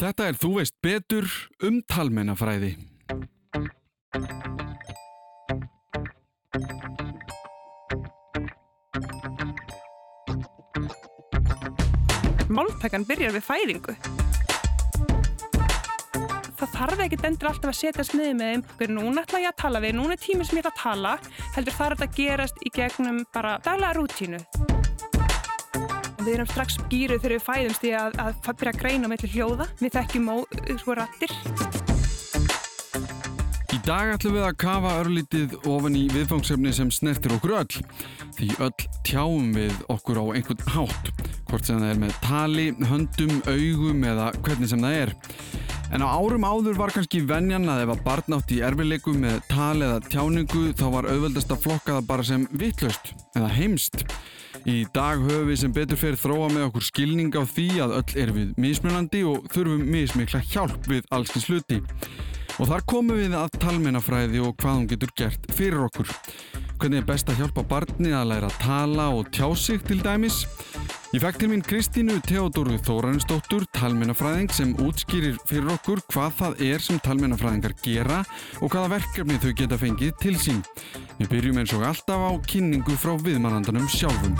Þetta 0.00 0.28
er 0.28 0.38
Þú 0.40 0.50
veist 0.56 0.74
betur 0.82 1.28
um 1.62 1.82
talmennafræði. 1.88 2.72
Máltakan 12.52 13.06
byrjar 13.08 13.32
við 13.32 13.44
fæðingu. 13.46 13.94
Það 16.62 16.74
þarf 16.76 17.00
ekkert 17.02 17.24
endur 17.26 17.48
alltaf 17.50 17.70
að 17.72 17.78
setjast 17.78 18.12
niður 18.14 18.36
með 18.38 18.50
þeim. 18.52 18.64
Hver 18.78 18.92
núna 18.94 19.24
ætla 19.24 19.40
ég 19.42 19.50
að 19.50 19.60
tala 19.64 19.80
við, 19.82 19.96
núna 19.98 20.14
er 20.14 20.20
tíminn 20.22 20.46
sem 20.46 20.60
ég 20.60 20.66
ætla 20.66 20.74
að 20.74 20.82
tala. 20.82 21.14
Heldur 21.56 21.78
þarf 21.78 22.02
þetta 22.02 22.10
að 22.10 22.18
gerast 22.20 22.60
í 22.62 22.74
gegnum 22.76 23.22
bara 23.34 23.56
daglega 23.64 23.96
rútínu. 23.98 24.42
Við 26.22 26.36
erum 26.36 26.46
strax 26.46 26.76
gýruð 26.86 27.24
þegar 27.24 27.32
við 27.34 27.42
fæðumst 27.42 27.84
í 27.88 27.90
að, 27.98 28.18
að 28.22 28.36
byrja 28.60 28.72
að 28.72 28.76
greina 28.78 29.08
með 29.10 29.24
hljóða. 29.32 29.64
Við 29.80 29.94
þekkjum 29.96 30.28
á 30.30 30.36
sko 30.78 30.94
rattir. 30.94 31.32
Í 33.72 33.80
dag 33.82 34.12
ætlum 34.12 34.36
við 34.36 34.46
að 34.46 34.58
kafa 34.62 34.92
örlítið 35.00 35.56
ofan 35.66 35.98
í 35.98 36.04
viðfangsefni 36.12 36.74
sem 36.76 36.92
snertir 36.94 37.34
okkur 37.34 37.56
öll. 37.58 37.80
Því 38.38 38.52
öll 38.62 38.86
tjáum 39.02 39.50
við 39.56 39.74
okkur 39.90 40.22
á 40.22 40.24
einhvern 40.36 40.62
hátt. 40.76 41.10
Hvort 41.50 41.66
sem 41.66 41.82
það 41.82 41.90
er 41.90 42.00
með 42.04 42.14
tali, 42.22 42.68
höndum, 42.86 43.34
augum 43.50 44.06
eða 44.12 44.30
hvernig 44.44 44.70
sem 44.70 44.86
það 44.86 45.00
er. 45.00 45.16
En 45.92 46.00
á 46.00 46.08
árum 46.08 46.40
áður 46.40 46.78
var 46.80 46.92
kannski 46.94 47.18
venjan 47.28 47.68
að 47.68 47.82
ef 47.82 47.90
að 47.92 48.04
barn 48.06 48.36
átt 48.38 48.52
í 48.54 48.62
erfileikum 48.64 49.18
með 49.20 49.42
tal 49.50 49.76
eða 49.84 49.98
tjáningu 50.06 50.62
þá 50.72 50.86
var 50.94 51.08
auðveldast 51.12 51.52
að 51.52 51.66
flokka 51.66 51.96
það 51.98 52.06
bara 52.08 52.24
sem 52.24 52.46
vittlust 52.56 53.10
eða 53.36 53.50
heimst. 53.52 53.98
Í 54.64 54.86
dag 54.96 55.20
höfum 55.20 55.50
við 55.50 55.60
sem 55.60 55.74
betur 55.76 56.00
fyrir 56.00 56.16
þróa 56.22 56.48
með 56.54 56.64
okkur 56.70 56.86
skilning 56.86 57.36
á 57.36 57.44
því 57.44 57.68
að 57.84 57.96
öll 57.98 58.16
er 58.24 58.32
við 58.32 58.54
mismunandi 58.64 59.20
og 59.28 59.44
þurfum 59.52 59.84
mismikla 59.92 60.40
hjálp 60.48 60.88
við 60.88 61.12
allskins 61.12 61.50
hluti. 61.52 61.82
Og 62.60 62.68
þar 62.68 62.82
komum 62.84 63.16
við 63.16 63.32
að 63.38 63.54
talmennafræði 63.62 64.42
og 64.44 64.56
hvað 64.60 64.74
hún 64.76 64.88
getur 64.90 65.12
gert 65.16 65.46
fyrir 65.56 65.86
okkur. 65.86 66.10
Hvernig 66.82 67.00
er 67.00 67.06
best 67.06 67.30
að 67.30 67.38
hjálpa 67.40 67.62
barni 67.70 68.10
að 68.12 68.32
læra 68.32 68.48
að 68.50 68.58
tala 68.60 69.06
og 69.14 69.30
tjá 69.32 69.46
sig 69.56 69.84
til 69.86 70.00
dæmis? 70.02 70.42
Ég 71.12 71.22
fekk 71.22 71.38
til 71.38 71.48
mín 71.52 71.62
Kristínu 71.64 72.16
Theodóru 72.26 72.78
Þóransdóttur, 72.82 73.66
talmennafræðing 73.76 74.50
sem 74.52 74.72
útskýrir 74.82 75.36
fyrir 75.48 75.70
okkur 75.76 76.00
hvað 76.12 76.32
það 76.40 76.62
er 76.66 76.84
sem 76.84 77.00
talmennafræðingar 77.04 77.76
gera 77.84 78.22
og 78.60 78.72
hvaða 78.72 78.96
verkefni 78.96 79.36
þau 79.42 79.52
geta 79.60 79.78
fengið 79.80 80.16
til 80.24 80.34
sín. 80.40 80.62
Við 81.20 81.30
byrjum 81.32 81.60
eins 81.62 81.76
og 81.76 81.84
alltaf 81.88 82.26
á 82.26 82.32
kynningu 82.48 82.96
frá 82.96 83.14
viðmannandanum 83.20 83.86
sjálfum. 83.92 84.36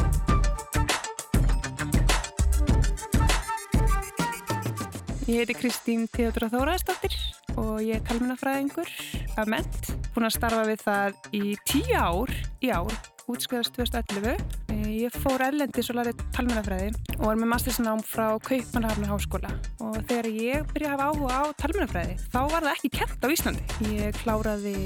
Ég 5.29 5.45
heiti 5.45 5.55
Kristín 5.61 6.09
Theodóra 6.11 6.51
Þóransdóttir 6.51 7.15
og 7.61 7.83
ég 7.85 7.99
er 7.99 8.05
talmennafræðingur 8.09 8.91
af 9.37 9.51
ment. 9.51 9.93
Búin 10.13 10.29
að 10.29 10.37
starfa 10.39 10.67
við 10.69 10.85
það 10.87 11.33
í 11.37 11.45
tíu 11.69 11.97
ár 11.97 12.35
í 12.63 12.73
ár, 12.73 12.99
útskriðast 13.31 13.77
2011 13.79 14.63
Ég 14.73 15.15
fór 15.23 15.43
erlendis 15.45 15.91
og 15.93 15.99
lærið 15.99 16.21
talmennafræði 16.35 16.91
og 17.19 17.25
var 17.27 17.39
með 17.39 17.51
mastersnám 17.53 18.03
frá 18.07 18.27
Kaupmannhafnar 18.45 19.13
háskóla 19.13 19.53
og 19.85 19.99
þegar 20.09 20.29
ég 20.33 20.67
byrjaði 20.73 20.93
að 20.95 21.03
hafa 21.03 21.09
áhuga 21.13 21.39
á 21.39 21.43
talmennafræði 21.63 22.17
þá 22.33 22.39
var 22.41 22.67
það 22.67 22.73
ekki 22.73 22.93
kent 22.99 23.27
á 23.27 23.29
Íslandi. 23.37 23.65
Ég 23.93 24.21
kláraði 24.23 24.77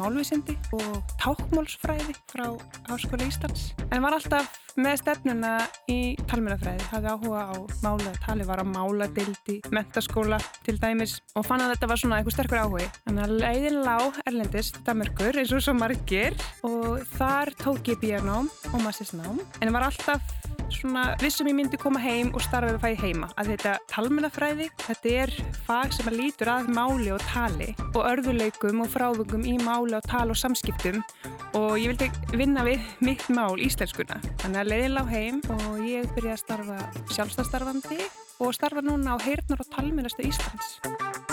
málvísindi 0.00 0.56
og 0.78 1.14
tákmálsfræði 1.22 2.16
frá 2.32 2.46
Háskóla 2.88 3.28
Íslands 3.28 3.72
en 3.90 4.04
var 4.04 4.16
alltaf 4.16 4.50
með 4.80 5.00
stefnuna 5.02 5.52
í 5.92 6.14
talmennafræði. 6.30 6.86
Hafði 6.92 7.12
áhuga 7.12 7.42
á 7.52 7.56
mála, 7.84 8.12
tali 8.24 8.46
var 8.48 8.62
á 8.62 8.66
máladildi, 8.66 9.58
mentaskóla 9.74 10.38
til 10.64 10.78
dæmis 10.80 11.18
og 11.36 11.46
fann 11.46 11.64
að 11.64 11.74
þetta 11.74 11.90
var 11.90 12.00
svona 12.00 12.20
eitthvað 12.20 12.36
sterkur 12.38 12.62
áhugi. 12.62 12.88
Þannig 13.06 13.26
að 13.26 13.34
leiðin 13.42 13.80
lág 13.84 14.20
erlendis, 14.24 14.72
Damerkur 14.86 15.40
eins 15.42 15.52
og 15.52 15.64
svo 15.64 15.76
margir 15.76 16.38
og 16.68 17.04
þar 17.18 17.52
tók 17.60 17.92
ég 17.92 18.00
bíjarnám 18.02 18.48
og 18.72 18.80
mastersnám 18.86 19.42
en 19.60 19.76
var 19.76 19.90
alltaf 19.90 20.41
svona 20.74 21.04
vissum 21.20 21.48
ég 21.50 21.56
myndi 21.58 21.78
koma 21.80 22.00
heim 22.02 22.32
og 22.32 22.42
starfa 22.44 22.72
við 22.74 22.82
fæði 22.82 22.98
heima. 23.02 23.28
Að 23.40 23.52
þetta 23.52 23.74
talmennafræði, 23.92 24.68
þetta 24.84 25.14
er 25.22 25.34
fag 25.66 25.94
sem 25.96 26.10
að 26.10 26.18
lítur 26.20 26.52
að 26.52 26.70
máli 26.76 27.10
og 27.14 27.24
tali 27.32 27.70
og 27.92 28.00
örðuleikum 28.02 28.84
og 28.84 28.90
frávöngum 28.92 29.46
í 29.48 29.58
máli 29.62 29.96
og 29.98 30.06
tali 30.08 30.34
og 30.34 30.40
samskiptum. 30.40 31.02
Og 31.58 31.76
ég 31.80 31.92
vildi 31.92 32.38
vinna 32.38 32.64
við 32.66 32.84
mitt 33.04 33.28
mál 33.32 33.60
íslenskuna. 33.60 34.20
Þannig 34.42 34.62
að 34.62 34.72
leiðin 34.72 34.96
lág 34.96 35.12
heim 35.12 35.44
og 35.58 35.84
ég 35.86 36.10
byrjaði 36.16 36.36
að 36.36 36.42
starfa 36.46 36.80
sjálfstafstarfandi 37.12 38.00
og 38.42 38.56
starfa 38.56 38.82
núna 38.84 39.14
á 39.14 39.16
heyrnar 39.22 39.62
og 39.62 39.70
talmennastu 39.74 40.26
Íslands 40.26 41.31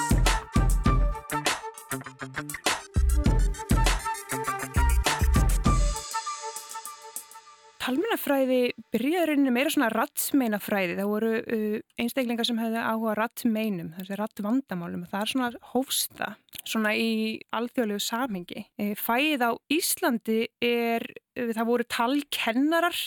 talmennafræði 7.89 8.59
byrjaðurinn 8.93 9.49
meira 9.53 9.71
svona 9.73 9.89
rattsmeinafræði. 9.93 10.97
Það 10.99 11.09
voru 11.09 11.31
uh, 11.39 11.77
einstaklingar 12.01 12.47
sem 12.47 12.59
hefði 12.61 12.83
áhuga 12.85 13.15
rattmeinum, 13.17 13.93
þessi 13.97 14.19
rattvandamálum. 14.19 15.07
Það 15.09 15.23
er 15.23 15.31
svona 15.33 15.49
hófsta, 15.71 16.29
svona 16.69 16.93
í 16.97 17.39
alþjóðlegu 17.55 18.03
samhengi. 18.03 18.65
E, 18.79 18.93
fæðið 18.99 19.45
á 19.45 19.51
Íslandi 19.73 20.39
er, 20.63 21.05
uh, 21.37 21.51
það 21.55 21.69
voru 21.69 21.87
talkennarar 21.89 22.99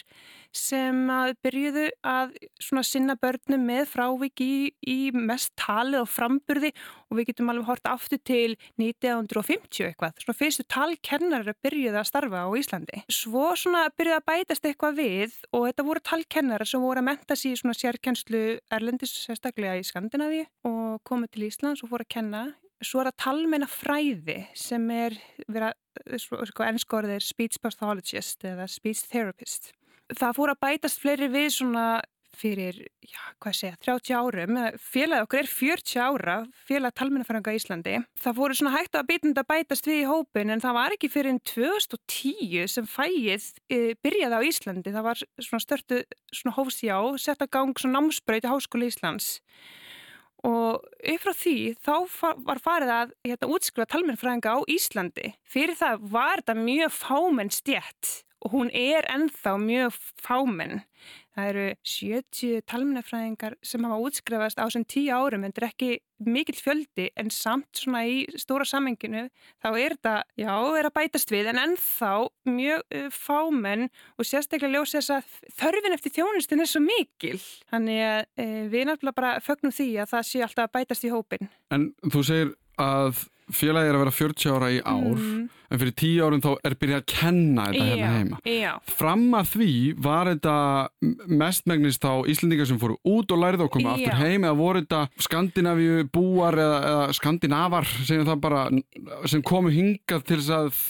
sem 0.52 1.08
að 1.10 1.32
byrjuðu 1.42 1.86
að 2.04 2.34
sinna 2.84 3.16
börnum 3.16 3.64
með 3.66 3.86
frávik 3.88 4.42
í, 4.44 4.54
í 4.84 4.98
mest 5.16 5.54
talið 5.56 6.02
og 6.02 6.10
framburði 6.12 6.72
og 7.08 7.18
við 7.18 7.30
getum 7.30 7.52
alveg 7.52 7.68
horta 7.70 7.94
aftur 7.96 8.20
til 8.20 8.58
1950 8.80 9.88
eitthvað. 9.88 10.20
Svona 10.20 10.38
fyrstu 10.38 10.66
talkennar 10.68 11.48
byrjuðu 11.64 12.00
að 12.00 12.08
starfa 12.08 12.44
á 12.44 12.48
Íslandi. 12.60 13.02
Svo 13.12 13.48
svona 13.56 13.86
byrjuðu 13.96 14.18
að 14.18 14.28
bætast 14.28 14.68
eitthvað 14.68 15.00
við 15.00 15.38
og 15.50 15.68
þetta 15.70 15.88
voru 15.88 16.04
talkennar 16.12 16.66
sem 16.68 16.84
voru 16.84 17.00
að 17.00 17.08
menta 17.08 17.38
sér 17.38 17.56
svona 17.60 17.78
sérkennslu 17.78 18.42
erlendis 18.72 19.16
sérstaklega 19.24 19.80
í 19.80 19.86
Skandinavíu 19.88 20.44
og 20.68 21.00
komið 21.08 21.32
til 21.32 21.48
Íslands 21.48 21.84
og 21.84 21.94
voru 21.94 22.04
að 22.04 22.14
kenna 22.18 22.44
Svo 22.82 23.02
er 23.02 23.10
það 23.10 23.18
talmenna 23.24 23.68
fræði 23.70 24.38
sem 24.58 24.88
er, 24.94 25.14
sko, 26.18 26.64
ennskórið 26.66 27.16
er 27.16 27.26
speech 27.26 27.60
pathologist 27.62 28.42
eða 28.48 28.66
speech 28.70 29.06
therapist. 29.10 29.70
Það 30.12 30.38
fór 30.38 30.52
að 30.52 30.62
bætast 30.66 31.00
fleiri 31.00 31.30
við 31.32 31.52
svona 31.54 31.86
fyrir, 32.36 32.78
já, 33.04 33.20
hvað 33.42 33.56
segja, 33.56 33.78
30 33.84 34.14
árum. 34.16 34.58
Félag 34.80 35.26
okkur 35.26 35.42
er 35.42 35.50
40 35.50 36.00
ára 36.00 36.36
félag 36.68 36.94
talmennafæranga 36.96 37.52
í 37.52 37.60
Íslandi. 37.60 37.98
Það 38.22 38.38
fóru 38.38 38.56
svona 38.56 38.74
hægt 38.76 38.96
að 38.98 39.08
bitnda 39.10 39.44
bætast 39.48 39.88
við 39.88 40.02
í 40.02 40.08
hópin 40.08 40.52
en 40.54 40.62
það 40.64 40.76
var 40.78 40.96
ekki 40.96 41.10
fyrir 41.12 41.34
enn 41.34 41.42
2010 41.52 42.72
sem 42.72 42.88
fæið 42.88 43.50
e, 43.68 43.80
byrjaði 44.00 44.40
á 44.40 44.46
Íslandi. 44.48 44.94
Það 44.96 45.08
var 45.10 45.22
svona 45.36 45.66
störtu 45.66 46.02
svona 46.32 46.56
hófsjá 46.56 46.98
sett 47.20 47.44
að 47.44 47.52
gang 47.58 47.76
svona 47.78 48.00
námsbröyti 48.00 48.50
Háskóli 48.50 48.88
Íslands 48.90 49.36
og 50.46 50.82
upp 50.82 51.22
frá 51.22 51.32
því 51.38 51.56
þá 51.78 51.94
var 52.46 52.60
farið 52.62 52.92
að 52.96 53.14
hérna, 53.26 53.50
útskrifa 53.54 53.90
talmennafæranga 53.94 54.56
á 54.56 54.60
Íslandi 54.66 55.34
fyrir 55.46 55.78
það 55.78 56.06
var 56.14 56.42
þetta 56.42 56.58
mjög 56.58 56.94
fámenn 56.98 57.52
stjætt 57.54 58.12
og 58.42 58.56
hún 58.56 58.70
er 58.74 59.06
ennþá 59.10 59.54
mjög 59.62 59.98
fámenn. 60.18 60.82
Það 61.32 61.50
eru 61.52 61.66
70 61.88 62.64
talmennafræðingar 62.68 63.54
sem 63.64 63.84
hafa 63.88 64.00
útskrefast 64.04 64.60
á 64.60 64.66
sem 64.72 64.84
10 64.84 65.12
árum 65.16 65.46
en 65.46 65.52
þetta 65.52 65.62
er 65.62 65.68
ekki 65.70 65.90
mikill 66.22 66.58
fjöldi 66.60 67.08
en 67.18 67.32
samt 67.34 67.80
svona 67.80 68.04
í 68.06 68.22
stóra 68.38 68.66
samenginu 68.68 69.24
þá 69.62 69.68
er 69.70 69.96
þetta, 69.96 70.14
já, 70.38 70.52
er 70.78 70.88
að 70.88 70.96
bætast 71.00 71.32
við 71.32 71.50
en 71.50 71.62
ennþá 71.64 72.12
mjög 72.52 72.84
uh, 72.98 73.08
fámenn 73.16 73.88
og 74.18 74.28
sérstaklega 74.28 74.76
ljósa 74.76 75.00
þess 75.00 75.14
að 75.16 75.36
þörfin 75.62 75.96
eftir 75.96 76.16
þjónustin 76.18 76.62
er 76.64 76.70
svo 76.70 76.84
mikil. 76.84 77.38
Þannig 77.72 78.02
að 78.06 78.20
uh, 78.44 78.62
við 78.74 78.88
náttúrulega 78.90 79.20
bara 79.22 79.34
fögnum 79.42 79.74
því 79.74 79.88
að 80.04 80.12
það 80.14 80.28
sé 80.30 80.44
alltaf 80.46 80.68
að 80.68 80.74
bætast 80.78 81.08
í 81.08 81.14
hópin. 81.14 81.52
En 81.72 81.90
þú 82.12 82.26
segir 82.28 82.52
að 82.80 83.24
félagi 83.52 83.90
er 83.90 83.96
að 83.96 84.04
vera 84.04 84.14
40 84.14 84.54
ára 84.56 84.70
í 84.72 84.78
ár 84.80 85.18
mm. 85.18 85.42
en 85.72 85.80
fyrir 85.82 85.94
10 86.02 86.26
árum 86.26 86.42
þá 86.44 86.50
er 86.68 86.76
byrjað 86.82 87.00
að 87.02 87.08
kenna 87.12 87.66
þetta 87.68 87.86
hérna 87.88 88.10
heima 88.12 88.40
já. 88.46 88.72
fram 88.98 89.24
að 89.38 89.50
því 89.54 89.72
var 90.06 90.30
þetta 90.32 90.56
mestmegnist 91.42 92.06
á 92.06 92.14
Íslandingar 92.32 92.70
sem 92.70 92.80
fóru 92.82 92.98
út 93.02 93.34
og 93.34 93.42
lærið 93.42 93.66
og 93.66 93.72
koma 93.76 93.96
aftur 93.96 94.20
heim 94.20 94.46
eða 94.46 94.58
voru 94.58 94.84
þetta 94.84 95.26
Skandinavíu 95.28 96.06
búar 96.12 96.58
eða, 96.60 96.78
eða 96.92 97.18
Skandinavar 97.18 97.90
sem 98.06 99.44
komu 99.46 99.72
hingað 99.74 100.26
til 100.28 100.40
þess 100.42 100.56
að 100.58 100.84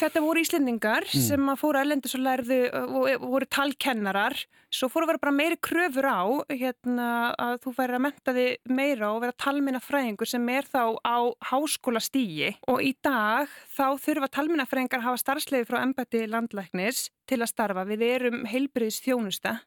Þetta 0.00 0.20
voru 0.24 0.40
íslendingar 0.40 1.04
mm. 1.04 1.22
sem 1.26 1.50
fóru 1.60 1.80
erlendis 1.80 2.16
og 2.16 2.22
lærðu 2.24 2.58
og 2.72 3.24
voru 3.26 3.48
talkennarar. 3.52 4.36
Svo 4.72 4.88
fóru 4.88 5.04
að 5.04 5.10
vera 5.12 5.22
bara 5.26 5.34
meiri 5.34 5.58
kröfur 5.60 6.06
á 6.08 6.24
hérna, 6.48 7.08
að 7.36 7.56
þú 7.66 7.72
færi 7.76 7.96
að 7.98 8.04
menta 8.06 8.34
þig 8.36 8.70
meira 8.70 9.10
og 9.10 9.20
vera 9.26 9.36
talminnafræðingur 9.44 10.30
sem 10.30 10.48
er 10.54 10.68
þá 10.70 10.96
á 11.04 11.18
háskóla 11.50 12.00
stígi. 12.00 12.54
Og 12.70 12.80
í 12.86 12.94
dag 13.04 13.50
þá 13.74 13.98
þurfa 14.00 14.30
talminnafræðingar 14.38 15.02
að 15.02 15.08
hafa 15.10 15.24
starfslegi 15.24 15.68
frá 15.68 15.82
embætti 15.82 16.24
landlæknis 16.30 17.10
til 17.28 17.42
að 17.42 17.52
starfa. 17.52 17.84
Við 17.90 18.06
erum 18.08 18.46
heilbriðis 18.48 19.02
þjónusta 19.04 19.58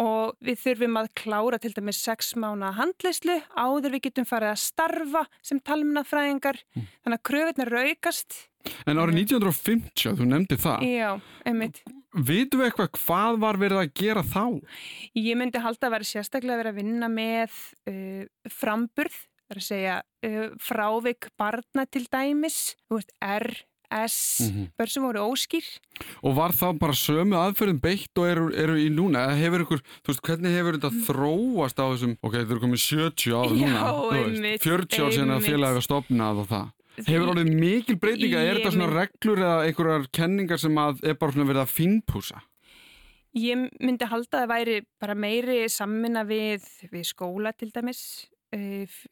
og 0.00 0.34
við 0.42 0.58
þurfum 0.62 0.98
að 0.98 1.12
klára 1.18 1.58
til 1.62 1.74
dæmis 1.74 2.00
sex 2.02 2.32
mánu 2.38 2.70
handleyslu 2.74 3.36
áður 3.54 3.94
við 3.94 4.08
getum 4.08 4.26
farið 4.26 4.54
að 4.54 4.64
starfa 4.64 5.22
sem 5.38 5.60
talmennafræðingar 5.62 6.58
mm. 6.62 6.90
þannig 7.04 7.20
að 7.20 7.24
kröfunir 7.30 7.72
raukast 7.74 8.40
En 8.86 9.00
árið 9.00 9.20
1950, 9.24 10.16
þú 10.18 10.30
nefndi 10.30 10.56
það 10.60 10.88
Já, 10.88 11.10
einmitt 11.44 11.82
Vitu 12.14 12.60
við 12.60 12.68
eitthvað 12.68 12.90
hvað 13.00 13.38
var 13.42 13.58
verið 13.58 13.80
að 13.80 13.92
gera 13.98 14.22
þá? 14.22 14.44
Ég 15.18 15.38
myndi 15.38 15.62
halda 15.62 15.88
að 15.88 15.94
vera 15.96 16.06
sérstaklega 16.06 16.60
verið 16.60 16.70
að 16.74 16.78
vinna 16.78 17.10
með 17.10 17.56
uh, 17.90 18.24
framburð, 18.54 19.16
það 19.44 19.54
er 19.54 19.60
að 19.60 19.66
segja 19.66 19.96
uh, 20.28 20.44
frávik 20.62 21.30
barna 21.40 21.86
til 21.90 22.04
dæmis, 22.06 22.58
þú 22.86 23.00
veist, 23.00 23.10
R, 23.18 23.50
S, 23.94 24.40
mm 24.40 24.50
-hmm. 24.50 24.70
börn 24.78 24.90
sem 24.90 25.02
voru 25.02 25.26
óskýr. 25.26 25.66
Og 26.22 26.36
var 26.36 26.54
þá 26.54 26.78
bara 26.78 26.94
sömu 26.94 27.34
aðferðin 27.34 27.82
beitt 27.82 28.18
og 28.18 28.26
eru, 28.26 28.46
eru 28.54 28.78
í 28.78 28.88
núna? 28.90 29.34
Hefur 29.34 29.66
ykkur, 29.66 29.82
þú 30.02 30.08
veist, 30.08 30.22
hvernig 30.22 30.54
hefur 30.54 30.78
þetta 30.78 30.90
mm. 30.90 31.02
þróast 31.08 31.78
á 31.82 31.84
þessum, 31.90 32.16
ok, 32.22 32.32
þetta 32.32 32.52
eru 32.54 32.64
komið 32.64 32.82
70 32.82 33.34
ára 33.34 33.54
núna, 33.54 33.80
einmitt, 34.18 34.62
40 34.62 35.02
ár 35.02 35.12
sen 35.12 35.30
að 35.30 35.46
félagi 35.46 35.74
var 35.74 35.82
stopnað 35.82 36.38
og 36.42 36.48
það. 36.48 36.66
Hefur 37.02 37.32
orðið 37.32 37.50
mikil 37.58 37.96
breytinga? 37.98 38.42
Er 38.42 38.60
þetta 38.60 38.74
svona 38.76 38.90
reglur 38.92 39.40
eða 39.42 39.62
einhverjar 39.66 40.04
kenningar 40.14 40.60
sem 40.62 40.76
að 40.78 41.02
er 41.02 41.16
bara 41.18 41.34
svona 41.34 41.48
verið 41.50 41.64
að 41.64 41.72
finnpúsa? 41.74 42.42
Ég 43.34 43.66
myndi 43.82 44.06
halda 44.06 44.38
að 44.38 44.44
það 44.44 44.52
væri 44.52 44.76
bara 45.02 45.18
meiri 45.18 45.58
sammina 45.72 46.22
við, 46.28 46.62
við 46.92 47.08
skóla 47.08 47.50
til 47.58 47.72
dæmis, 47.74 48.28
uh, 48.54 49.02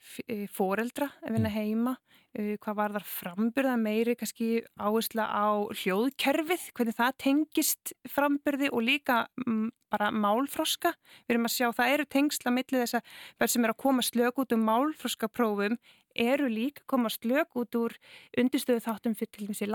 foreldra 0.55 1.09
ef 1.25 1.33
vinna 1.35 1.51
mm. 1.51 1.57
heima, 1.57 1.97
uh, 2.39 2.53
hvað 2.63 2.79
var 2.79 2.95
þar 2.95 3.09
frambyrða 3.11 3.75
meiri 3.83 4.15
kannski 4.21 4.51
áhersla 4.79 5.27
á 5.27 5.67
hljóðkerfið, 5.75 6.69
hvernig 6.71 6.99
það 7.01 7.19
tengist 7.25 7.95
frambyrði 8.15 8.71
og 8.71 8.87
líka 8.87 9.25
um, 9.43 9.73
bara 9.91 10.13
málfroska. 10.15 10.95
Við 11.27 11.35
erum 11.35 11.51
að 11.51 11.57
sjá 11.57 11.73
það 11.81 11.97
eru 11.97 12.09
tengsla 12.15 12.55
millið 12.55 12.85
þess 12.85 13.01
að 13.01 13.19
verð 13.43 13.55
sem 13.57 13.67
er 13.67 13.75
að 13.75 13.83
koma 13.83 14.07
slög 14.07 14.39
út 14.45 14.55
um 14.55 14.65
málfroskaprófum 14.71 15.81
eru 16.15 16.49
líka 16.51 16.85
komast 16.91 17.25
lög 17.29 17.57
út 17.59 17.77
úr 17.79 17.95
undirstöðu 18.39 18.83
þáttum 18.85 19.17
fyrir 19.19 19.33
til 19.33 19.49
þessi 19.51 19.69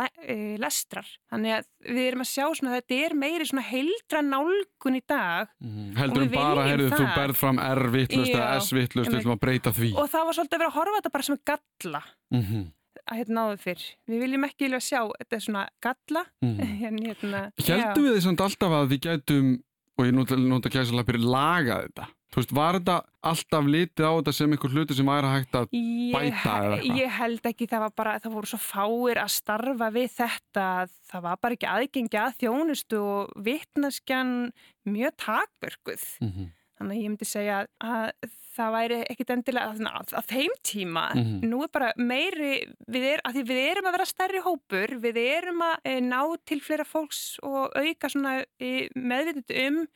lestrar. 0.61 1.09
Þannig 1.31 1.57
að 1.57 1.67
við 1.87 2.07
erum 2.11 2.23
að 2.23 2.31
sjá 2.31 2.45
svona 2.45 2.73
að 2.73 2.79
þetta 2.79 2.99
er 3.05 3.17
meiri 3.23 3.49
svona 3.49 3.65
heildra 3.67 4.23
nálgun 4.25 4.99
í 4.99 5.03
dag. 5.07 5.51
Mm, 5.63 5.91
heldur 5.99 6.25
um 6.25 6.33
bara, 6.33 6.65
heyrðu, 6.69 6.89
þú 6.93 7.05
berð 7.17 7.39
fram 7.41 7.61
R-vittlust 7.63 8.33
eða 8.33 8.49
S-vittlust 8.61 9.13
til 9.13 9.21
að 9.23 9.43
breyta 9.43 9.73
því. 9.75 9.93
Og 9.97 10.09
það 10.11 10.27
var 10.29 10.39
svolítið 10.39 10.57
að 10.57 10.65
vera 10.65 10.71
að 10.71 10.79
horfa 10.79 10.99
þetta 10.99 11.13
bara 11.17 11.29
sem 11.29 11.39
galla. 11.51 12.03
Mm 12.33 12.43
-hmm. 12.43 12.65
að 13.07 13.17
hérna 13.17 13.39
náðu 13.39 13.57
fyrr. 13.63 13.83
Við 14.07 14.19
viljum 14.25 14.43
ekki 14.43 14.65
vilja 14.67 14.79
sjá 14.79 15.01
þetta 15.19 15.39
svona 15.39 15.67
galla. 15.81 16.25
Mm. 16.41 16.57
hérna, 16.81 17.51
Heldum 17.57 18.03
við 18.03 18.13
því 18.15 18.21
samt 18.21 18.41
alltaf 18.41 18.71
að 18.71 18.89
við 18.91 18.99
gætum, 19.07 19.63
og 19.97 20.05
ég 20.05 20.13
nota 20.13 20.69
ekki 20.69 20.79
að 20.79 21.23
laga 21.23 21.81
þetta? 21.87 22.07
Þú 22.27 22.41
veist, 22.41 22.51
var 22.57 22.75
þetta 22.75 22.95
alltaf 23.29 23.67
litið 23.71 24.03
á 24.03 24.11
þetta 24.17 24.33
sem 24.35 24.53
einhver 24.53 24.73
hluti 24.75 24.95
sem 24.97 25.07
væri 25.07 25.29
hægt 25.31 25.55
að 25.55 25.69
bæta 25.71 26.55
eða 26.57 26.73
eitthvað? 26.75 26.99
Ég 26.99 27.13
held 27.17 27.47
ekki, 27.51 27.67
það 27.71 27.83
var 27.85 27.93
bara, 28.01 28.15
það 28.23 28.35
voru 28.35 28.51
svo 28.51 28.59
fáir 28.59 29.21
að 29.21 29.31
starfa 29.37 29.89
við 29.95 30.09
þetta, 30.17 30.65
það 31.07 31.25
var 31.27 31.39
bara 31.45 31.57
ekki 31.57 31.69
aðgengi 31.71 32.19
að 32.19 32.35
þjónustu 32.43 32.99
og 32.99 33.31
vittnaskjan 33.47 34.33
mjög 34.91 35.15
takverkuð. 35.23 36.05
Mm 36.19 36.33
-hmm. 36.33 36.51
Þannig 36.77 36.93
að 36.93 37.01
ég 37.01 37.09
myndi 37.09 37.25
segja 37.25 37.61
að 37.81 38.27
það 38.57 38.75
væri 38.75 38.99
ekkit 39.11 39.31
endilega 39.33 39.93
að, 39.97 40.27
þeim 40.29 40.53
tíma, 40.65 41.07
mm 41.13 41.23
-hmm. 41.23 41.49
nú 41.49 41.63
er 41.63 41.71
bara 41.73 41.89
meiri, 41.97 42.53
við, 42.87 43.03
er, 43.13 43.23
að 43.23 43.41
við 43.47 43.63
erum 43.71 43.89
að 43.89 43.97
vera 43.97 44.05
stærri 44.05 44.43
hópur, 44.45 44.95
við 45.01 45.17
erum 45.17 45.61
að 45.61 45.75
e, 45.83 45.99
ná 46.01 46.21
til 46.45 46.61
fleira 46.61 46.85
fólks 46.85 47.39
og 47.43 47.73
auka 47.73 48.09
svona 48.09 48.43
e, 48.59 48.89
meðvitið 48.93 49.67
um 49.67 49.87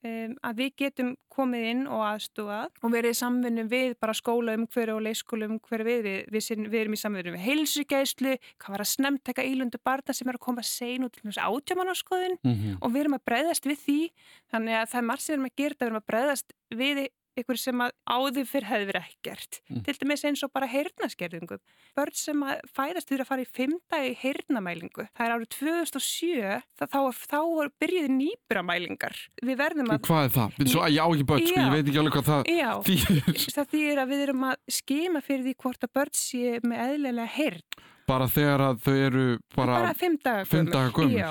Um, 0.00 0.32
að 0.40 0.60
við 0.62 0.70
getum 0.80 1.08
komið 1.28 1.64
inn 1.74 1.80
og 1.84 2.00
aðstúað 2.06 2.70
og 2.80 2.92
verið 2.94 3.12
í 3.12 3.18
samfunnu 3.18 3.66
við 3.68 3.90
bara 4.00 4.14
skóla 4.16 4.54
um 4.56 4.62
hverju 4.72 4.94
og 4.96 5.02
leyskóla 5.04 5.48
um 5.50 5.58
hverju 5.60 5.84
við 5.84 6.00
við, 6.06 6.22
við, 6.32 6.62
við 6.72 6.78
erum 6.80 6.96
í 6.96 7.00
samfunnu 7.02 7.34
við 7.34 7.44
heilsugæslu, 7.44 8.32
hvað 8.56 8.74
var 8.74 8.84
að 8.86 8.90
snemtaka 8.94 9.44
ílundu 9.44 9.80
barna 9.84 10.16
sem 10.16 10.30
er 10.32 10.38
að 10.38 10.44
koma 10.46 10.64
sein 10.64 11.04
út 11.04 11.18
til 11.18 11.28
átjámanarskoðun 11.28 12.38
mm 12.40 12.54
-hmm. 12.54 12.78
og 12.80 12.94
við 12.94 13.00
erum 13.02 13.18
að 13.18 13.26
breyðast 13.28 13.68
við 13.68 13.78
því. 13.84 14.00
Þannig 14.48 14.74
að 14.80 14.88
það 14.88 15.00
er 15.02 15.08
margt 15.10 15.22
sem 15.22 15.32
við 15.32 15.36
erum 15.36 15.50
að 15.50 15.60
gera 15.60 15.76
við 15.80 15.86
erum 15.86 16.00
að 16.00 16.08
breyðast 16.08 16.52
við 16.70 17.06
ykkur 17.42 17.60
sem 17.60 17.84
að 17.84 17.94
áður 18.10 18.48
fyrr 18.50 18.68
hefði 18.70 18.88
verið 18.90 19.08
ekkert. 19.10 19.60
Mm. 19.70 19.82
til 19.86 19.96
dæmis 20.00 20.24
eins 20.28 20.44
og 20.46 20.52
bara 20.54 20.68
heyrnaskerðingu 20.70 21.60
börn 21.98 22.16
sem 22.16 22.44
að 22.46 22.64
fæðast 22.76 23.10
fyrir 23.10 23.24
að 23.24 23.30
fara 23.30 23.44
í 23.44 23.50
fymdagi 23.50 24.14
heyrnamælingu 24.20 25.06
það 25.08 25.26
er 25.26 25.34
árið 25.36 25.50
2007 25.56 26.60
þá, 26.80 26.84
þá, 26.86 27.00
þá 27.30 27.40
byrjuði 27.80 28.12
nýburamælingar 28.16 29.18
við 29.42 29.60
verðum 29.60 29.94
að 29.94 30.02
hvað 30.08 30.26
er 30.28 30.34
það? 30.36 30.58
Svo, 30.70 30.86
já 30.90 31.02
ekki 31.04 31.28
börn, 31.30 31.46
sko, 31.46 31.60
ég 31.60 31.74
veit 31.74 31.84
ekki 31.84 32.02
alveg 32.02 32.18
hvað 32.18 32.30
það 32.30 32.50
já, 32.54 32.70
þýr 32.86 33.54
það 33.56 33.70
þýr 33.74 34.02
að 34.02 34.12
við 34.12 34.24
erum 34.26 34.44
að 34.50 34.60
skema 34.80 35.22
fyrir 35.24 35.46
því 35.46 35.54
hvort 35.64 35.86
að 35.86 35.94
börn 35.98 36.14
sé 36.16 36.60
með 36.64 36.84
eðlilega 36.86 37.32
heyrn. 37.36 37.64
Bara 38.10 38.26
þegar 38.30 38.64
að 38.64 38.78
þau 38.84 38.94
eru 38.98 39.24
bara, 39.54 39.74
bara 39.78 39.90
fimm 39.94 40.16
daga 40.24 40.90
gömul. 40.94 41.26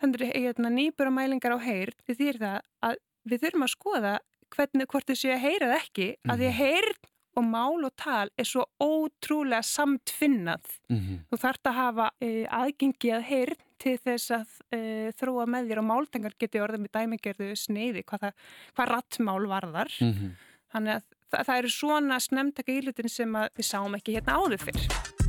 þannig 0.00 0.26
að 0.26 0.34
hérna, 0.36 0.72
nýburamælingar 0.76 1.56
á 1.56 1.58
heyrn 1.64 1.96
þýr 2.06 2.38
það 2.38 2.58
að 2.86 3.00
við 3.30 3.44
þurfum 3.44 3.66
að 3.66 3.72
skoða 3.74 4.12
hvernig, 4.56 4.86
hvort 4.90 5.06
þau 5.06 5.16
séu 5.16 5.32
að 5.34 5.44
heyra 5.46 5.70
það 5.70 5.78
ekki 5.80 6.08
mm 6.10 6.16
-hmm. 6.20 6.32
að 6.32 6.38
því 6.38 6.46
að 6.46 6.54
mhm. 6.54 6.60
heyrn 6.62 7.00
og 7.38 7.46
mál 7.46 7.86
og 7.86 7.92
tal 7.96 8.28
er 8.38 8.48
svo 8.48 8.64
ótrúlega 8.82 9.62
samtfinnað. 9.62 10.66
Mm 10.90 10.98
-hmm. 10.98 11.18
Þú 11.30 11.36
þarfst 11.44 11.66
að 11.66 11.78
hafa 11.78 12.06
uh, 12.10 12.46
aðgengi 12.60 13.12
að 13.14 13.22
heyrn 13.30 13.62
til 13.78 13.96
þess 13.98 14.30
að 14.30 14.48
uh, 14.74 15.08
þróa 15.18 15.46
með 15.46 15.70
þér 15.70 15.78
og 15.82 15.88
máltengar 15.92 16.34
geti 16.38 16.60
orðið 16.60 16.80
með 16.80 16.92
dæmigerðu 16.98 17.56
sneiði 17.56 18.02
hvað, 18.02 18.20
það, 18.20 18.34
hvað 18.74 18.92
rattmál 18.94 19.46
varðar. 19.46 19.92
Mm 20.00 20.12
-hmm. 20.12 20.30
Þannig 20.72 20.94
að 20.94 21.02
það, 21.30 21.46
það 21.46 21.58
eru 21.58 21.70
svona 21.70 22.20
snemntaka 22.20 22.72
ílutin 22.72 23.08
sem 23.08 23.32
við 23.32 23.66
sáum 23.66 23.94
ekki 23.94 24.14
hérna 24.18 24.38
áður 24.38 24.60
fyrr. 24.66 25.19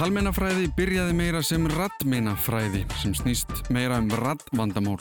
Talmennafræði 0.00 0.70
byrjaði 0.78 1.12
meira 1.12 1.42
sem 1.44 1.66
raddmennafræði 1.68 2.86
sem 3.02 3.12
snýst 3.12 3.66
meira 3.68 3.98
um 4.00 4.06
raddvandamál. 4.16 4.96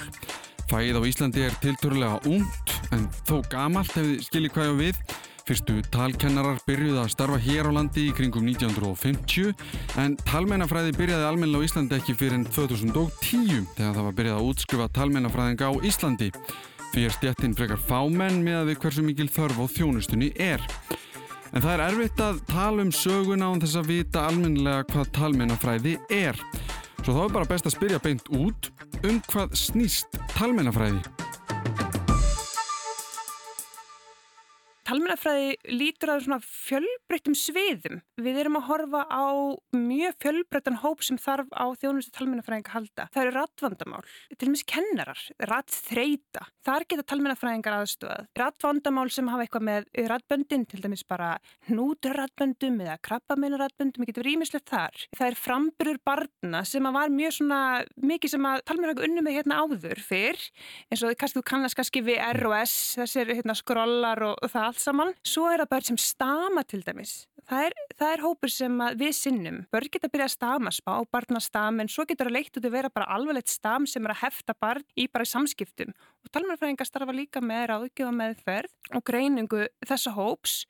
Fæð 0.68 1.00
á 1.00 1.01
Íslandi 1.07 1.46
er 1.46 1.56
tilturlega 1.63 2.18
únd 2.28 2.74
en 2.92 3.06
þó 3.24 3.38
gamalt 3.48 3.96
ef 3.96 4.04
þið 4.04 4.25
skiljið 4.25 4.54
hvað 4.57 4.68
ég 4.68 4.78
við. 4.81 5.00
Fyrstu 5.48 5.78
talkennarar 5.96 6.60
byrjuði 6.68 7.00
að 7.00 7.13
starfa 7.16 7.40
hér 7.48 7.72
á 7.72 7.78
landi 7.80 8.10
í 8.10 8.18
kringum 8.18 8.51
1950 8.51 9.56
en 10.04 10.19
talmennafræði 10.28 10.92
byrjaði 11.00 11.30
almenna 11.31 11.63
á 11.63 11.66
Íslandi 11.69 11.95
ekki 12.02 12.19
fyrir 12.19 12.42
enn 12.42 12.48
2010 12.52 13.72
þegar 13.80 13.95
það 13.95 14.04
var 14.10 14.19
byrjað 14.19 14.42
að 14.42 14.52
útskrifa 14.52 14.92
talmennafræðinga 15.00 15.72
á 15.72 15.74
Íslandi. 15.80 16.34
Því 16.92 17.07
er 17.07 17.16
stjættin 17.16 17.56
frekar 17.56 17.80
fámenn 17.80 18.44
með 18.44 18.66
að 18.66 18.74
við 18.74 18.84
hversu 18.84 19.07
mikil 19.07 19.31
þörf 19.31 19.63
á 19.63 19.66
þjónustunni 19.80 20.33
er. 20.35 20.59
En 21.50 21.64
það 21.64 21.72
er 21.74 21.84
erfitt 21.88 22.22
að 22.22 22.42
tala 22.50 22.84
um 22.86 22.92
söguna 22.94 23.48
án 23.50 23.64
þess 23.64 23.80
að 23.80 23.90
vita 23.90 24.26
almennilega 24.30 24.86
hvað 24.92 25.14
talmennafræði 25.18 25.96
er. 26.14 26.38
Svo 27.02 27.16
þá 27.16 27.24
er 27.24 27.34
bara 27.40 27.50
best 27.50 27.70
að 27.70 27.76
spyrja 27.78 28.04
beint 28.04 28.30
út 28.38 28.70
um 29.08 29.18
hvað 29.32 29.58
snýst 29.58 30.20
talmennafræði. 30.36 31.29
Talmennafræði 34.90 35.52
lítur 35.69 36.10
að 36.16 36.24
svona 36.26 36.40
fjölbreyttum 36.42 37.36
sviðum. 37.38 38.00
Við 38.18 38.38
erum 38.42 38.56
að 38.58 38.64
horfa 38.72 39.02
á 39.06 39.30
mjög 39.78 40.16
fjölbreyttan 40.24 40.80
hóp 40.81 41.04
sem 41.06 41.19
þarf 41.22 41.52
á 41.54 41.69
þjónustu 41.78 42.10
talmennafræðinga 42.16 42.74
halda. 42.74 43.06
Það 43.14 43.22
eru 43.22 43.34
rattvandamál, 43.36 44.00
til 44.34 44.48
og 44.48 44.50
meins 44.56 44.64
kennarar, 44.74 45.22
rattþreita. 45.52 46.48
Þar 46.66 46.86
geta 46.90 47.06
talmennafræðingar 47.12 47.78
aðstofað. 47.78 48.26
Rattvandamál 48.42 49.06
sem 49.14 49.30
hafa 49.30 49.46
eitthvað 49.46 49.68
með 49.68 49.92
rattböndin, 50.10 50.66
til 50.72 50.81
dæmis 50.81 51.06
bara 51.06 51.30
hnúturrattböndum 51.69 52.81
eða 52.88 52.98
krabbameinarrattböndum, 53.06 54.02
það 54.02 54.10
getur 54.10 54.31
ímislegt 54.34 54.74
þar. 54.74 55.06
Það 55.14 55.28
er 55.28 55.40
framburur 55.44 56.02
barna 56.10 56.64
sem 56.66 56.90
var 56.98 57.14
mjög 57.14 57.38
svona 57.38 57.62
mikið 57.94 58.34
sem 58.34 58.50
að 58.56 58.66
talmennafræðinga 58.66 59.12
unnum 59.12 59.30
með 59.30 59.38
hérna 59.38 59.62
áður 59.62 60.04
fyrr, 60.10 60.50
eins 60.90 61.06
og 61.06 61.14
kannski 61.14 61.38
þú 61.44 61.48
kannast 61.54 61.78
kannski 61.78 62.06
við 62.10 62.26
ROS, 62.42 62.76
þessir 62.98 63.36
hérna, 63.38 63.54
skrollar 63.54 64.26
og, 64.31 64.38
og 64.42 64.54
það 64.58 64.79
allt 64.80 64.86
saman. 64.86 65.12
Svo 65.28 65.50
er 65.52 65.59
það 65.59 65.71
börn 65.74 65.88
sem 65.90 66.00
stama 66.00 66.64
til 66.64 66.81
dæmis. 66.86 67.28
Það 67.50 67.66
er, 67.66 67.76
það 67.98 68.14
er 68.14 68.24
hópur 68.24 68.52
sem 68.54 68.81
við 69.00 69.12
sinnum. 69.18 69.57
Börn 69.74 69.90
geta 69.92 70.07
að 70.07 70.14
byrja 70.14 70.28
að 70.30 70.36
stama 70.36 70.71
spá, 70.71 70.94
barna 71.12 71.42
stama, 71.42 71.83
en 71.83 71.92
svo 71.92 72.06
getur 72.07 72.30
það 72.30 72.38
leikt 72.38 72.59
út 72.59 72.68
að 72.69 72.76
vera 72.78 72.94
bara 72.94 73.09
alveglegt 73.16 73.50
stam 73.50 73.88
sem 73.90 74.06
er 74.06 74.14
að 74.14 74.21
hefta 74.24 74.56
barn 74.62 74.86
í 74.95 75.07
bara 75.12 75.26
í 75.26 75.31
samskiptum. 75.33 75.94
Og 76.24 76.31
talmannfræðingar 76.31 76.88
starfa 76.88 77.16
líka 77.16 77.42
með 77.44 77.66
ráðgjöfa 77.74 78.16
meðferð 78.21 78.95
og 78.95 79.06
greiningu 79.09 79.66
þessa 79.90 80.14
hóps 80.16 80.62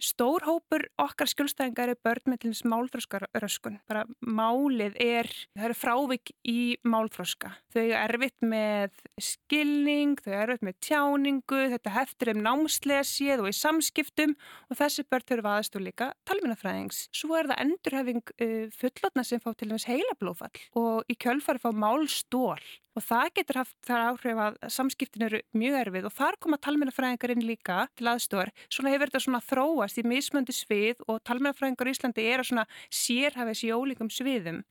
Stór 0.00 0.44
hópur 0.48 0.86
okkar 1.00 1.28
skjólstæðingar 1.28 1.92
er 1.92 1.98
börn 2.00 2.32
með 2.32 2.38
til 2.42 2.52
þess 2.54 2.66
málþróskaröskun. 2.72 3.76
Bara 3.90 4.06
málið 4.24 4.96
er, 5.04 5.28
það 5.52 5.66
eru 5.68 5.76
frávik 5.76 6.32
í 6.48 6.60
málþróska. 6.88 7.52
Þau 7.74 7.82
er 7.82 7.96
erfitt 8.00 8.38
með 8.40 8.96
skilning, 9.20 10.16
þau 10.24 10.32
er 10.32 10.44
erfitt 10.46 10.66
með 10.70 10.78
tjáningu, 10.88 11.62
þetta 11.74 11.94
heftir 11.98 12.32
um 12.34 12.42
námslega 12.46 13.04
séð 13.06 13.44
og 13.44 13.50
í 13.52 13.56
samskiptum 13.60 14.36
og 14.70 14.80
þessi 14.80 15.04
börn 15.10 15.28
þurfa 15.30 15.56
aðstóð 15.58 15.86
líka 15.90 16.12
talminafræðings. 16.28 17.04
Svo 17.12 17.36
er 17.36 17.50
það 17.52 17.64
endurhefing 17.66 18.36
uh, 18.40 18.68
fullotna 18.80 19.26
sem 19.26 19.42
fá 19.42 19.52
til 19.52 19.72
þess 19.74 19.90
heila 19.90 20.16
blófall 20.20 20.64
og 20.80 21.12
í 21.12 21.18
kjölfari 21.20 21.60
fá 21.60 21.70
málstól 21.76 22.56
og 22.96 23.02
það 23.06 23.28
getur 23.38 23.60
haft 23.60 23.76
þar 23.86 24.06
áhrif 24.10 24.40
að 24.46 24.58
samskiptin 24.76 25.26
eru 25.28 25.40
mjög 25.54 25.78
erfið 25.84 26.08
og 26.10 26.16
þar 26.16 26.38
koma 26.40 26.58
talmennafræðingar 26.58 27.34
inn 27.36 27.46
líka 27.46 27.78
til 27.96 28.10
aðstofar. 28.10 28.50
Svona 28.68 28.90
hefur 28.94 29.10
þetta 29.12 29.24
svona 29.26 29.44
þróast 29.46 30.00
í 30.02 30.06
mismöndi 30.10 30.56
svið 30.56 31.04
og 31.06 31.22
talmennafræðingar 31.24 31.90
í 31.90 31.94
Íslandi 31.94 32.26
er 32.32 32.42
að 32.42 32.50
svona 32.50 32.66
sérhafis 32.90 33.64
í 33.66 33.72
ólíkum 33.74 34.10
sviðum. 34.12 34.62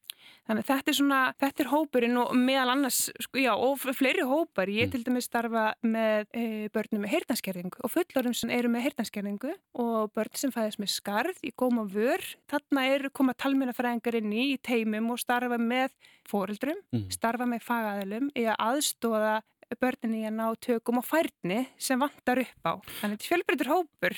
Þannig 0.50 0.66
þetta 0.68 0.92
er 0.92 0.96
svona, 0.98 1.18
þetta 1.40 1.64
er 1.64 1.70
hópurinn 1.72 2.18
og 2.20 2.34
meðal 2.36 2.74
annars, 2.74 2.98
sko, 3.24 3.40
já, 3.40 3.54
og 3.56 3.80
fleiri 3.96 4.26
hópar. 4.28 4.68
Ég 4.68 4.90
Mm. 4.90 4.92
til 4.92 5.04
dæmis 5.06 5.30
starfa 5.30 5.74
með 5.82 6.26
e, 6.34 6.68
börnum 6.70 7.06
með 7.06 7.14
heyrnanskerðingu 7.14 7.80
og 7.84 7.90
fullorðum 7.94 8.36
sem 8.36 8.50
eru 8.50 8.68
með 8.68 8.90
heyrnanskerðingu 8.90 9.54
og 9.80 10.12
börn 10.14 10.36
sem 10.36 10.52
fæðast 10.52 10.78
með 10.82 10.92
skarð 10.92 11.40
í 11.42 11.54
góma 11.56 11.88
vör. 11.88 12.20
Þarna 12.52 12.86
eru 12.96 13.10
koma 13.10 13.34
talmennafræðingar 13.34 14.16
inn 14.20 14.34
í, 14.34 14.54
í 14.54 14.58
teimum 14.62 15.10
og 15.12 15.20
starfa 15.20 15.58
með 15.58 15.92
fóreldrum, 16.28 16.78
Mm. 16.94 17.10
starfa 17.12 17.46
með 17.48 17.64
fagaðilum 18.10 18.30
í 18.36 18.46
að 18.50 18.60
aðstóða 18.66 19.38
börninni 19.80 20.24
að 20.26 20.34
ná 20.34 20.46
tökum 20.66 20.98
og 20.98 21.06
færni 21.06 21.60
sem 21.78 22.00
vantar 22.02 22.40
upp 22.42 22.66
á. 22.66 22.74
Þannig 23.04 23.20
þetta 23.20 23.26
er 23.26 23.28
fjölbreytur 23.30 23.70
hópur. 23.70 24.16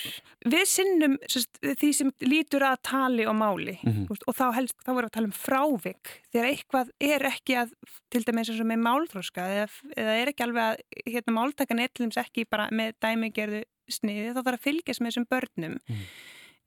Við 0.47 0.63
sinnum 0.71 1.17
sérst, 1.27 1.59
því 1.59 1.89
sem 1.97 2.11
lítur 2.23 2.63
að 2.63 2.77
tali 2.87 3.25
og 3.27 3.35
máli 3.35 3.75
Mhm. 3.83 4.05
Þú 4.07 4.15
veist, 4.15 4.23
og 4.27 4.35
þá, 4.35 4.45
helst, 4.55 4.75
þá 4.79 4.91
vorum 4.93 5.09
við 5.09 5.11
að 5.11 5.17
tala 5.17 5.27
um 5.27 5.35
frávik 5.35 6.13
þegar 6.31 6.49
eitthvað 6.53 6.89
er 7.01 7.19
ekki 7.27 7.57
að 7.59 7.73
til 8.09 8.23
dæmis 8.23 8.49
eins 8.49 8.61
og 8.61 8.67
með 8.71 8.79
málþróska 8.87 9.41
eða, 9.51 9.67
eða 9.97 10.15
er 10.21 10.27
ekki 10.31 10.43
alveg 10.47 10.63
að 10.63 10.77
hérna, 11.11 11.35
máltakan 11.35 11.79
er 11.83 11.87
til 11.93 12.05
dæmis 12.07 12.17
ekki 12.23 12.47
bara 12.49 12.69
með 12.71 12.93
dæmigerðu 13.03 13.63
sniði 13.91 14.31
þá 14.31 14.39
þarf 14.45 14.55
að 14.55 14.65
fylgjast 14.69 15.01
með 15.01 15.11
þessum 15.11 15.27
börnum 15.27 15.79
Mhm. 15.89 16.05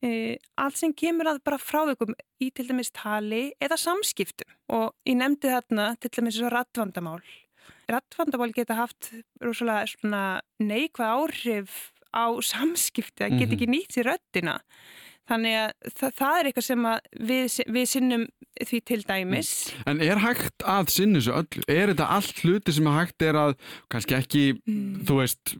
Uh, 0.03 0.35
allt 0.59 0.75
sem 0.77 0.91
kemur 0.93 1.25
að 1.31 1.39
bara 1.47 1.57
frávikum 1.57 2.11
í 2.43 2.49
til 2.53 2.67
dæmis 2.67 2.91
tali 2.93 3.53
eða 3.63 3.77
samskiptum 3.79 4.51
og 4.75 4.91
ég 5.07 5.15
nefndi 5.17 5.49
þarna 5.49 5.85
til 6.03 6.11
dæmis 6.17 6.35
svo 6.37 6.49
rattvandamál 6.51 7.21
rattvandamál 7.89 8.51
geta 8.53 8.75
haft 8.77 9.11
rosalega 9.41 9.87
svona 9.87 10.21
neikvað 10.61 11.15
áhrif 11.15 11.77
á 12.13 12.27
samskipti, 12.43 13.23
það 13.23 13.39
get 13.39 13.49
Mhm. 13.49 13.55
ekki 13.55 13.67
nýtt 13.71 13.95
sér 13.95 14.09
röddina 14.11 14.59
þannig 15.29 15.55
að 15.63 15.71
það, 15.95 16.11
það 16.19 16.39
er 16.39 16.45
eitthvað 16.51 16.67
sem 16.67 16.83
við, 17.31 17.45
við 17.75 17.85
sinnum 17.89 18.27
því 18.61 18.79
til 18.85 19.01
dæmis 19.03 19.51
En 19.87 20.01
er 20.01 20.17
hægt 20.21 20.59
að 20.63 20.89
sinni 20.93 21.19
þessu 21.19 21.33
öllu? 21.39 21.63
Er 21.67 21.87
þetta 21.93 22.09
allt 22.09 22.43
hluti 22.43 22.71
sem 22.75 22.87
er 22.87 22.99
hægt 23.05 23.21
er 23.21 23.33
að 23.33 23.55
kannski 23.89 24.15
ekki, 24.19 24.45
Mm. 24.67 25.01
þú 25.07 25.21
veist 25.23 25.55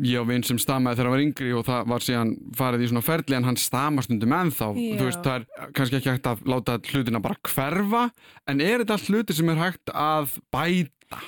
ég 0.00 0.22
á 0.22 0.24
vinn 0.28 0.44
sem 0.46 0.58
stamaði 0.60 0.98
þegar 0.98 1.08
hann 1.10 1.16
var 1.16 1.24
yngri 1.26 1.52
og 1.58 1.66
það 1.68 1.90
var 1.92 2.06
síðan 2.06 2.32
farið 2.56 2.84
í 2.84 2.90
svona 2.92 3.04
ferli 3.06 3.36
en 3.38 3.48
hann 3.48 3.60
stamar 3.60 4.06
stundum 4.06 4.34
ennþá 4.38 4.68
Já. 4.72 4.96
þú 4.98 5.08
veist 5.08 5.22
það 5.26 5.36
er 5.36 5.72
kannski 5.76 5.98
ekki 6.00 6.12
hægt 6.14 6.30
að 6.32 6.44
láta 6.52 6.78
hlutina 6.92 7.22
bara 7.24 7.40
hverfa 7.52 8.02
en 8.48 8.64
er 8.64 8.84
þetta 8.84 9.00
hluti 9.06 9.36
sem 9.36 9.52
er 9.52 9.62
hægt 9.62 9.92
að 9.92 10.36
bæta? 10.54 11.22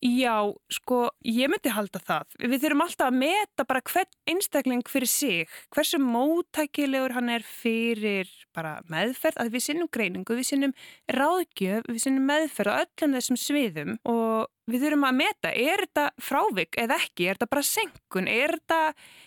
Já, 0.00 0.48
sko, 0.72 1.10
ég 1.28 1.50
myndi 1.52 1.68
halda 1.76 2.00
það. 2.00 2.36
Við 2.40 2.62
þurfum 2.62 2.82
alltaf 2.86 3.08
að 3.10 3.16
meta 3.20 3.66
bara 3.68 3.82
hvern 3.84 4.14
einstakling 4.32 4.84
fyrir 4.88 5.10
sig, 5.12 5.50
hversu 5.76 6.00
móttækilegur 6.00 7.12
hann 7.18 7.28
er 7.34 7.44
fyrir 7.44 8.30
bara 8.56 8.78
meðferð, 8.88 9.36
að 9.44 9.50
við 9.52 9.64
sinnum 9.66 9.90
greiningu, 9.92 10.38
við 10.38 10.48
sinnum 10.54 10.72
ráðgjöf, 11.12 11.84
við 11.84 12.00
sinnum 12.06 12.24
meðferð 12.32 12.72
á 12.72 12.80
öllum 12.80 13.18
þessum 13.18 13.40
sviðum 13.44 13.92
og 14.08 14.48
við 14.72 14.86
þurfum 14.86 15.06
að 15.10 15.18
meta, 15.20 15.52
er 15.52 15.84
þetta 15.84 16.06
frávik 16.30 16.80
eða 16.80 16.96
ekki, 16.96 17.28
er 17.28 17.36
þetta 17.36 17.52
bara 17.52 17.68
senkun, 17.74 18.32
er 18.32 18.56
þetta, 18.56 18.80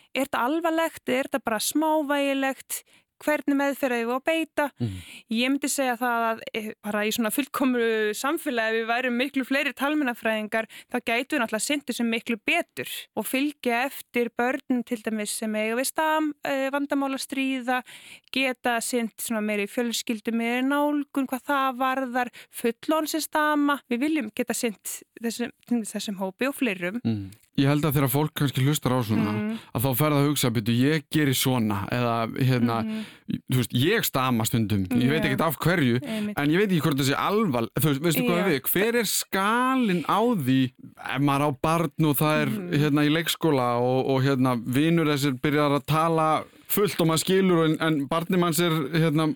er 0.09 0.25
þetta 0.25 0.43
alvarlegt, 0.49 1.03
er 1.05 1.29
þetta 1.29 1.43
bara 1.45 1.61
smávægilegt, 1.69 2.81
hvernig 3.23 3.57
meðferðið 3.59 4.07
við 4.07 4.15
að 4.15 4.23
beita. 4.29 4.67
Mm. 4.79 4.95
Ég 5.37 5.53
myndi 5.53 5.71
segja 5.71 5.95
það 5.99 6.25
að 6.29 6.43
eh, 6.53 6.69
bara 6.83 7.03
í 7.07 7.13
svona 7.15 7.31
fullkomru 7.33 7.89
samfélagi 8.17 8.79
við 8.79 8.89
værum 8.91 9.17
miklu 9.19 9.45
fleiri 9.47 9.73
talmennafræðingar 9.77 10.69
þá 10.91 10.97
gætu 10.99 11.35
við 11.37 11.43
náttúrulega 11.43 11.67
syndi 11.67 11.97
sem 11.97 12.09
miklu 12.09 12.39
betur 12.45 12.91
og 13.19 13.27
fylgja 13.29 13.83
eftir 13.87 14.31
börnum 14.37 14.83
til 14.87 14.99
dæmis 15.05 15.35
sem 15.41 15.55
eiga 15.55 15.77
við 15.79 15.89
stam 15.91 16.31
eh, 16.47 16.67
vandamála 16.73 17.19
stríða, 17.21 17.81
geta 18.33 18.77
synd 18.83 19.15
svona 19.21 19.43
meiri 19.45 19.67
fjölskyldu 19.71 20.33
meiri 20.35 20.65
nálgun, 20.67 21.29
hvað 21.29 21.47
það 21.49 21.79
varðar 21.81 22.33
fullón 22.53 23.09
sem 23.09 23.23
stama, 23.23 23.79
við 23.91 24.05
viljum 24.07 24.31
geta 24.35 24.55
synd 24.57 24.97
þessum, 25.23 25.53
þessum 25.69 26.19
hópi 26.21 26.49
og 26.49 26.57
fleirum 26.57 27.01
Mm. 27.03 27.31
Ég 27.55 27.67
held 27.69 27.83
að 27.85 27.93
þegar 27.99 28.09
fólk 28.09 28.31
kannski 28.33 28.63
hlustar 28.65 28.95
á 28.97 28.99
svona 29.05 29.31
Mm. 29.33 29.57
að 29.75 29.81
þá 29.83 29.89
ferða 29.99 30.17
að 30.23 30.27
hugsa 30.27 30.49
byrju 30.49 30.73
ég 30.73 31.03
gerir 31.13 31.35
svona 31.37 31.87
eða 31.93 32.13
hérna, 32.41 32.77
Mhm. 32.83 33.03
þú 33.51 33.57
veist, 33.61 33.73
ég 33.77 34.03
stama 34.05 34.43
stundum 34.45 34.85
ég 34.89 35.09
veit 35.09 35.21
ekkert 35.23 35.41
af 35.41 35.57
hverju 35.59 35.99
Einmitt. 36.01 36.33
En 36.37 36.49
ég 36.49 36.57
veit 36.57 36.69
ekki 36.71 36.81
hvort 36.81 36.97
það 36.97 37.11
sé 37.11 37.15
alval, 37.15 37.67
þú 37.79 37.87
veist, 37.89 38.01
veistu 38.01 38.23
hvað 38.25 38.49
við, 38.49 38.61
hver 38.73 38.95
er 38.95 39.05
skalin 39.05 40.03
á 40.09 40.19
því 40.33 40.71
ef 40.97 41.21
maður 41.21 41.45
á 41.45 41.49
barn 41.61 42.05
og 42.09 42.17
það 42.17 42.41
er 42.41 42.47
Mhm. 42.49 42.73
hérna 42.73 43.05
í 43.05 43.13
leikskóla 43.13 43.77
og, 43.77 44.09
og 44.09 44.23
hérna 44.23 44.57
vinur 44.65 45.05
þessir 45.05 45.39
byrjar 45.39 45.77
að 45.79 45.85
tala 45.85 46.43
fullt 46.73 47.01
og 47.03 47.09
maður 47.09 47.21
skilur 47.23 47.61
en, 47.67 47.75
en 47.85 47.99
barni 48.09 48.39
manns 48.41 48.59
er 48.63 48.73
hérna, 48.91 49.27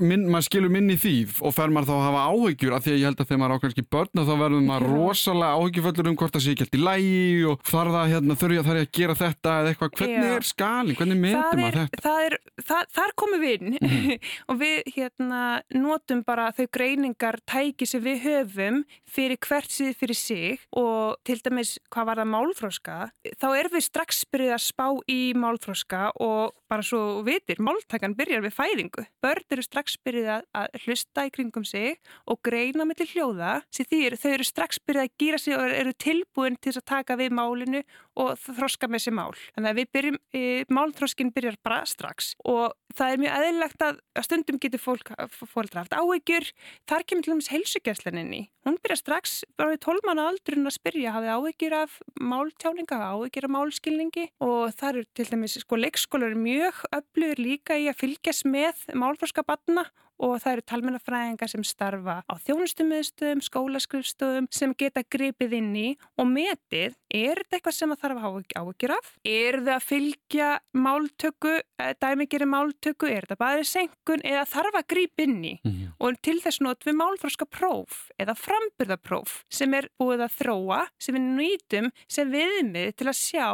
minn, 0.00 0.26
maður 0.32 0.46
skilur 0.48 0.72
minni 0.72 0.96
því. 1.00 1.14
Og 1.46 1.54
fer 1.56 1.72
maður 1.72 1.90
þá 1.90 1.94
að 1.96 2.04
hafa 2.06 2.24
áhyggjur 2.32 2.76
af 2.76 2.84
því 2.84 2.94
að 2.94 2.98
ég 2.98 3.10
held 3.10 3.22
að 3.22 3.30
þegar 3.30 3.42
maður 3.42 3.56
á 3.56 3.62
kannski 3.64 3.84
börn 3.96 4.22
þá 4.26 4.32
verður 4.42 4.64
maður 4.66 4.86
rosalega 4.92 5.60
áhyggjuföllur 5.60 6.10
um 6.10 6.18
hvort 6.20 6.36
það 6.36 6.44
sé 6.44 6.54
ekki 6.54 6.66
allt 6.66 6.78
í 6.78 6.82
lægi 6.86 7.22
og 7.50 7.66
þarf 7.70 7.96
það 7.96 8.12
hérna, 8.14 8.38
þurfi 8.42 8.60
að 8.60 8.68
það 8.68 8.76
er 8.76 8.82
að 8.82 8.92
gera 9.00 9.18
þetta 9.20 9.56
eða 9.60 9.72
eitthvað, 9.72 9.92
hvernig 10.00 10.26
Já. 10.26 10.36
er 10.36 10.48
skalin, 10.50 10.98
hvernig 11.00 11.22
það 11.26 11.60
maður 11.60 11.66
er, 11.66 11.78
þetta? 11.80 12.02
það 12.06 12.26
er, 12.26 12.38
það, 12.70 12.92
þar 12.98 13.14
komum 13.22 13.44
við 13.44 13.56
inn. 13.56 13.78
Og 14.50 14.60
við 14.60 14.92
hérna 14.96 15.42
notum 15.76 16.22
bara 16.26 16.48
þau 16.56 16.64
greiningar 16.76 17.40
tæki 17.48 17.88
sem 17.88 18.02
við 18.04 18.22
höfum 18.26 18.82
fyrir 19.10 19.40
hvert 19.46 19.72
síð 19.72 19.94
fyrir 20.00 20.18
sig. 20.18 20.66
Og 20.76 21.16
til 21.26 21.38
dæmis 21.44 21.76
hvað 21.92 22.10
var 22.10 22.22
það 22.22 22.32
málfróska 22.32 22.96
þá 23.40 23.48
erum 23.56 23.74
við 23.76 23.86
strax 23.86 24.22
byrjuð 24.32 24.54
að 24.56 24.62
spá 24.64 24.86
í 25.10 25.20
málfróska 25.38 26.02
og 26.22 26.54
bara 26.70 26.85
svo 26.86 27.02
vitir, 27.26 27.60
máltakan 27.62 28.16
byrjar 28.18 28.44
við 28.46 28.56
fæðingu 28.56 29.06
börn 29.24 29.56
eru 29.56 29.64
strax 29.64 29.96
byrjuð 30.06 30.30
að, 30.36 30.78
hlusta 30.84 31.26
í 31.26 31.32
kringum 31.34 31.66
sig 31.66 31.98
og 32.30 32.40
greina 32.46 32.86
með 32.86 33.02
til 33.02 33.08
hljóða 33.14 33.52
sem 33.74 33.88
því 33.88 34.00
þau 34.20 34.30
eru 34.32 34.46
strax 34.46 34.80
byrjuð 34.86 35.04
að 35.06 35.14
gýra 35.22 35.40
sig 35.42 35.56
og 35.56 35.76
eru 35.80 35.94
tilbúin 36.06 36.58
til 36.62 36.74
að 36.76 36.86
taka 36.92 37.18
við 37.18 37.34
málinu 37.36 37.82
og 38.16 38.34
þroska 38.40 38.88
með 38.88 39.04
sér 39.04 39.16
mál. 39.16 39.34
Þannig 39.54 39.70
að 39.70 39.78
við 39.80 39.88
byrjum, 39.96 40.18
e, 40.32 40.42
málþroskin 40.72 41.32
byrjar 41.36 41.58
bara 41.66 41.82
strax 41.88 42.32
og 42.48 42.76
það 42.96 43.12
er 43.12 43.22
mjög 43.22 43.38
eðlilegt 43.40 43.86
að, 43.86 44.00
að 44.16 44.26
stundum 44.28 44.60
getur 44.62 44.82
fólk 44.82 45.12
fóldra 45.36 45.82
haft 45.82 45.96
áhyggjur. 45.96 46.50
Þar 46.88 47.06
kemur 47.06 47.26
til 47.26 47.34
dæmis 47.34 47.50
heilsugjæslan 47.52 48.20
inn 48.22 48.32
í. 48.32 48.42
Hún 48.66 48.80
byrjar 48.82 48.98
strax 48.98 49.36
bara 49.58 49.74
við 49.74 49.84
12 49.84 50.08
manna 50.08 50.24
aldrun 50.30 50.66
að 50.66 50.74
spyrja 50.74 51.12
hafið 51.14 51.34
áhyggjur 51.36 51.76
af 51.76 51.98
máltjáninga, 52.18 52.96
áhyggjur 53.12 53.46
af 53.46 53.52
málskilningi 53.54 54.24
og 54.42 54.72
það 54.74 54.88
eru 54.88 55.04
til 55.14 55.28
dæmis 55.30 55.58
sko 55.62 55.78
leikskólar 55.78 56.34
mjög 56.40 56.65
öflugur 56.94 57.42
líka 57.42 57.78
í 57.78 57.88
að 57.90 58.00
fylgjast 58.02 58.46
með 58.48 58.82
málþroska 58.94 59.44
batna 59.46 59.86
og 60.22 60.38
það 60.40 60.52
eru 60.54 60.64
talmennafræðingar 60.70 61.50
sem 61.50 61.64
starfa 61.66 62.16
á 62.24 62.34
þjónustumiðstöðum, 62.46 63.42
skólaskrifstöðum 63.44 64.48
sem 64.54 64.72
geta 64.78 65.04
gripið 65.12 65.56
inn 65.58 65.72
í 65.76 65.86
og 66.16 66.30
metið, 66.30 66.96
er 67.12 67.42
þetta 67.42 67.58
eitthvað 67.58 67.76
sem 67.76 67.92
það 67.92 68.02
þarf 68.04 68.20
að 68.20 68.24
hafa 68.26 68.62
áhyggjur 68.62 68.94
af? 68.96 69.10
Er 69.28 69.58
það 69.60 69.72
að 69.74 69.88
fylgja 69.90 70.50
máltöku, 70.86 71.54
dæmigeri 72.02 72.48
máltöku, 72.48 73.10
er 73.10 73.26
þetta 73.26 73.40
bara 73.42 73.66
senkun 73.68 74.24
eða 74.24 74.46
þarf 74.52 74.80
að 74.80 74.88
grip 74.94 75.24
inn 75.26 75.42
í? 75.44 75.54
Mhm. 75.64 75.92
Og 76.00 76.20
til 76.22 76.38
þess 76.40 76.62
notum 76.64 76.92
við 76.92 77.00
málfróska 77.02 77.48
próf 77.48 78.06
eða 78.18 78.36
framburðapróf 78.36 79.42
sem 79.50 79.74
er 79.74 79.90
búið 80.00 80.24
að 80.26 80.36
þróa, 80.40 80.86
sem 80.98 81.14
við 81.14 81.28
nýtum 81.36 81.92
sem 82.08 82.30
viðmið 82.30 82.96
til 82.96 83.08
að 83.12 83.20
sjá 83.20 83.48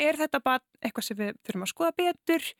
er 0.00 0.18
þetta 0.20 0.42
bara 0.44 0.62
eitthvað 0.82 1.08
sem 1.08 1.20
við 1.20 1.32
þurfum 1.46 1.66
að 1.66 1.72
skoða 1.72 1.96
betur? 2.02 2.50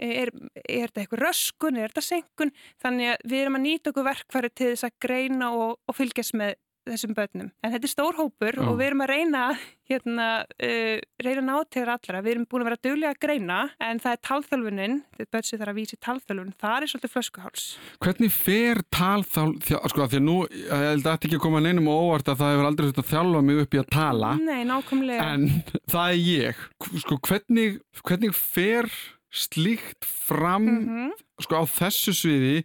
Er, 0.00 0.30
er 0.64 0.88
þetta 0.88 1.02
eitthvað 1.02 1.22
röskun, 1.26 1.76
er 1.76 1.90
þetta 1.90 2.06
senkun 2.06 2.52
þannig 2.80 3.10
að 3.10 3.24
við 3.28 3.42
erum 3.42 3.58
að 3.58 3.64
nýta 3.66 3.90
okkur 3.90 4.06
verkfæri 4.06 4.50
til 4.56 4.70
þess 4.70 4.86
að 4.88 4.94
greina 5.04 5.50
og, 5.52 5.74
og 5.84 5.96
fylgjast 5.98 6.36
með 6.40 6.54
þessum 6.88 7.12
börnum. 7.14 7.50
En 7.62 7.72
þetta 7.74 7.84
er 7.84 7.92
stór 7.92 8.16
hópur 8.18 8.56
Já. 8.56 8.62
og 8.68 8.78
við 8.78 8.86
erum 8.90 9.02
að 9.04 9.10
reyna 9.12 9.42
hérna, 9.90 10.26
uh, 10.62 10.98
reyna 11.22 11.42
nátegur 11.42 11.88
allra. 11.90 12.22
Við 12.22 12.30
erum 12.36 12.46
búin 12.46 12.62
að 12.62 12.68
vera 12.70 12.80
duglega 12.86 13.10
að 13.14 13.20
greina 13.24 13.58
en 13.80 13.98
það 14.00 14.12
er 14.12 14.20
talþjálfunin, 14.28 14.94
þetta 15.18 15.30
börn 15.34 15.46
sem 15.48 15.58
þarf 15.60 15.72
að 15.74 15.80
vísi 15.80 15.98
talþjálfun, 16.06 16.52
það 16.62 16.76
er 16.86 16.86
svolítið 16.92 17.14
flöskuháls. 17.16 17.64
Hvernig 18.00 18.30
fer 18.32 18.82
talþál, 18.94 19.52
þjá- 19.66 19.82
sko 19.90 20.04
að 20.06 20.10
því 20.14 20.20
að 20.20 20.26
nú, 20.30 20.36
ég 20.48 20.70
held 20.70 21.04
að 21.04 21.10
þetta 21.10 21.28
ekki 21.30 21.38
að 21.40 21.44
koma 21.46 21.60
neinum 21.60 21.88
og 21.90 22.02
óvart 22.06 22.30
að 22.30 22.38
það 22.40 22.52
hefur 22.54 22.68
aldrei 22.70 22.90
þetta 22.92 23.04
að 23.04 23.10
þjálfa 23.14 23.44
mig 23.50 23.62
upp 23.64 23.74
í 23.74 23.78
að 23.82 23.90
tala, 23.90 24.30
Nei, 24.38 24.64
nákvæmlega. 24.64 25.22
en 25.34 25.48
það 25.90 26.06
er 26.10 26.20
ég. 26.30 26.54
Sko 27.02 27.18
hvernig, 27.26 27.80
hvernig 28.06 28.34
fer 28.34 28.90
slíkt 29.30 30.04
fram, 30.04 30.64
Mhm. 30.66 31.10
sko 31.40 31.54
á 31.60 31.64
þessu 31.66 32.12
sviði, 32.14 32.64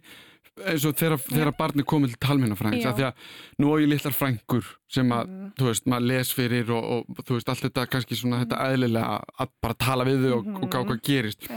eins 0.64 0.84
og 0.88 0.94
þegar, 0.96 1.18
þegar 1.20 1.52
barni 1.58 1.82
komið 1.84 2.14
til 2.14 2.20
talmennafræðings, 2.26 2.84
Já. 2.84 2.88
af 2.90 2.96
því 2.96 3.04
að 3.08 3.14
nú 3.60 3.72
á 3.72 3.74
ég 3.82 3.88
litlar 3.90 4.14
frængur 4.16 4.64
sem 4.88 5.08
að, 5.12 5.26
Mhm. 5.28 5.52
þú 5.58 5.64
veist, 5.68 5.84
maður 5.86 6.06
les 6.06 6.32
fyrir 6.32 6.70
og, 6.70 6.84
og 7.08 7.24
þú 7.24 7.34
veist, 7.36 7.48
allt 7.48 7.60
þetta 7.66 7.86
kannski 7.86 8.16
svona 8.16 8.44
þetta 8.44 8.62
eðlilega 8.72 9.24
að 9.40 9.48
bara 9.62 9.74
tala 9.74 10.04
við 10.04 10.22
þau 10.24 10.32
og, 10.38 10.46
og 10.62 10.70
gá 10.70 10.78
Mhm. 10.80 10.88
hvað 10.88 11.02
gerist. 11.02 11.50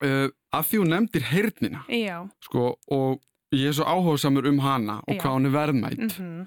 Uh, 0.00 0.28
af 0.52 0.68
því 0.70 0.78
hún 0.78 0.88
nefndir 0.94 1.22
heyrnina, 1.22 1.82
Já. 1.88 2.28
sko, 2.40 2.76
og 2.90 3.20
ég 3.52 3.68
er 3.68 3.72
svo 3.72 3.84
áhugasamur 3.84 4.46
um 4.46 4.58
hana 4.60 5.00
og 5.08 5.14
Já. 5.16 5.20
hvað 5.20 5.34
hún 5.34 5.46
er 5.46 5.50
verðmætt. 5.50 6.18
Mm 6.20 6.46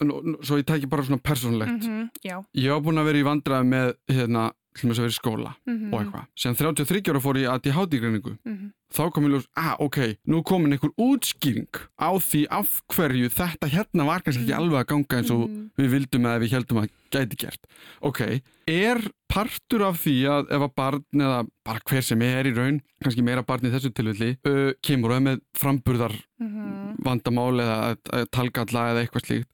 nú- 0.00 0.38
svo 0.44 0.56
ég 0.56 0.62
tæki 0.64 0.86
bara 0.88 1.02
svona 1.02 1.20
persónlegt 1.20 1.82
Já. 2.24 2.44
ég 2.54 2.70
var 2.70 2.80
búin 2.80 2.98
að 3.00 3.04
vera 3.04 3.18
í 3.18 3.24
vandræði 3.26 3.66
með 3.66 3.94
hérna, 4.08 4.52
til 4.80 4.88
þess 4.90 4.98
að 5.00 5.06
vera 5.06 5.14
í 5.14 5.18
skóla 5.18 5.52
Mhm, 5.68 5.92
og 5.92 6.00
eitthvað 6.00 6.26
sem 6.36 6.54
33 6.54 7.10
ára 7.12 7.20
fór 7.24 7.38
ég 7.42 7.48
að 7.50 7.58
ADHD-greiningu 7.58 8.34
mhm, 8.44 8.70
þá 8.94 9.02
kom 9.12 9.24
ég 9.28 9.32
ljós, 9.34 9.46
ah 9.56 9.76
ok, 9.84 9.98
nú 10.26 10.42
komin 10.42 10.72
einhver 10.72 10.92
útskýring 10.96 11.68
á 12.00 12.10
því 12.18 12.46
af 12.50 12.80
hverju 12.94 13.28
þetta 13.34 13.68
hérna 13.74 14.06
var 14.08 14.22
kannski 14.24 14.44
ekki 14.46 14.54
Mhm. 14.54 14.60
alveg 14.62 14.80
að 14.80 14.88
ganga 14.94 15.18
eins 15.20 15.30
og 15.34 15.44
mhm. 15.48 15.70
við 15.78 15.88
vildum 15.96 16.26
eða 16.30 16.42
við 16.44 16.54
heldum 16.56 16.82
að 16.82 16.88
gæti 17.12 17.36
gert 17.44 17.62
ok, 18.02 18.20
er 18.68 18.98
partur 19.28 19.82
af 19.88 20.00
því 20.04 20.16
að 20.28 20.50
ef 20.56 20.62
að 20.64 20.74
barn 20.76 21.04
eða 21.14 21.40
bara 21.64 21.80
hver 21.88 22.02
sem 22.02 22.22
er 22.22 22.44
í 22.48 22.54
raun, 22.56 22.80
kannski 23.04 23.22
meira 23.24 23.42
barn 23.44 23.60
í 23.68 23.70
þessu 23.72 23.92
tilvilli, 23.92 24.30
uh, 24.48 24.72
kemur 24.82 25.10
og 25.12 25.16
er 25.16 25.24
með 25.28 25.40
framburðar 25.56 26.16
Mhm. 26.40 26.96
vandamál 27.04 27.60
eða 27.60 27.96
uh, 28.12 28.24
talgalla 28.32 28.92
eða 28.94 29.04
eitthvað 29.04 29.26
slíkt 29.26 29.48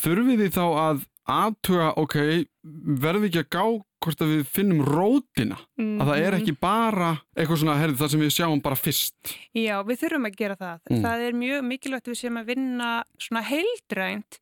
þurfið 0.00 0.40
þið 0.44 0.52
þá 0.54 0.64
að 0.80 1.00
aðtuga, 1.34 1.88
ok, 2.00 2.16
verðum 3.00 3.22
við 3.24 3.30
ekki 3.30 3.42
að 3.44 3.50
gá 3.56 3.64
hvort 4.00 4.22
að 4.24 4.30
við 4.32 4.44
finnum 4.48 4.80
rótina 4.86 5.58
að 5.78 6.06
það 6.08 6.20
er 6.24 6.32
Mhm. 6.32 6.40
ekki 6.40 6.54
bara 6.60 7.10
eitthvað 7.36 7.58
svona, 7.60 7.76
herði, 7.80 7.96
það 8.00 8.10
sem 8.14 8.20
við 8.20 8.32
sjáum 8.36 8.62
bara 8.64 8.76
fyrst 8.80 9.34
Já, 9.54 9.76
við 9.84 10.00
þurfum 10.00 10.26
að 10.30 10.36
gera 10.40 10.56
það. 10.56 10.80
Mm. 10.90 11.02
Það 11.04 11.26
er 11.26 11.32
mjög 11.42 11.60
mikilvægt 11.68 12.08
við 12.08 12.20
séum 12.22 12.40
að 12.40 12.46
vinna 12.54 12.90
svona 13.20 13.42
heildrænt 13.44 14.38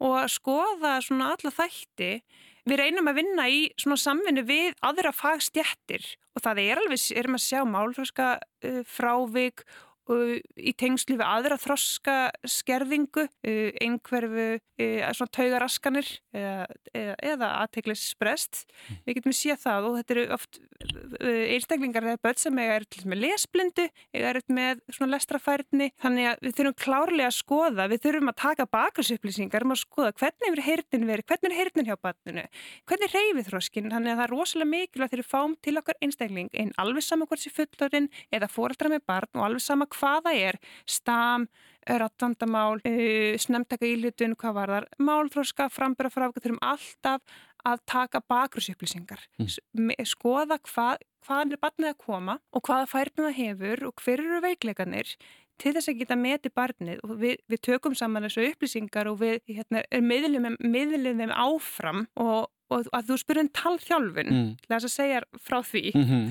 og 0.00 0.16
að 0.24 0.28
skoða 0.34 0.96
svona 1.06 1.30
alla 1.36 1.50
þætti. 1.54 2.10
Við 2.66 2.80
reynum 2.82 3.06
að 3.06 3.14
vinna 3.22 3.44
í 3.48 3.70
svona 3.78 3.96
samvinnu 3.96 4.42
við 4.44 4.74
aðra 4.82 5.12
fagstjættir 5.14 6.02
og 6.34 6.42
það 6.42 6.58
er 6.66 6.76
alveg, 6.82 7.04
erum 7.16 7.36
að 7.38 7.44
sjá 7.46 7.60
málfröska 7.64 8.26
uh, 8.64 8.82
frávik 8.84 9.62
í 10.06 10.72
tengslu 10.78 11.16
við 11.18 11.26
aðra 11.26 11.56
þroska 11.58 12.30
skerðingu, 12.46 13.24
uh, 13.26 13.70
einhverfu, 13.82 14.46
uh, 14.62 15.12
svona 15.16 15.34
taugaraskanir 15.34 16.08
eða, 16.36 16.66
eða, 16.94 17.48
aðteglisbrest. 17.64 18.64
Við 19.06 19.18
getum 19.18 19.34
séð 19.36 19.58
það 19.64 19.88
og 19.88 19.96
þetta 19.98 20.14
eru 20.16 20.24
oft 20.36 20.60
uh, 20.60 21.44
einstaklingar 21.56 22.06
eða 22.06 22.22
börn 22.22 22.40
sem 22.40 22.60
eiga 22.62 22.76
er 22.78 22.86
þess 22.86 23.08
með 23.10 23.22
lesblindu, 23.24 23.86
eiga 24.14 24.26
er 24.30 24.40
með 24.46 24.74
svona 24.94 25.14
lestrafærni, 25.16 25.88
þannig 26.02 26.24
að 26.30 26.36
við 26.46 26.52
þurfum 26.60 26.78
klárlega 26.84 27.30
að 27.30 27.38
skoða, 27.40 27.88
við 27.90 28.02
þurfum 28.06 28.30
að 28.30 28.40
taka 28.44 28.68
bakgrunnsupplýsingar 28.76 29.66
um 29.66 29.74
að 29.74 29.82
skoða 29.82 30.14
hvernig 30.20 30.46
hefur 30.46 30.66
heyrnin 30.68 31.08
verið, 31.10 31.28
hvernig 31.32 31.50
er 31.50 31.58
heyrnin 31.60 31.88
hjá 31.90 31.96
barninu, 31.98 32.46
hvernig 32.86 33.10
reyfið 33.16 33.48
þróskin, 33.50 33.90
þannig 33.90 34.10
að 34.12 34.18
það 34.20 34.26
er 34.26 34.34
rosalega 34.36 34.70
mikilvægt 34.70 35.12
þegar 35.12 35.24
við 35.24 35.32
fáum 35.32 35.54
til 35.66 35.76
okkar 35.80 36.00
einstakling 36.04 36.50
einn 36.54 36.72
alveg 36.78 37.02
sama 37.06 37.26
hvort 37.26 37.42
hvað 39.96 40.28
það 40.28 40.38
er, 40.50 40.60
stam, 40.86 41.48
rattandamál, 41.86 42.80
uh, 42.82 43.34
snemtaka 43.38 43.86
íhlutun, 43.86 44.36
hvað 44.38 44.56
var 44.60 44.72
þar, 44.74 44.88
málþróska, 44.98 45.68
frambera 45.72 46.10
frávika, 46.10 46.42
þurfum 46.44 46.62
alltaf 46.66 47.36
að 47.66 47.82
taka 47.86 48.20
bakgrunnsupplýsingar, 48.30 49.24
Mm. 49.38 49.90
skoða 50.06 50.58
hvað, 50.62 51.02
hvaðan 51.26 51.52
er 51.52 51.58
barnið 51.58 51.90
að 51.90 51.98
koma 51.98 52.38
og 52.52 52.62
hvaða 52.62 52.86
færnum 52.86 53.26
það 53.26 53.38
hefur 53.40 53.86
og 53.88 53.94
hver 54.04 54.22
eru 54.22 54.40
veikleikanir 54.44 55.16
til 55.58 55.72
þess 55.72 55.88
að 55.90 55.98
geta 55.98 56.16
meti 56.16 56.52
barnið. 56.52 57.00
Og 57.02 57.16
við, 57.18 57.36
við 57.48 57.62
tökum 57.64 57.94
saman 57.96 58.26
þessu 58.26 58.44
upplýsingar 58.52 59.08
og 59.10 59.18
við 59.22 59.40
hérna, 59.48 59.82
miðlum 60.00 61.22
þeim 61.22 61.32
áfram 61.32 62.06
og, 62.16 62.46
og 62.72 62.88
að 62.96 63.10
þú 63.10 63.18
spyrir 63.20 63.44
um 63.44 63.50
talþjálfun 63.54 64.30
mm. 64.32 64.46
þess 64.66 64.88
að 64.88 64.94
segja 64.94 65.22
frá 65.42 65.58
því. 65.66 65.84
Mm 65.94 66.06
-hmm. 66.06 66.30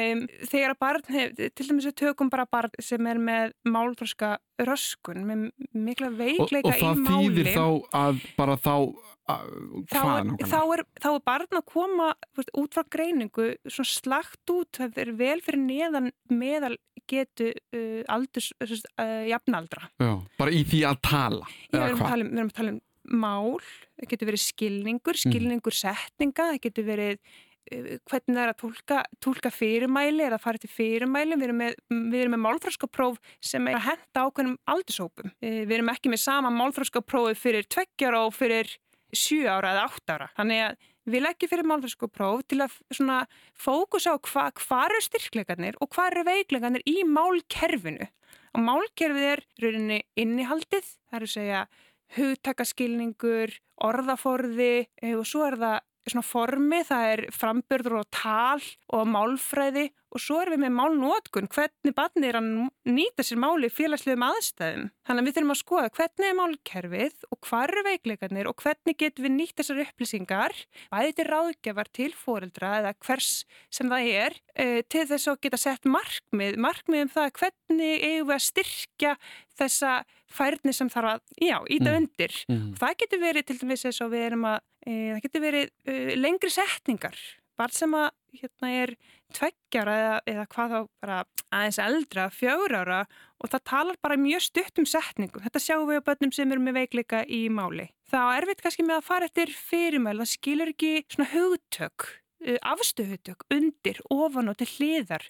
um, 0.00 0.22
þegar 0.50 0.74
að 0.74 0.82
barn 0.84 1.02
til 1.04 1.66
dæmis 1.68 1.88
við 1.88 1.96
tökum 2.02 2.30
bara 2.32 2.46
barn 2.46 2.70
sem 2.78 3.06
er 3.06 3.18
með 3.18 3.52
málþróska 3.64 4.38
röskun 4.64 5.26
með 5.26 5.50
mikla 5.72 6.08
og, 6.12 6.18
veikleika 6.18 6.68
og 6.68 6.78
það 6.78 6.96
í 6.96 7.02
máli. 7.02 7.26
þýðir 7.26 7.50
þá 7.54 7.66
að 8.00 8.22
bara 8.36 8.56
þá 8.56 8.76
að, 9.24 9.44
þá 9.90 10.00
er, 10.04 10.32
þá, 10.44 10.60
er, 10.76 10.82
þá 11.00 11.08
er 11.10 11.22
barn 11.24 11.58
að 11.58 11.66
koma 11.66 12.08
veist, 12.36 12.50
út 12.54 12.76
frá 12.76 12.84
greiningu 12.96 13.50
svona 13.66 13.90
slagt 13.90 14.50
út, 14.52 14.70
það 14.76 14.98
er 15.04 15.12
vel 15.18 15.38
fyrir 15.44 15.62
neðan 15.64 16.10
meðal 16.32 16.76
getu 17.10 17.50
uh, 17.52 18.02
aldurs, 18.08 18.52
uh, 18.60 19.24
jafnaldra. 19.28 19.90
Já, 20.00 20.14
bara 20.38 20.54
í 20.54 20.64
því 20.64 20.84
að 20.88 21.00
tala 21.04 21.48
Já, 21.48 21.52
um, 21.52 21.72
við 21.74 21.88
erum 21.90 22.48
að 22.48 22.56
tala 22.56 22.72
um 22.72 22.80
mál, 23.04 23.60
það 23.98 24.12
getur 24.12 24.30
verið 24.30 24.44
skilningur, 24.44 25.18
skilningur 25.20 25.76
setninga, 25.76 26.48
það 26.52 26.62
getur 26.66 26.88
verið 26.88 27.18
uh, 27.18 27.90
hvernig 28.10 28.30
það 28.36 28.42
er 28.44 28.52
að 28.52 28.60
tólka, 28.62 29.02
tólka 29.26 29.52
fyrirmæli 29.54 30.26
eða 30.28 30.40
fara 30.42 30.62
til 30.62 30.72
fyrirmæli, 30.72 31.38
við 31.38 31.48
erum 31.48 31.60
með, 31.62 31.76
við 31.90 32.22
erum 32.22 32.36
með 32.36 32.44
málfræskapróf 32.46 33.20
sem 33.40 33.70
er 33.70 33.78
að 33.80 33.86
henda 33.90 34.24
ákveðnum 34.26 34.58
aldursópum. 34.74 35.34
Uh, 35.38 35.62
við 35.64 35.78
erum 35.78 35.92
ekki 35.94 36.14
með 36.14 36.24
sama 36.24 36.54
málfræskaprófi 36.54 37.38
fyrir 37.38 37.70
tveggjára 37.70 38.24
og 38.26 38.34
fyrir 38.36 38.74
sjö 39.14 39.46
ára 39.46 39.74
eða 39.74 39.86
átt 39.88 40.10
ára. 40.10 40.28
Þannig 40.34 40.64
að 40.64 40.90
við 41.04 41.24
leggjum 41.24 41.50
fyrir 41.52 41.68
málfræskapróf 41.68 42.44
til 42.50 42.60
að 42.64 42.76
fókus 43.60 44.08
á 44.08 44.14
hva, 44.16 44.48
hvað 44.58 44.84
eru 44.88 45.00
styrkleikarnir 45.06 45.80
og 45.80 45.90
hvað 45.94 46.10
eru 46.10 46.26
veikleikarnir 46.30 46.86
í 46.88 46.96
málkerfinu. 47.08 48.08
Og 48.54 48.62
málkerfið 48.62 49.28
er 49.32 49.42
rauninni 49.62 50.00
innihaldið, 50.20 50.86
það 51.10 51.18
er 51.18 51.26
að 51.26 51.34
segja 51.34 51.64
hugtakaskilningur, 52.16 53.56
orðaforði 53.84 54.86
e, 55.02 55.14
og 55.16 55.26
svo 55.28 55.48
er 55.48 55.58
það 55.60 55.82
svona 56.10 56.24
formi, 56.26 56.80
það 56.84 57.10
er 57.10 57.22
frambörður 57.32 58.00
og 58.02 58.08
tal 58.12 58.64
og 58.92 59.06
málfræði 59.08 59.86
og 60.14 60.22
svo 60.22 60.36
erum 60.42 60.54
við 60.54 60.60
með 60.62 60.74
málnótkun, 60.76 61.48
hvernig 61.50 61.94
barnið 61.96 62.28
er 62.28 62.36
að 62.38 62.48
nýta 62.86 63.24
sér 63.26 63.40
máli 63.42 63.70
félagslegum 63.72 64.26
aðstæðum. 64.28 64.84
Þannig 65.08 65.22
að 65.22 65.26
við 65.26 65.36
þurfum 65.38 65.54
að 65.54 65.58
skoða 65.60 65.92
hvernig 65.96 66.28
er 66.28 66.36
málkerfið 66.38 67.24
og 67.34 67.40
hvað 67.48 67.64
eru 67.66 67.84
veikleikarnir 67.88 68.50
og 68.50 68.62
hvernig 68.62 68.98
getum 69.00 69.26
við 69.26 69.34
nýtt 69.34 69.56
þessar 69.58 69.82
upplýsingar, 69.86 70.56
bæði 70.92 71.16
til 71.18 71.26
ráðgjafar 71.30 71.90
til 71.98 72.10
fóreldra 72.20 72.74
eða 72.82 72.94
hvers 73.08 73.32
sem 73.74 73.90
það 73.90 74.12
er, 74.22 74.38
e, 74.54 74.68
til 74.86 75.06
þess 75.10 75.32
að 75.32 75.40
geta 75.48 75.62
sett 75.64 75.88
markmið, 75.88 76.60
markmið 76.62 77.06
um 77.08 77.14
það 77.16 77.32
hvernig 77.40 78.06
eigum 78.06 78.30
við 78.30 78.36
að 78.38 78.46
styrkja 78.50 79.16
þessa 79.58 79.96
færni 80.34 80.74
sem 80.74 80.90
þarf 80.92 81.14
að, 81.14 81.22
já, 81.40 81.56
íta 81.70 81.90
Mm. 81.92 81.96
undir. 82.02 82.34
Mm. 82.50 82.66
Það 82.80 82.96
getur 83.04 83.22
verið 83.24 83.46
til 83.46 83.58
dæmis 83.62 83.84
eins 83.88 84.00
og 84.04 84.10
við 84.12 84.26
erum 84.30 84.44
að, 84.50 84.60
e, 84.86 84.92
það 85.14 85.22
getur 85.28 85.44
verið 85.46 85.70
e, 85.86 86.16
lengri 86.16 86.50
setningar, 86.50 87.16
bara 87.56 87.72
sem 87.72 87.92
að 87.94 88.10
hérna 88.34 88.70
er 88.82 88.94
tveggjara 89.34 89.94
eða, 90.00 90.16
eða 90.26 90.46
hvað 90.50 90.72
þá 90.74 90.78
bara 91.04 91.18
aðeins 91.54 91.78
eldra, 91.78 92.24
fjögur 92.34 92.74
ára 92.80 93.00
og 93.40 93.50
það 93.50 93.62
talar 93.70 93.96
bara 94.02 94.16
mjög 94.18 94.42
stutt 94.42 94.78
um 94.82 94.86
setningu. 94.86 95.38
Þetta 95.44 95.62
sjáum 95.62 95.86
við 95.90 96.00
á 96.02 96.06
börnum 96.08 96.32
sem 96.34 96.50
eru 96.50 96.60
með 96.60 96.78
veikleika 96.80 97.24
í 97.30 97.48
máli. 97.48 97.88
Það 98.10 98.30
er 98.36 98.42
erfitt 98.42 98.62
kannski 98.62 98.86
með 98.86 98.98
að 98.98 99.06
fara 99.06 99.24
eftir 99.30 99.54
fyrirmæl, 99.54 100.18
það 100.18 100.32
skilur 100.34 100.72
ekki 100.74 100.92
svona 101.14 101.30
hugtök, 101.30 102.08
uh, 102.44 102.58
afstöðhugtök, 102.74 103.46
undir, 103.54 104.00
ofan 104.12 104.52
og 104.52 104.58
til 104.60 104.68
hliðar. 104.76 105.26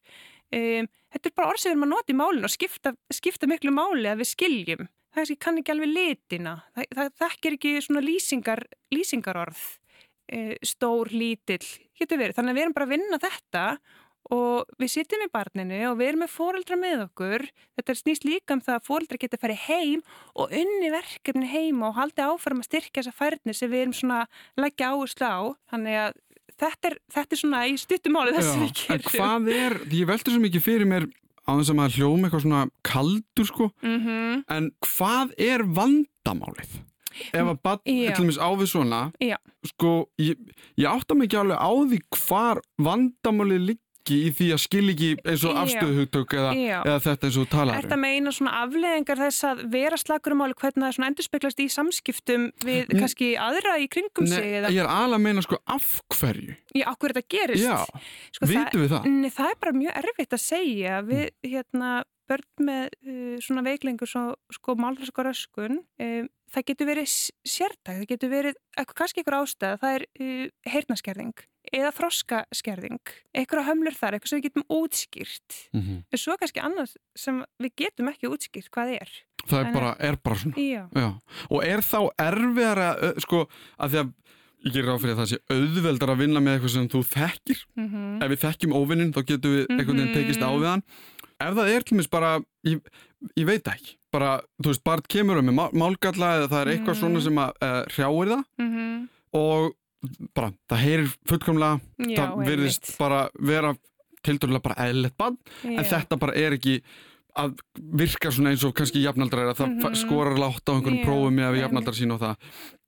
Um, 0.54 0.90
þetta 1.14 1.30
er 1.30 1.36
bara 1.38 1.52
orð 1.52 1.62
sem 1.62 1.72
við 1.72 1.76
erum 1.76 1.86
að 1.86 1.92
nota 1.94 2.14
í 2.14 2.18
málinu 2.18 2.48
og 2.48 2.54
skipta, 2.54 2.94
skipta 3.14 3.48
miklu 3.50 3.72
máli 3.74 4.10
að 4.10 4.22
við 4.22 4.30
skiljum. 4.34 4.86
Það 5.14 5.34
kann 5.38 5.60
ekki 5.60 5.70
alveg 5.70 5.92
litina, 5.94 6.54
það, 6.74 6.86
það 6.98 7.10
þekkir 7.22 7.56
ekki 7.56 7.74
svona 7.86 8.00
lýsingar, 8.02 8.64
lýsingarorð, 8.94 9.66
uh, 10.34 10.54
stór, 10.66 11.12
lítill, 11.14 11.66
getur 11.98 12.20
verið. 12.20 12.38
Þannig 12.38 12.54
að 12.54 12.58
við 12.58 12.66
erum 12.66 12.78
bara 12.78 12.88
að 12.88 12.96
vinna 12.96 13.20
þetta 13.22 13.66
og 14.32 14.70
við 14.80 14.92
sittum 14.94 15.24
í 15.24 15.30
barninu 15.32 15.78
og 15.90 15.98
við 15.98 16.10
erum 16.10 16.22
með 16.24 16.32
fóreldra 16.32 16.78
með 16.80 17.02
okkur. 17.08 17.44
Þetta 17.76 17.96
snýst 17.98 18.26
líka 18.26 18.56
um 18.56 18.62
það 18.64 18.78
að 18.78 18.86
fóreldra 18.88 19.20
geta 19.20 19.40
farið 19.40 19.64
heim 19.66 20.04
og 20.32 20.54
unni 20.60 20.90
verkefni 20.94 21.50
heima 21.50 21.90
og 21.90 21.98
haldi 21.98 22.24
áfram 22.24 22.62
að 22.62 22.70
styrkja 22.70 23.02
þessa 23.02 23.18
færni 23.18 23.56
sem 23.56 23.72
við 23.72 23.84
erum 23.84 23.96
svona 23.98 24.22
að 24.24 24.64
leggja 24.64 24.92
áherslu 24.94 25.28
á. 25.28 25.40
Þannig 25.74 26.00
að 26.06 26.22
þetta 26.60 26.90
er, 26.90 26.96
þetta 27.14 27.36
er 27.36 27.40
svona 27.40 27.60
í 27.68 27.76
stuttumáli 27.80 28.34
þess 28.36 28.50
að 28.54 28.62
við 28.62 28.64
en 28.64 29.04
gerum. 29.04 29.10
hvað 29.10 29.52
er, 29.54 29.76
ég 29.98 30.08
veldur 30.10 30.34
svo 30.34 30.42
mikið 30.44 30.64
fyrir 30.64 30.90
mér 30.90 31.06
á 31.44 31.50
þess 31.58 31.72
að 31.74 31.78
maður 31.80 31.96
hljóma 31.98 32.28
eitthvað 32.28 32.44
svona 32.46 32.62
kaldur 32.86 33.48
sko, 33.50 33.70
Mm 33.84 34.42
en 34.54 34.70
hvað 34.84 35.34
er 35.38 35.64
vandamálið? 35.76 36.74
Ef 37.30 37.46
að 37.46 37.58
bann 37.62 37.80
Já. 37.86 38.10
er 38.10 38.16
til 38.16 38.24
dæmis 38.24 38.40
á 38.42 38.48
við 38.58 38.68
svona 38.72 39.00
Já. 39.22 39.36
sko, 39.70 40.08
ég, 40.18 40.34
ég 40.76 40.88
átta 40.90 41.14
mig 41.14 41.28
ekki 41.28 41.38
alveg 41.38 41.58
á 41.62 41.70
því 41.70 42.00
hvar 42.18 42.60
vandamálið 42.82 43.68
liggi 44.04 44.28
í 44.28 44.32
því 44.34 44.48
að 44.54 44.60
skil 44.62 44.84
ekki 44.92 45.08
eins 45.24 45.44
og 45.44 45.54
Já. 45.54 45.60
afstöðuhugtök 45.64 46.34
eða, 46.36 46.52
Já. 46.54 46.78
eða 46.84 47.00
þetta 47.04 47.26
eins 47.28 47.38
og 47.40 47.48
talar 47.48 47.74
Er 47.78 47.84
þetta 47.86 47.98
meina 48.00 48.32
svona 48.32 48.52
afleðingar 48.64 49.20
þess 49.22 49.44
að 49.48 49.62
vera 49.72 49.96
slagur 49.96 50.34
um 50.34 50.40
máli 50.42 50.54
hvernig 50.54 50.84
það 50.84 50.94
svona 50.96 51.08
endurspeglast 51.12 51.60
í 51.60 51.68
samskiptum 51.72 52.46
við 52.64 52.82
N- 52.92 53.00
kannski 53.00 53.30
aðra 53.40 53.76
í 53.80 53.88
kringum 53.88 54.26
sig 54.28 54.44
Nei, 54.44 54.72
ég 54.74 54.82
er 54.82 54.90
alveg 54.90 55.18
að 55.18 55.24
meina 55.24 55.44
sko 55.44 55.60
af 55.66 55.88
hverju 56.18 56.56
í 56.74 56.84
okkur 56.84 57.14
þetta 57.14 57.32
gerist? 57.36 57.64
Já, 57.64 57.84
sko, 58.34 58.50
vitum 58.50 58.84
við 58.84 58.92
það? 58.92 59.08
Nei, 59.08 59.30
það 59.30 59.50
er 59.54 59.60
bara 59.64 59.78
mjög 59.78 60.02
erfitt 60.02 60.36
að 60.36 60.44
segja 60.44 61.00
við 61.06 61.30
hérna 61.44 61.94
börn 62.28 62.64
með 62.64 62.86
uh, 63.04 63.34
svona 63.44 63.64
veiklengur 63.66 64.08
svo, 64.08 64.34
sko 64.52 64.76
málfræska 64.80 65.24
röskun 65.26 65.80
um, 66.00 66.28
það 66.54 66.68
getur 66.70 66.88
verið 66.88 67.10
sértæk 67.44 67.98
það 67.98 68.06
getur 68.14 68.32
verið, 68.32 68.60
kannski 68.96 69.20
einhver 69.20 69.42
ástæða 69.42 69.80
það 69.82 69.98
er 69.98 70.06
uh, 70.08 70.46
heyrnaskerðing 70.72 71.44
eða 71.74 71.90
þroskaskerðing, 71.96 73.00
eitthvað 73.34 73.66
hömlur 73.68 73.96
þar 73.98 74.16
eitthvað 74.16 74.30
sem 74.32 74.40
við 74.40 74.46
getum 74.48 74.66
útskýrt. 74.70 75.56
Mm 75.74 76.02
en 76.14 76.18
svo 76.20 76.36
kannski 76.40 76.62
annað 76.62 76.92
sem 77.18 77.40
við 77.62 77.72
getum 77.82 78.08
ekki 78.12 78.30
útskýrt 78.30 78.70
hvað 78.74 78.92
er. 79.00 79.14
Það 79.44 79.58
er 79.60 79.66
En- 79.66 79.74
bara, 79.74 79.94
er 80.00 80.16
bara 80.24 80.36
svona. 80.36 80.54
Já, 80.56 80.84
Já. 80.94 81.08
og 81.50 81.64
er 81.64 81.82
þá 81.84 81.98
erfiðara 82.18 82.88
sko, 83.20 83.48
að 83.78 83.90
því 83.90 83.98
að 84.04 84.12
ég 84.64 84.72
gerir 84.72 84.88
ráð 84.88 85.00
fyrir 85.02 85.14
að 85.14 85.20
það 85.20 85.32
sé 85.32 85.38
auðveldar 85.52 86.12
að 86.14 86.20
vinna 86.22 86.40
með 86.40 86.54
eitthvað 86.56 86.72
sem 86.74 86.88
þú 86.88 87.02
þekkir. 87.10 87.58
Mhm, 87.76 88.22
ef 88.22 88.30
við 88.32 88.40
þekkjum 88.46 88.76
óvinnin 88.78 89.12
þá 89.12 89.20
getum 89.28 89.52
við 89.58 89.66
einhvern 89.68 89.98
veginn 90.00 90.14
tekist 90.14 90.40
á 90.40 90.50
við 90.56 90.68
hann. 90.70 90.82
Ef 91.44 91.54
það 91.58 91.68
er 91.74 91.80
til 91.82 91.96
mér 91.98 92.10
bara 92.10 92.30
ég, 92.64 92.80
ég 93.36 93.46
veit 93.46 93.64
ekki. 93.68 93.96
Bara, 94.14 94.40
þú 94.62 94.70
veist, 94.70 94.84
barn 94.84 95.02
kemur 95.10 95.38
um 95.42 95.44
með 95.50 95.54
má- 95.58 95.72
málgalla 95.74 96.28
eða 96.38 96.48
það 96.48 96.60
er 96.62 96.70
eitthvað 96.78 96.94
Mhm. 96.94 97.00
svona 97.02 97.20
sem 97.20 97.34
að 97.34 97.50
uh, 97.60 97.84
hrjáir 97.90 98.28
það. 98.32 98.44
Mhm, 98.58 99.08
og 99.34 99.74
bara, 100.34 100.52
það 100.70 100.78
heyrir 100.84 101.10
fullkomlega 101.28 101.80
já, 101.98 102.16
það 102.16 102.46
einmitt. 102.48 102.94
bara 102.98 103.28
vera 103.40 103.74
tildurlega 104.24 104.62
bara 104.62 104.86
eðlilegt 104.88 105.16
barn 105.18 105.36
en 105.64 105.76
Já. 105.76 105.82
þetta 105.98 106.18
bara 106.18 106.32
er 106.36 106.52
ekki 106.56 106.78
að 107.36 107.56
virka 107.98 108.30
svona 108.30 108.52
eins 108.54 108.62
og 108.64 108.74
kannski 108.78 109.02
jafnaldra 109.02 109.42
er 109.42 109.48
að 109.52 109.58
það 109.58 109.68
mm 109.72 109.80
Mhm. 109.82 109.94
skorar 109.98 110.36
látt 110.38 110.64
á 110.64 110.72
einhverjum 110.72 111.00
Já, 111.00 111.04
prófum 111.04 111.34
með 111.34 111.44
að 111.44 111.50
við 111.50 111.58
einmitt. 111.58 111.64
jafnaldra 111.64 111.94
sín 111.98 112.12
og 112.14 112.20
það 112.20 112.36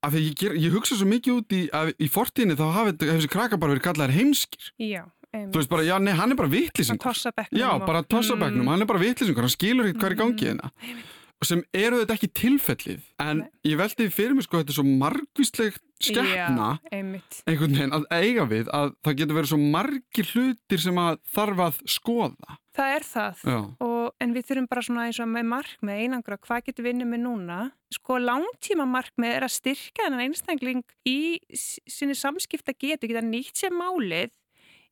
af 0.06 0.12
því 0.12 0.22
ég, 0.22 0.56
ég 0.62 0.72
hugsa 0.72 0.94
svo 0.96 1.06
mikið 1.10 1.32
út 1.40 1.50
í 1.52 1.62
að 1.70 1.92
í 1.98 2.08
fortíðinni 2.08 2.56
þá 2.56 2.66
hafi 2.72 2.92
þessi 2.92 3.28
krakka 3.28 3.58
bara 3.58 3.72
verið 3.74 3.82
kallaðir 3.88 4.14
heimskir 4.16 4.70
Já, 4.78 5.02
þú 5.34 5.52
veist 5.58 5.68
bara, 5.68 5.82
já, 5.82 5.98
nei, 6.00 6.12
hann 6.14 6.30
er 6.32 6.36
bara 6.36 6.48
vittlisingur 6.48 7.02
tossabekknum 7.10 7.58
já, 7.60 7.68
og- 7.74 7.86
bara 7.86 8.02
tossabegnum, 8.02 8.62
Mm, 8.62 8.68
hann 8.68 8.80
er 8.82 8.86
bara 8.86 8.98
vittlisingur 9.02 9.40
hann 9.44 9.50
skilur 9.50 9.84
ekkert 9.84 10.00
hvað 10.00 10.10
er 10.10 10.14
í 10.14 10.20
gangi 10.22 10.54
Mhm. 10.54 11.02
Sem 11.44 11.62
eru 11.76 12.00
þetta 12.00 12.16
ekki 12.16 12.30
tilfellið 12.40 13.02
en 13.20 13.42
Nei. 13.42 13.50
ég 13.68 13.80
veldi 13.80 14.08
fyrir 14.12 14.36
mig 14.36 14.46
sko 14.46 14.62
þetta 14.62 14.72
er 14.72 14.78
svo 14.78 14.86
margvísleg 15.02 15.80
skeppna 16.00 16.70
einhvern 16.92 17.76
veginn 17.76 17.96
að 17.96 18.06
eiga 18.16 18.46
við 18.48 18.70
að 18.72 18.94
það 19.04 19.18
getur 19.20 19.38
verið 19.40 19.52
svo 19.52 19.60
margir 19.76 20.30
hlutir 20.32 20.82
sem 20.82 21.02
að 21.02 21.20
þarf 21.36 21.66
að 21.66 21.82
skoða 21.96 22.60
Það 22.76 22.92
er 22.92 23.04
það. 23.08 23.44
Og, 23.80 24.08
en 24.20 24.32
við 24.36 24.48
þurfum 24.50 24.66
bara 24.68 24.82
svona 24.84 25.04
eins 25.08 25.18
og 25.22 25.28
með 25.32 25.46
markmið 25.48 26.00
einangra, 26.02 26.36
hvað 26.44 26.66
getur 26.66 26.84
við 26.84 26.96
unnið 26.96 27.08
með 27.08 27.22
núna? 27.22 27.58
Sko 27.96 28.18
langtíma 28.20 28.84
markmið 28.90 29.32
er 29.32 29.46
að 29.46 29.54
styrka 29.54 30.04
þennan 30.04 30.24
einstakling 30.26 30.82
í 31.08 31.20
sinni 31.56 32.16
samskipta 32.18 32.74
getu, 32.76 33.08
geta 33.08 33.24
nýtt 33.24 33.62
sér 33.62 33.72
málið 33.72 34.34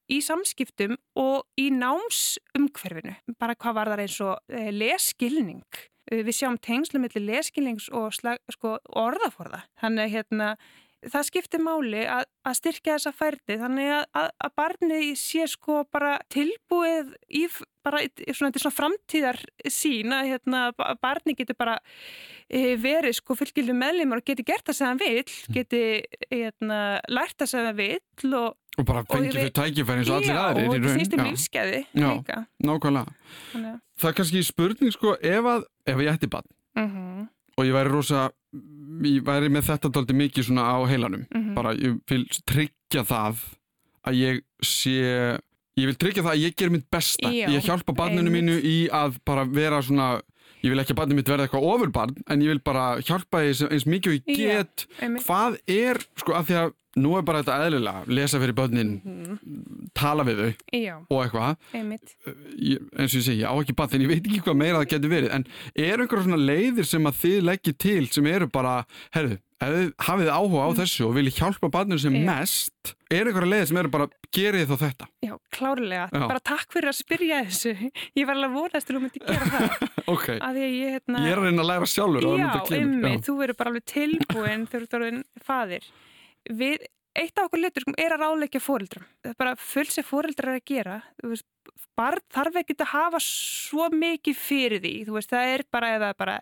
í 0.09 0.20
samskiptum 0.24 0.96
og 1.20 1.44
í 1.61 1.70
námsumhverfinu. 1.76 3.18
Bara 3.40 3.57
hvað 3.57 3.76
var 3.78 3.92
það 3.92 4.04
eins 4.07 4.20
og 4.24 4.35
e, 4.48 4.64
leskilning. 4.72 5.85
Við 6.12 6.34
sjáum 6.36 6.58
tengslu 6.60 7.00
millir 7.00 7.24
leskilnings 7.24 7.88
og 7.94 8.12
slag, 8.12 8.42
sko, 8.52 8.76
orðaforða. 8.92 9.62
Þannig 9.80 10.04
að 10.04 10.14
hérna, 10.18 10.48
það 11.12 11.26
skiptir 11.28 11.62
máli 11.64 12.02
að, 12.08 12.24
að 12.48 12.56
styrkja 12.60 12.96
þessa 12.96 13.12
færdi 13.16 13.56
þannig 13.60 13.90
að, 13.98 14.04
að, 14.22 14.28
að 14.46 14.52
barnið 14.60 15.06
sé 15.20 15.46
sko 15.50 15.82
bara 15.92 16.16
tilbúið 16.32 17.12
í 17.28 17.44
bara 17.84 18.00
svona, 18.32 18.50
svona 18.56 18.72
framtíðar 18.72 19.38
sín 19.68 20.14
að 20.16 20.30
hérna, 20.32 20.60
ba- 20.78 20.94
barnið 21.04 21.42
getur 21.42 21.58
bara 21.60 21.74
e, 22.48 22.74
verið 22.80 23.18
sko 23.18 23.36
fylgildu 23.36 23.74
meðlimur 23.76 24.22
og 24.22 24.28
geti 24.30 24.46
gert 24.48 24.64
það 24.70 24.78
sem 24.78 24.92
það 24.92 25.04
vil, 25.04 25.34
geti 25.58 25.82
hérna, 26.32 26.78
lært 27.12 27.36
það 27.42 27.50
sem 27.52 27.68
það 27.68 27.80
vil 27.82 28.32
og, 28.40 28.56
og 28.80 28.88
bara 28.88 29.04
fengið 29.12 29.40
þau 29.42 29.52
tækifæri 29.60 30.02
eins 30.04 30.10
og 30.14 30.16
allir 30.20 30.32
já, 30.32 30.40
aðrir 30.48 30.70
og 30.70 30.74
í 30.74 30.78
þetta 30.78 30.88
raun 30.88 30.98
snýst 30.98 31.18
já, 31.18 31.24
lífskeiði 31.28 31.82
Já. 31.92 32.08
líka. 32.08 32.40
nákvæmlega 32.70 33.16
Þannig 33.52 33.70
að, 33.74 33.78
það 34.00 34.10
er 34.12 34.18
kannski 34.22 34.44
spurning 34.48 34.96
sko 34.96 35.16
ef 35.20 35.50
að 35.54 35.68
ef 35.92 36.04
ég 36.06 36.12
ætti 36.16 36.30
bann 36.32 36.48
mhm, 36.80 37.26
og 37.54 37.66
ég 37.68 37.74
væri 37.76 37.92
rosa 37.92 38.28
ég 39.04 39.24
væri 39.26 39.50
með 39.52 39.68
þetta 39.70 39.90
tóldi 39.94 40.16
mikið 40.18 40.48
svona 40.48 40.68
á 40.70 40.78
heilanum 40.90 41.24
mhm, 41.28 41.54
bara 41.56 41.74
ég 41.78 41.98
vil 42.10 42.24
tryggja 42.46 43.04
það 43.08 43.42
að 44.04 44.20
ég 44.20 44.44
sé 44.64 44.94
ég 45.74 45.88
vil 45.90 45.98
tryggja 45.98 46.22
það 46.22 46.34
að 46.36 46.44
ég 46.44 46.54
ger 46.60 46.70
mitt 46.74 46.86
besta 46.92 47.32
Já, 47.32 47.48
ég 47.50 47.66
hjálpa 47.66 47.96
barninu 47.96 48.30
mínu 48.30 48.58
einmitt. 48.58 48.70
í 48.70 48.76
að 48.94 49.18
bara 49.26 49.46
vera 49.48 49.80
svona 49.82 50.08
ég 50.64 50.72
vil 50.72 50.80
ekki 50.80 50.94
að 50.94 51.00
barninu 51.02 51.20
mitt 51.20 51.30
verða 51.32 51.48
eitthvað 51.48 51.66
ofurbarn 51.72 52.14
en 52.30 52.44
ég 52.44 52.54
vil 52.54 52.62
bara 52.64 52.86
hjálpa 53.04 53.42
því 53.42 53.68
eins, 53.68 53.86
mikið 53.90 54.12
og 54.12 54.16
ég 54.16 54.38
Já. 54.38 54.62
get 54.62 54.86
einmitt. 55.00 55.26
hvað 55.26 55.58
er, 55.66 56.00
sko, 56.20 56.36
af 56.38 56.48
því 56.48 56.60
að 56.62 56.74
nú 56.96 57.14
er 57.18 57.24
bara 57.26 57.42
þetta 57.42 57.57
eðlilega, 57.66 58.04
lesa 58.07 58.38
fyrir 58.42 58.54
börnin 58.59 58.92
Mhm, 59.04 59.38
tala 59.94 60.24
við 60.26 60.42
þau 60.42 60.78
Já, 60.78 60.96
og 61.11 61.24
eitthvað 61.24 61.57
ég, 62.59 62.85
eins 62.98 63.14
og 63.14 63.18
ég 63.20 63.24
segi, 63.28 63.40
ég 63.42 63.48
á 63.50 63.54
ekki 63.59 63.74
barn 63.78 63.94
en 63.96 64.04
ég 64.04 64.12
veit 64.12 64.22
ekki 64.28 64.42
hvað 64.46 64.61
meira 64.61 64.83
það 64.83 64.90
getur 64.94 65.12
verið 65.14 65.35
en 65.38 65.46
er 65.74 65.98
einhverja 66.04 66.26
svona 66.28 66.38
leiðir 66.44 66.87
sem 66.88 67.09
að 67.11 67.18
þið 67.24 67.40
leggir 67.50 67.76
til 67.87 68.04
sem 68.14 68.26
eru 68.30 68.46
bara, 68.54 68.76
herðu 69.16 69.40
ef 69.64 69.70
þið 69.72 69.90
hafið 70.07 70.28
áhuga 70.35 70.64
á 70.66 70.70
þessu 70.76 71.04
og 71.09 71.14
viljið 71.16 71.38
hjálpa 71.40 71.70
barninu 71.72 71.98
sem 72.02 72.12
Mm. 72.14 72.20
Já. 72.20 72.26
mest 72.30 72.94
er 73.11 73.28
einhverja 73.30 73.50
leiðir 73.52 73.68
sem 73.70 73.78
eru 73.80 73.90
bara, 73.94 74.07
gerið 74.35 74.66
þá 74.70 74.76
þetta 74.85 75.07
Já, 75.24 75.35
klárlega. 75.54 76.07
Já. 76.12 76.24
Bara 76.28 76.40
takk 76.44 76.66
fyrir 76.74 76.90
að 76.90 76.96
spyrja 76.98 77.38
þessu. 77.46 77.72
Ég 78.18 78.26
var 78.28 78.37
alveg 78.37 78.52
vonast 78.59 78.87
til 78.87 78.94
að 78.94 78.98
þú 78.98 79.02
myndi 79.07 79.22
gera 79.24 79.50
það. 79.54 79.87
ok, 80.14 80.26
Að 80.37 80.59
því 80.59 80.64
að 80.66 80.74
ég, 80.74 80.90
hérna... 80.98 81.22
ég 81.24 81.33
er 81.33 81.38
að 81.40 81.46
reyna 81.48 81.62
að 81.64 81.70
læra 81.70 81.88
sjálfur 81.94 82.26
Já, 82.28 82.50
einmitt, 82.76 83.24
þú 83.24 83.37
verður 83.40 83.59
bara 83.62 83.72
alveg 83.72 83.87
tilbúin 83.94 84.66
þegar 84.68 84.88
þú. 84.90 85.88
Við, 86.52 86.85
eitt 87.16 87.38
af 87.38 87.48
okkur 87.48 87.62
litur 87.62 87.87
er 87.96 88.14
að 88.14 88.24
ráðleikja 88.24 88.62
fóreldrum. 88.62 89.07
Það 89.22 89.33
er 89.33 89.40
bara 89.40 89.57
full 89.61 89.88
sem 89.90 90.07
fóreldrar 90.07 90.54
er 90.54 90.61
að 90.61 90.68
gera. 90.68 90.96
Veist, 91.22 91.46
barn 91.94 92.22
þarf 92.35 92.59
ekki 92.61 92.76
að 92.80 92.90
hafa 92.90 93.20
svo 93.22 93.87
mikið 93.94 94.38
fyrir 94.38 94.83
því. 94.83 94.92
Veist, 95.14 95.33
það 95.33 95.52
er 95.54 95.64
bara, 95.72 95.90
eða 95.96 96.12
bara 96.18 96.37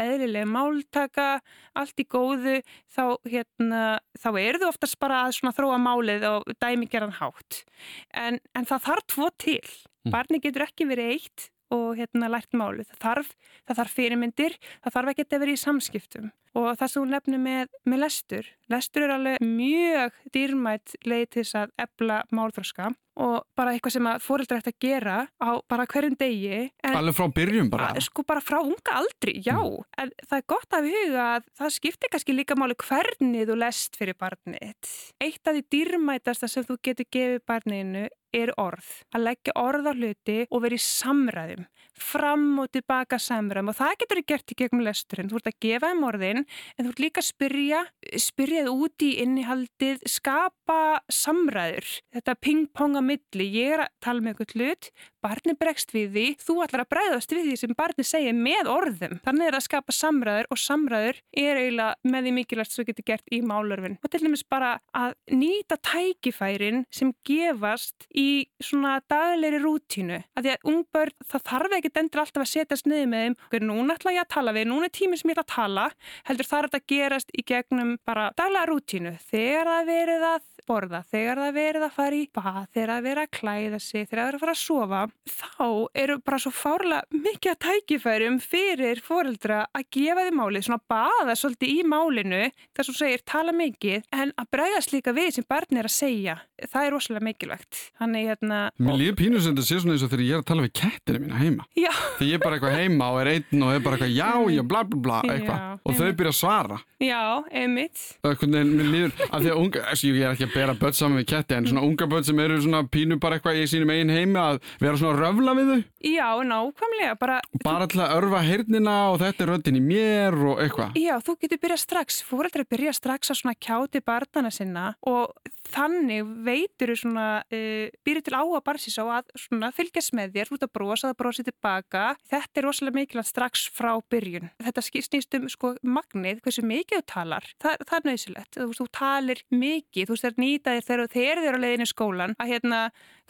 eðlilega 0.00 0.50
máltaka, 0.50 1.28
allt 1.76 2.02
í 2.02 2.06
góðu, 2.08 2.58
þá, 2.94 3.04
hérna, 3.30 3.82
þá 4.20 4.28
eru 4.32 4.62
þú 4.62 4.70
oftast 4.72 4.98
bara 5.02 5.24
að 5.28 5.56
þróa 5.58 5.80
málið 5.82 6.28
og 6.32 6.54
dæmigeran 6.62 7.18
hátt. 7.20 7.64
En, 8.10 8.40
en 8.56 8.70
það 8.70 8.86
þarf 8.88 9.10
tvo 9.14 9.32
til. 9.38 9.60
Mm. 10.04 10.12
Barni 10.12 10.40
getur 10.42 10.66
ekki 10.66 10.88
verið 10.88 11.14
eitt 11.14 11.50
og 11.72 11.94
hérna 11.98 12.30
lært 12.32 12.56
málið. 12.56 12.90
Það 12.92 13.00
þarf, 13.06 13.30
það 13.64 13.80
þarf 13.80 13.94
fyrirmyndir, 13.98 14.58
það 14.84 14.96
þarf 14.96 15.12
ekki 15.12 15.26
að 15.26 15.44
vera 15.44 15.54
í 15.54 15.62
samskiptum. 15.62 16.32
Og 16.54 16.68
það 16.78 16.90
sem 16.90 17.02
hún 17.02 17.14
nefnir 17.14 17.42
með, 17.42 17.72
með 17.88 18.02
lestur, 18.04 18.50
lestur 18.70 19.06
er 19.06 19.14
alveg 19.16 19.46
mjög 19.46 20.20
dýrmætt 20.34 20.98
leið 21.02 21.24
til 21.30 21.42
þess 21.42 21.60
að 21.64 21.74
ebla 21.86 22.20
málþróska 22.30 22.92
og 23.20 23.44
bara 23.56 23.74
eitthvað 23.74 23.94
sem 23.94 24.08
að 24.10 24.22
fóreldrar 24.24 24.62
ætti 24.62 24.72
að 24.72 24.84
gera 24.84 25.16
á 25.38 25.50
bara 25.70 25.86
hverjum 25.90 26.16
degi. 26.18 26.60
En, 26.82 26.96
alveg 26.98 27.16
frá 27.18 27.28
byrjun 27.36 27.70
bara 27.72 27.92
að, 27.92 28.00
sko 28.08 28.24
bara 28.26 28.42
frá 28.44 28.58
unga 28.62 28.96
aldri, 29.00 29.36
já, 29.44 29.58
en 30.00 30.12
það 30.24 30.36
er 30.40 30.46
gott 30.54 30.78
að 30.78 30.90
huga 30.90 31.28
að 31.36 31.46
það 31.60 31.76
skiptir 31.76 32.12
kannski 32.14 32.36
líka 32.36 32.58
máli 32.58 32.78
hvernig 32.82 33.48
þú 33.50 33.58
lest 33.62 33.98
fyrir 34.00 34.18
barnið. 34.18 34.92
Eitt 35.22 35.46
af 35.46 35.54
því 35.56 35.64
dýrmætasta 35.76 36.50
sem 36.50 36.66
þú 36.66 36.78
getur 36.88 37.10
gefið 37.14 37.40
barniðinu 37.48 38.06
er 38.34 38.50
orð. 38.58 38.90
Að 39.14 39.28
leggja 39.28 39.54
orð 39.60 39.90
á 39.90 39.92
hluti 39.94 40.38
og 40.50 40.64
vera 40.64 40.78
í 40.78 40.82
samræðum, 40.82 41.68
fram 41.98 42.58
og 42.62 42.70
tilbaka 42.74 43.18
samræðum 43.22 43.72
og 43.72 43.78
það 43.78 43.96
getur 44.02 44.20
þú 44.20 44.26
gert 44.32 44.54
í 44.54 44.58
gegnum 44.58 44.84
lesturinn. 44.84 45.30
Þú 45.30 45.40
ert 45.40 45.50
að 45.50 45.58
gefa 45.64 45.90
þeim 45.92 46.04
orðin 46.08 46.42
en 46.44 46.86
þú 46.86 46.92
ert 46.92 47.02
líka 47.04 47.22
að 47.22 47.28
spyrja, 47.30 47.80
spyrjað 48.26 48.70
út 48.74 49.06
í 49.06 49.10
innihaldið, 49.24 50.04
skapa 50.10 50.80
samræður. 51.12 51.90
Þetta 52.14 52.36
ping-pong 52.44 52.98
á 52.98 53.02
milli, 53.04 53.48
ég 53.54 53.76
er 53.76 53.84
að 53.86 53.92
tala 54.04 54.24
með 54.24 54.34
eitthvað 54.34 54.54
hlut, 54.58 54.90
barni 55.24 55.54
bregst 55.56 55.94
við 55.94 56.10
því, 56.14 56.24
þú 56.44 56.56
ætlar 56.64 56.84
að 56.84 56.90
bregðast 56.92 57.32
við 57.32 57.48
því 57.48 57.56
sem 57.60 57.76
barni 57.78 58.04
segir 58.06 58.36
með 58.36 58.70
orðum. 58.72 59.18
Þannig 59.24 59.48
er 59.48 59.58
að 59.58 59.66
skapa 59.66 59.94
samræður 59.96 60.50
og 60.52 60.60
samræður 60.60 61.20
er 61.44 61.60
eiginlega 61.62 62.10
með 62.12 62.26
því 62.26 62.34
mikilvægt 62.38 62.72
sem 62.72 62.82
þú 62.82 62.88
getur 62.90 63.08
gert 63.12 63.32
í 63.32 63.40
málörfin. 63.44 63.96
Og 64.04 64.12
til 64.12 64.22
dæmis 64.24 64.44
bara 64.50 64.74
að 64.96 65.14
nýta 65.32 65.78
tækifærin 65.80 66.84
sem 66.92 67.14
gefast 67.26 68.08
í 68.10 68.44
svona 68.62 68.98
daglegri 69.10 69.62
rútínu. 69.64 70.20
Að 70.36 70.48
því 70.48 70.54
að 70.54 70.68
ungbörn, 70.74 71.16
það 71.30 71.46
þarf 71.50 71.76
ekkert 71.84 72.00
endur 72.00 72.22
alltaf 72.24 72.44
að 72.44 72.50
setjast 72.50 72.88
niður 72.88 73.10
með 73.12 73.24
þeim. 73.24 73.36
Ok, 73.46 73.56
Núna 73.64 73.96
ætla 73.98 74.14
ég 74.14 74.24
að 74.24 74.32
tala 74.34 74.54
við, 74.56 74.66
núna 74.70 74.88
er 74.88 74.94
tíminn 74.94 75.20
sem 75.20 75.30
ég 75.30 75.36
ætla 75.36 75.44
að 75.44 75.54
tala, 75.54 75.86
heldur 76.30 76.48
þarf 76.48 76.70
þetta 76.72 76.80
að 76.80 76.88
gerast 76.94 77.34
í 77.34 77.44
gegnum 77.44 77.94
bara 78.08 78.30
daglega 78.38 78.70
rútínu. 78.70 79.14
Þegar 79.28 79.70
það 79.70 79.80
er 79.82 79.90
verið 79.90 80.26
að 80.30 80.50
borða, 80.68 81.00
þegar 81.12 81.40
það 81.40 81.48
er 81.50 81.56
verið 81.58 81.86
að 81.86 81.94
fara 81.98 82.18
í 82.18 82.24
bað, 82.34 82.60
þegar 82.74 82.90
það 82.92 82.98
er 82.98 83.06
verið 83.08 83.22
að 83.24 83.32
klæða 83.38 83.80
sig, 83.84 84.06
þegar 84.08 84.20
það 84.22 84.28
er 84.30 84.38
að 84.38 84.44
fara 84.44 84.54
að 84.54 84.60
sofa, 84.62 85.02
þá 85.34 85.68
eru 86.04 86.16
bara 86.24 86.40
svo 86.44 86.52
fárlega 86.54 87.20
mikið 87.24 87.52
að 87.52 87.60
tækifærum 87.64 88.38
fyrir 88.44 89.02
foreldra 89.04 89.60
að 89.74 89.86
gefa 89.96 90.26
þið 90.28 90.38
málið, 90.40 90.66
svona 90.68 90.84
baða 90.94 91.36
svolítið 91.38 91.74
í 91.74 91.84
málinu, 91.94 92.42
þess 92.74 92.84
að 92.84 92.90
þú 92.90 92.96
segir 93.00 93.24
tala 93.34 93.54
mikið, 93.56 94.08
en 94.14 94.34
að 94.40 94.50
bregðast 94.54 94.94
líka 94.94 95.14
við 95.16 95.30
sem 95.38 95.48
barn 95.48 95.80
er 95.80 95.88
að 95.90 95.94
segja, 95.94 96.36
það 96.64 96.88
er 96.88 96.94
rosalega 96.94 97.28
mikilvægt. 97.28 97.80
Þannig 98.00 98.28
hérna... 98.30 98.60
Mér 98.80 98.98
líður 99.00 99.18
pínu 99.20 99.42
sem 99.42 99.54
þetta 99.54 99.66
sé 99.68 99.80
svona 99.82 99.96
eins 99.96 100.04
og 100.06 100.12
þegar 100.12 100.24
ég 100.24 100.38
er 100.38 100.42
að 100.44 100.48
tala 100.50 100.64
við 100.64 100.74
kettina 100.80 101.22
mína 101.22 101.40
heima. 101.40 101.66
Já, 101.78 101.90
Þegar 102.18 102.28
ég 102.30 102.36
er 102.38 102.44
bara 102.44 102.58
eitthvað 102.58 102.76
heima 102.78 103.10
og 103.12 103.20
er 103.20 103.30
einn 103.34 103.64
og 103.66 103.74
er 103.74 103.84
bara 103.84 103.98
eitthvað 103.98 104.14
já, 104.14 104.30
já, 104.54 104.62
bla, 104.70 104.82
bla, 104.88 105.00
bla, 105.04 105.20
eitthvað. 105.34 105.64
Og 105.84 105.98
þau 105.98 106.12
byrja 106.20 106.32
að 106.32 106.38
svara. 106.38 106.78
já, 107.02 107.22
einmitt. 107.50 108.04
Það 108.24 108.30
er 108.30 108.38
veginn, 108.54 108.74
mér 108.78 108.90
líður, 108.94 109.14
af 109.28 109.44
því 109.44 109.52
að 109.52 109.60
unga, 109.60 109.84
ég 110.04 110.20
er 110.20 110.34
ekki 110.34 110.46
að 110.48 110.53
bera 110.54 110.74
börn 110.78 110.96
saman 110.96 111.20
við 111.20 111.28
ketti 111.32 111.56
en 111.56 111.68
svona 111.68 111.84
unga 111.86 112.08
börn 112.10 112.26
sem 112.26 112.42
eru 112.44 112.60
svona 112.62 112.84
pínu 112.90 113.18
bara 113.22 113.38
eitthvað 113.38 113.60
í 113.60 113.64
sínum 113.70 113.92
eigin 113.94 114.12
heimi 114.14 114.40
að 114.40 114.60
vera 114.82 115.00
svona 115.00 115.18
röfla 115.18 115.56
við 115.58 115.72
þau? 115.72 115.80
Já, 116.04 116.28
nákvæmlega, 116.50 117.16
bara 117.20 117.40
bara 117.64 117.88
til 117.90 118.02
að 118.04 118.14
örfa 118.18 118.42
heyrnina 118.44 118.96
og 119.12 119.18
þetta 119.24 119.44
er 119.44 119.52
röddin 119.54 119.80
í 119.80 119.84
mér 119.84 120.38
og 120.52 120.62
eitthvað? 120.64 121.00
Já, 121.00 121.14
þú 121.24 121.36
getur 121.42 121.62
byrjað 121.64 121.82
strax, 121.84 122.20
fóreldrar 122.28 122.68
byrja 122.70 122.94
strax 122.96 123.34
að 123.34 123.40
svona 123.42 123.58
kjáti 123.58 124.04
barnana 124.04 124.54
sinna 124.54 124.92
og 125.10 125.34
þannig 125.74 126.30
veitur 126.46 126.92
þú 126.92 126.98
svona, 127.02 127.28
uh, 127.50 127.86
byrju 128.06 128.24
til 128.26 128.36
á 128.38 128.42
að 128.44 128.64
barsins 128.66 128.98
á 129.00 129.04
að 129.04 129.32
svona 129.44 129.70
fylgjast 129.74 130.14
með 130.16 130.36
þér, 130.36 130.50
þú 130.50 130.58
ert 130.58 130.66
að 130.68 130.74
brosa, 130.78 131.10
það 131.10 131.18
brosi 131.22 131.46
tilbaka. 131.48 132.04
Þetta 132.30 132.60
er 132.60 132.68
rosalega 132.68 132.98
mikilvægt 133.00 133.30
strax 133.32 133.66
frá 133.74 133.92
byrjun. 134.12 134.50
Þetta 134.62 134.84
snýst 134.84 135.38
um 135.38 135.48
sko 135.52 135.74
magnið, 135.82 136.40
hversu 136.44 136.64
mikið 136.66 137.02
þú 137.02 137.06
talar, 137.10 137.50
það, 137.62 137.84
það 137.88 137.98
er 137.98 138.08
nöysilegt. 138.10 138.58
Þú, 138.58 138.70
þú 138.78 138.88
talir 138.94 139.42
mikið, 139.50 140.08
þú 140.08 140.16
veist, 140.16 140.40
nýtaðir 140.40 140.88
þegar 140.88 141.12
þeir 141.14 141.42
eru 141.44 141.58
á 141.58 141.64
leiðinu 141.64 141.88
skólan 141.90 142.34
að 142.38 142.54
hérna, 142.54 142.80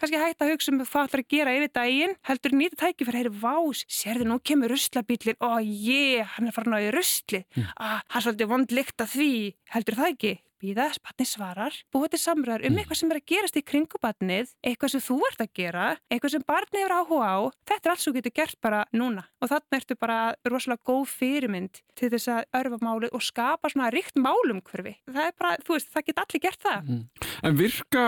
kannski 0.00 0.20
hægt 0.20 0.42
að 0.42 0.52
hugsa 0.52 0.72
um 0.72 0.80
hvað 0.82 0.92
það 0.94 1.16
er 1.16 1.22
að 1.22 1.34
gera 1.34 1.54
yfir 1.58 1.72
daginn, 1.78 2.16
heldur 2.28 2.56
nýta 2.58 2.80
tæki 2.80 3.06
fyrir 3.06 3.18
að 3.18 3.22
heyra 3.22 3.34
vás, 3.44 3.84
sérðu 3.90 4.28
nú 4.28 4.38
kemur 4.42 4.74
russlabílinn, 4.74 5.38
ó 5.40 5.60
ég, 5.62 6.24
hann 6.36 6.50
er 6.50 6.56
farin 6.56 6.76
á 6.76 6.80
í 6.82 6.90
russli, 6.94 7.44
mm. 7.54 7.70
ah, 7.78 8.00
hann 8.10 8.20
er 8.20 8.26
svolítið 8.26 8.50
vond 8.50 8.74
lykt 8.74 9.04
að 9.04 9.14
því, 9.14 9.32
heldur 9.74 10.00
það 10.00 10.12
ekki? 10.14 10.34
Býða, 10.62 10.88
spatni 10.96 11.26
svarar, 11.28 11.76
búið 11.94 12.14
til 12.14 12.22
samræður 12.24 12.66
um 12.68 12.74
mm. 12.74 12.82
eitthvað 12.82 13.00
sem 13.00 13.12
er 13.12 13.20
að 13.20 13.26
gerast 13.32 13.58
í 13.58 13.64
kringubatnið, 13.70 14.54
eitthvað 14.64 14.94
sem 14.94 15.04
þú 15.04 15.18
ert 15.30 15.44
að 15.44 15.52
gera, 15.60 15.88
eitthvað 16.10 16.34
sem 16.36 16.46
barni 16.48 16.82
hefur 16.82 16.96
áhuga 16.98 17.30
á, 17.30 17.38
þetta 17.70 17.88
er 17.88 17.94
allt 17.94 18.04
svo 18.04 18.14
getur 18.16 18.36
gert 18.40 18.60
bara 18.64 18.84
núna 18.94 19.26
og 19.42 19.50
þannig 19.52 19.78
ertu 19.80 19.98
bara 20.00 20.18
rosalega 20.48 20.84
góð 20.88 21.04
fyrirmynd 21.12 21.80
til 21.98 22.10
þess 22.12 22.30
að 22.32 22.58
örfa 22.58 22.78
málið 22.82 23.14
og 23.14 23.24
skapa 23.24 23.70
svona 23.70 23.90
ríkt 23.94 24.16
málum 24.18 24.60
hverfi. 24.64 24.94
Það 25.08 25.28
er 25.28 25.34
bara, 25.38 25.58
þú 25.64 25.76
veist, 25.76 25.90
það 25.94 26.06
get 26.08 26.22
allir 26.22 26.42
gert 26.42 26.64
það. 26.64 26.88
Mm. 26.88 27.02
En 27.44 27.58
virka, 27.58 28.04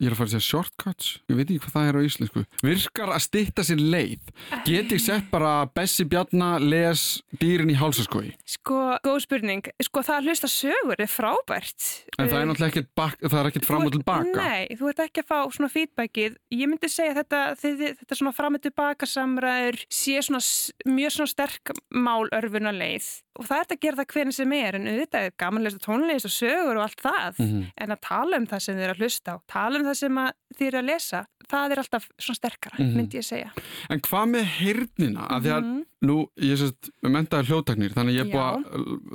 ég 0.00 0.08
er 0.08 0.14
að 0.14 0.20
fara 0.20 0.30
að 0.30 0.34
segja 0.34 0.46
shortcuts, 0.46 1.10
ég 1.30 1.38
veit 1.38 1.46
ekki 1.48 1.64
hvað 1.64 1.76
það 1.76 1.90
er 1.90 1.98
á 1.98 2.06
íslensku, 2.06 2.44
virkar 2.64 3.14
að 3.14 3.24
stitta 3.26 3.66
sér 3.66 3.82
leið? 3.82 4.32
Get 4.68 4.94
ég 4.94 5.02
sett 5.02 5.28
bara 5.32 5.54
Bessi 5.74 6.06
Bjarnar 6.08 6.62
les 6.62 7.04
dýrin 7.40 7.72
í 7.72 7.78
hálsaskói? 7.80 8.30
Sko, 8.48 8.80
góð 9.04 9.20
spurning. 9.26 9.70
Sko, 9.82 10.04
það 10.06 10.20
að 10.20 10.30
hlusta 10.30 10.50
sögur 10.50 11.02
er 11.02 11.10
frábært. 11.10 11.79
En 12.18 12.28
það 12.28 12.36
er 12.36 12.42
um, 12.42 12.50
náttúrulega 12.50 12.70
ekkert, 12.72 12.90
bak, 12.98 13.16
það 13.24 13.38
er 13.40 13.50
ekkert 13.50 13.68
fram 13.68 13.86
og 13.86 13.94
tilbaka. 13.94 14.34
Nei, 14.36 14.76
þú 14.76 14.90
ert 14.90 15.02
ekki 15.06 15.22
að 15.22 15.30
fá 15.30 15.38
svona 15.56 15.70
feedbackið. 15.72 16.36
Ég 16.56 16.70
myndi 16.70 16.90
segja 16.92 17.16
þetta, 17.20 17.40
þetta, 17.60 17.94
þetta 18.02 18.20
svona 18.20 18.34
fram 18.36 18.58
og 18.58 18.64
tilbaka 18.66 19.08
samræður 19.08 19.80
sé 19.88 20.20
svona 20.26 20.42
mjög 20.90 21.16
svona 21.16 21.34
sterk 21.34 21.74
málörfuna 21.94 22.74
leið 22.76 23.10
og 23.40 23.46
það 23.48 23.62
er 23.62 23.70
að 23.72 23.80
gera 23.84 23.98
það 24.00 24.08
hvernig 24.14 24.36
sem 24.36 24.52
er 24.56 24.76
en 24.76 24.88
auðvitað 24.90 25.26
er 25.26 25.34
gamanlega 25.40 25.82
tónlist 25.84 26.28
og 26.28 26.32
sögur 26.34 26.80
og 26.80 26.84
allt 26.84 27.00
það 27.00 27.38
mm 27.38 27.46
-hmm. 27.46 27.68
en 27.84 27.94
að 27.94 28.00
tala 28.08 28.40
um 28.40 28.46
það 28.50 28.60
sem 28.64 28.76
þið 28.76 28.84
er 28.84 28.92
að 28.94 29.00
hlusta 29.00 29.32
á, 29.32 29.36
tala 29.46 29.78
um 29.78 29.86
það 29.86 29.96
sem 30.00 30.18
þið 30.58 30.66
er 30.66 30.78
að 30.80 30.88
lesa, 30.90 31.20
það 31.50 31.70
er 31.70 31.78
alltaf 31.82 32.08
svona 32.18 32.40
sterkara, 32.40 32.76
mm 32.78 32.84
-hmm. 32.84 32.96
myndi 32.96 33.16
ég 33.18 33.24
segja. 33.24 33.50
En 33.88 34.00
hvað 34.00 34.26
með 34.34 34.44
heyrnina? 34.58 35.26
Að 35.30 35.42
því 35.42 35.50
að 35.50 35.62
mm 35.62 35.72
-hmm. 35.72 35.84
nú, 36.00 36.16
ég 36.36 36.58
sést, 36.58 36.90
mentaði 37.02 37.46
hljóttaknir, 37.48 37.94
þannig 37.94 38.18
ég 38.18 38.32
búið 38.32 38.46
að, 38.50 38.60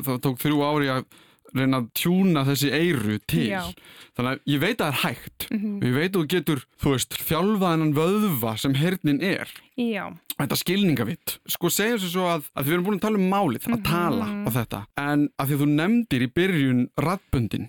það 0.06 0.22
tók 0.22 0.38
þrjú 0.40 0.58
ári 0.64 0.90
að 0.90 1.04
reyna 1.60 1.82
að 1.82 1.90
tjúna 1.94 2.46
þessi 2.48 2.72
eiru 2.72 3.20
til 3.28 3.48
Já. 3.50 3.62
þannig 4.18 4.32
að 4.32 4.54
ég 4.54 4.60
veit 4.64 4.82
að 4.82 4.86
það 4.86 4.92
er 4.92 5.02
hægt 5.04 5.48
mm 5.50 5.58
-hmm. 5.60 5.78
og 5.78 5.88
ég 5.88 5.96
veit 5.96 6.10
að 6.10 6.20
þú 6.20 6.28
getur, 6.36 6.66
þú 6.82 6.96
veist, 6.96 7.18
þjálfaðinan 7.30 7.96
vöðva 7.96 8.58
sem 8.58 8.76
hernin 8.76 9.22
er 9.22 9.48
Já. 9.76 10.06
þetta 10.38 10.56
skilningavitt 10.56 11.38
sko 11.52 11.70
segjum 11.70 12.00
svo 12.00 12.10
svo 12.16 12.28
að, 12.32 12.46
að 12.56 12.66
við 12.66 12.74
erum 12.74 12.86
búin 12.86 13.00
að 13.00 13.06
tala 13.06 13.20
um 13.20 13.30
málið 13.30 13.66
að 13.66 13.72
mm 13.72 13.76
-hmm. 13.76 13.90
tala 13.90 14.28
á 14.48 14.50
þetta 14.58 14.80
en 14.96 15.30
að 15.36 15.48
því 15.48 15.56
að 15.56 15.62
þú 15.62 15.68
nefndir 15.72 16.22
í 16.22 16.30
byrjun 16.38 16.82
rattböndin 17.06 17.68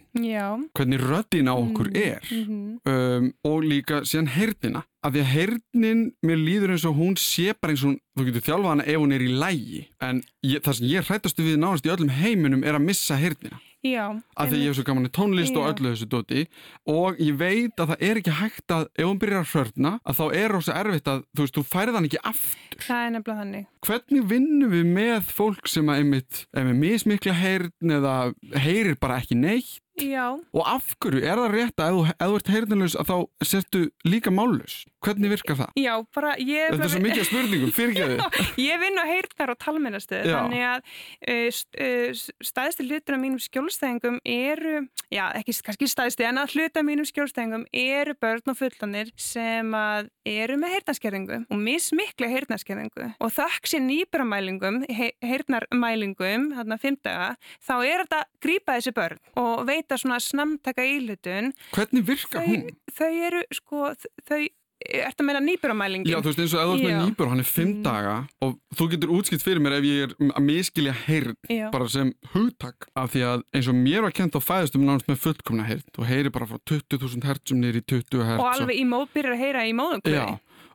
hvernig 0.77 1.01
röddin 1.03 1.51
á 1.51 1.55
okkur 1.55 1.88
mhm. 1.90 1.96
er 1.96 2.22
mm 2.31 2.44
-hmm. 2.46 2.92
um, 2.92 3.33
og 3.42 3.64
líka 3.64 4.05
síðan 4.05 4.31
hernina 4.37 4.85
að 5.03 5.12
því 5.14 5.20
að 5.22 5.33
hernin 5.37 6.03
mér 6.22 6.38
líður 6.42 6.72
eins 6.75 6.87
og 6.88 6.96
hún 6.99 7.14
sé 7.18 7.55
bara 7.61 7.72
eins 7.72 7.85
og 7.87 7.99
þú 8.16 8.27
getur 8.27 8.46
þjálfað 8.49 8.72
hana 8.72 8.87
ef 8.87 8.99
hún 9.03 9.14
er 9.14 9.22
í 9.22 9.31
lægi 9.42 9.83
en 10.01 10.22
ég, 10.42 10.62
það 10.62 10.77
sem 10.79 10.87
ég 10.87 11.07
hrættastu 11.07 11.42
við 11.42 11.59
nánast 11.59 11.87
í 11.87 11.92
öllum 11.94 12.11
heiminum 12.11 12.64
er 12.64 12.79
að 12.79 12.87
missa 12.87 13.18
hernina 13.18 13.61
Já, 13.87 14.05
að 14.37 14.53
því 14.53 14.61
ég 14.61 14.70
hef 14.70 14.79
svo 14.79 14.87
gaman 14.88 15.09
í 15.09 15.12
tónlist 15.14 15.55
já. 15.55 15.61
og 15.61 15.68
öllu 15.70 15.92
þessu 15.92 16.09
doti 16.11 16.44
og 16.90 17.20
ég 17.22 17.38
veit 17.40 17.83
að 17.83 17.92
það 17.92 18.05
er 18.09 18.20
ekki 18.20 18.37
hægt 18.40 18.75
að 18.77 18.87
ef 18.90 19.07
hún 19.07 19.22
byrjar 19.22 19.44
að 19.44 19.55
hörna 19.55 19.92
að 20.03 20.20
þá 20.20 20.25
er 20.42 20.55
rosa 20.57 20.77
erfitt 20.81 21.11
að 21.12 21.25
þú 21.31 21.46
veist, 21.46 21.57
þú 21.57 21.64
færið 21.70 21.99
hann 21.99 22.11
ekki 22.11 22.22
aftur. 22.33 22.85
Það 22.87 23.03
er 23.07 23.14
nefnilega 23.16 23.40
þannig. 23.42 23.66
Hvernig 23.87 24.29
vinnum 24.33 24.75
við 24.75 24.92
með 24.99 25.33
fólk 25.37 25.70
sem 25.70 25.90
að 25.92 26.03
einmitt, 26.03 26.44
við 26.57 26.79
mismikla 26.83 27.37
heyrn 27.37 27.96
eða 27.99 28.14
heyrir 28.57 29.01
bara 29.01 29.20
ekki 29.22 29.38
neitt 29.38 29.81
Já. 29.96 30.37
Og 30.52 30.62
af 30.68 30.90
hverju 31.00 31.22
er 31.24 31.40
það 31.40 31.54
rétt 31.54 31.80
að 31.80 31.98
ef 32.12 32.18
þú 32.20 32.37
ert 32.37 32.50
heyrðinlaus 32.52 32.96
að 33.00 33.09
þá 33.09 33.46
settu 33.48 33.82
líka 34.04 34.32
mállus? 34.35 34.82
Hvernig 35.06 35.32
virkar 35.32 35.56
það? 35.61 35.78
Já, 35.80 35.92
bara 36.16 36.32
ég... 36.40 36.74
Þetta 36.74 36.85
er 36.85 36.92
svo 36.92 37.00
mikið 37.04 37.26
spurningum, 37.28 37.72
fyrirgeði. 37.76 38.16
Ég 38.66 38.80
vinn 38.82 38.98
á 39.00 39.04
heyrðar 39.06 39.52
og 39.54 39.59
talmennastöð, 39.62 40.26
þannig 40.32 40.64
að 40.66 40.90
uh, 41.30 41.61
uh, 41.87 42.24
staðistir 42.44 42.88
hlutur 42.90 43.16
af 43.16 43.22
mínum 43.22 43.40
skjólstæðingum 43.40 44.18
eru, 44.26 44.74
já, 45.14 45.22
ekki 45.38 45.54
kannski 45.68 45.88
staðistir, 45.90 46.28
en 46.28 46.42
að 46.42 46.56
hluta 46.56 46.82
af 46.82 46.88
mínum 46.88 47.09
skjólstæðingum 47.09 47.66
eru 47.70 48.16
börn 48.20 48.52
og 48.52 48.59
fullanir 48.59 49.12
sem 49.20 49.72
að 49.78 50.11
eru 50.26 50.59
með 50.59 50.74
heyrðnarskerðingu 50.74 51.40
og 51.44 51.62
mismikla 51.62 52.30
heyrðnarskerðingu 52.32 53.12
og 53.22 53.35
þakk 53.37 53.70
sér 53.70 53.85
nýbramælingum, 53.87 54.82
heyrðnarmælingum, 55.22 56.50
þarna 56.59 56.80
fymdaga, 56.82 57.28
þá 57.62 57.74
er 57.78 58.04
þetta 58.04 58.22
grípa 58.42 58.78
þessi 58.80 58.94
börn 58.96 59.22
og 59.38 59.62
veit 59.68 59.86
veita 59.87 60.03
svona 60.03 60.20
snamtaka 60.20 60.85
íhlutun. 60.85 61.53
Hvernig 61.72 62.07
virka 62.07 62.42
þau, 62.42 62.46
hún? 62.51 62.70
Þau 62.96 63.11
eru, 63.31 63.42
sko, 63.55 63.90
þau 64.27 64.46
að 64.87 65.22
meina 65.25 65.40
nýburamælingin? 65.40 66.11
Já, 66.11 66.18
þú 66.20 66.31
veist 66.31 66.40
eins 66.42 66.55
og 66.55 66.61
eða 66.61 66.66
þú 66.68 66.75
veist 66.75 66.87
með 66.87 66.99
nýbur, 67.07 67.31
hann 67.33 67.40
er 67.40 67.49
fimm 67.49 67.70
mm. 67.70 67.85
daga 67.87 68.16
og 68.44 68.53
þú 68.77 68.88
getur 68.92 69.12
útskilt 69.16 69.42
fyrir 69.42 69.62
mér 69.64 69.79
ef 69.79 69.87
ég 69.88 70.03
er 70.05 70.12
að 70.29 70.44
miskilja 70.44 70.92
heyrn 71.07 71.38
bara 71.72 71.88
sem 71.90 72.12
hugtak 72.35 72.87
af 72.92 73.14
því 73.14 73.25
að 73.31 73.44
eins 73.57 73.70
og 73.72 73.79
mér 73.81 74.05
var 74.05 74.14
kent 74.14 74.37
á 74.37 74.40
fæðustum 74.44 74.85
náttúrulega 74.85 75.14
með 75.14 75.22
fullkomna 75.25 75.66
heyrn 75.70 75.87
þú 75.96 76.09
heyri 76.11 76.35
bara 76.37 76.51
frá 76.51 76.61
20.000 76.70 77.31
hertzum 77.31 77.64
nýri 77.64 77.83
20 77.83 78.29
hertz 78.29 78.44
og 78.44 78.53
alveg 78.53 78.77
í 78.77 78.85
móð 78.92 79.09
byrjar 79.16 79.38
að 79.38 79.42
heyra 79.46 79.64
í 79.64 79.75
móðum 79.81 80.05
Já, 80.12 80.27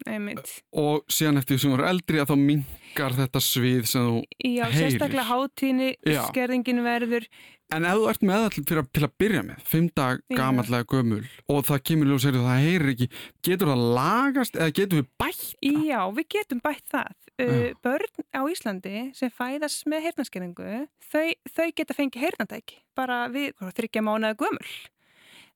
og 0.05 1.05
síðan 1.11 1.41
eftir 1.41 1.55
því 1.55 1.61
sem 1.63 1.71
þú 1.71 1.77
eru 1.79 1.87
eldri 1.91 2.21
að 2.21 2.33
þá 2.33 2.37
mingar 2.41 3.17
þetta 3.21 3.41
svið 3.45 3.89
sem 3.91 4.07
þú 4.09 4.19
Já, 4.21 4.65
heyrir 4.65 4.75
Já, 4.75 4.77
sérstaklega 4.77 5.27
hátíni, 5.31 5.89
skerðingin 6.29 6.83
verður 6.85 7.27
En 7.71 7.87
ef 7.87 7.95
þú 7.95 8.07
ert 8.11 8.23
með 8.27 8.41
það 8.41 8.53
til, 8.53 8.63
til 8.91 9.05
að 9.05 9.13
byrja 9.21 9.41
með, 9.47 9.59
fimm 9.63 9.87
dag 9.95 10.23
gamanlega 10.35 10.87
gömul 10.91 11.21
og 11.47 11.61
það 11.69 11.83
kemur 11.87 12.13
og 12.17 12.21
segir 12.23 12.43
það 12.43 12.63
heyrir 12.65 12.91
ekki, 12.91 13.07
getur 13.47 13.71
það 13.71 13.83
lagast 13.95 14.57
eða 14.59 14.73
getur 14.79 14.99
við 14.99 15.07
bætt 15.21 15.43
það? 15.63 15.77
Já, 15.87 15.99
við 16.17 16.27
getum 16.35 16.63
bætt 16.65 16.83
það. 16.91 17.13
Uh, 17.41 17.69
börn 17.81 18.25
á 18.35 18.41
Íslandi 18.51 19.05
sem 19.17 19.31
fæðast 19.33 19.87
með 19.89 20.09
heyrnaskeringu, 20.09 20.81
þau, 21.13 21.29
þau 21.47 21.67
geta 21.79 21.95
fengið 21.95 22.25
heyrnandæk 22.25 22.75
bara 22.97 23.23
við 23.31 23.55
þryggja 23.79 24.03
mánuða 24.03 24.35
gömul. 24.43 24.67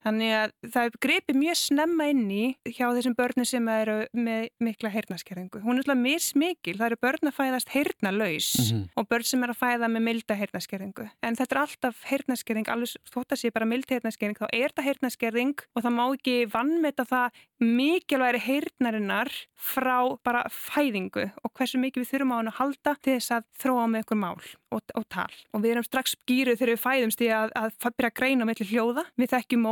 Þannig 0.06 0.32
að 0.38 0.52
það 0.70 0.96
greipi 1.02 1.34
mjög 1.34 1.56
snemma 1.58 2.04
inn 2.12 2.26
í 2.30 2.44
hjá 2.76 2.84
þessum 2.94 3.16
börnum 3.18 3.46
sem 3.48 3.70
eru 3.72 3.96
með 4.14 4.44
mikla 4.62 4.92
heyrnaskerðingu. 4.94 5.62
Hún 5.64 5.80
er 5.80 5.82
alltaf 5.82 5.98
mismikil, 5.98 6.76
það 6.78 6.86
eru 6.86 6.98
börn 7.02 7.30
að 7.30 7.34
fæðast 7.40 7.72
heyrnalaus 7.74 8.50
mm 8.60 8.68
-hmm. 8.68 8.84
og 8.94 9.08
börn 9.10 9.26
sem 9.26 9.42
eru 9.42 9.56
að 9.56 9.62
fæða 9.64 9.90
með 9.90 10.06
milda 10.06 10.38
heyrnaskerðingu. 10.38 11.08
En 11.26 11.34
þetta 11.34 11.56
er 11.56 11.62
alltaf 11.64 12.04
heyrnaskerðing, 12.06 12.70
alveg 12.70 12.94
þótt 13.10 13.34
að 13.34 13.40
sé 13.40 13.50
bara 13.50 13.66
mild 13.66 13.90
heyrnaskerðing, 13.90 14.38
þá 14.38 14.48
er 14.52 14.70
þetta 14.70 14.86
heyrnaskerðing 14.86 15.66
og 15.74 15.82
það 15.82 15.96
má 15.98 16.04
ekki 16.06 16.36
vannmeta 16.54 17.04
það 17.04 17.42
mikilværi 17.58 18.40
heyrnarinnar 18.46 19.32
frá 19.56 20.14
bara 20.22 20.44
fæðingu 20.52 21.30
og 21.42 21.50
hversu 21.56 21.80
mikið 21.80 22.04
við 22.04 22.10
þurfum 22.12 22.34
á 22.36 22.38
hann 22.38 22.52
að 22.52 22.58
halda 22.60 22.94
til 23.02 23.16
þess 23.16 23.32
að 23.32 23.46
þróa 23.58 23.86
með 23.90 24.04
okkur 24.04 24.20
mál 24.20 24.42
og, 24.70 24.82
og 24.94 25.04
tal. 25.12 25.32
Og 25.54 25.62
við 25.64 25.74
erum 25.74 25.86
strax 25.86 26.16
gýruð 26.28 26.60
þegar 26.60 26.72
við 26.74 26.82
fæðumst 26.82 27.22
í 27.24 27.30
að, 27.32 27.54
að, 27.56 27.76
að 27.80 27.96
byrja 27.96 28.10
að 28.12 28.18
greina 28.20 28.48
með 28.48 28.62
hljóða. 28.70 29.06
Við 29.16 29.32
þekkjum 29.32 29.66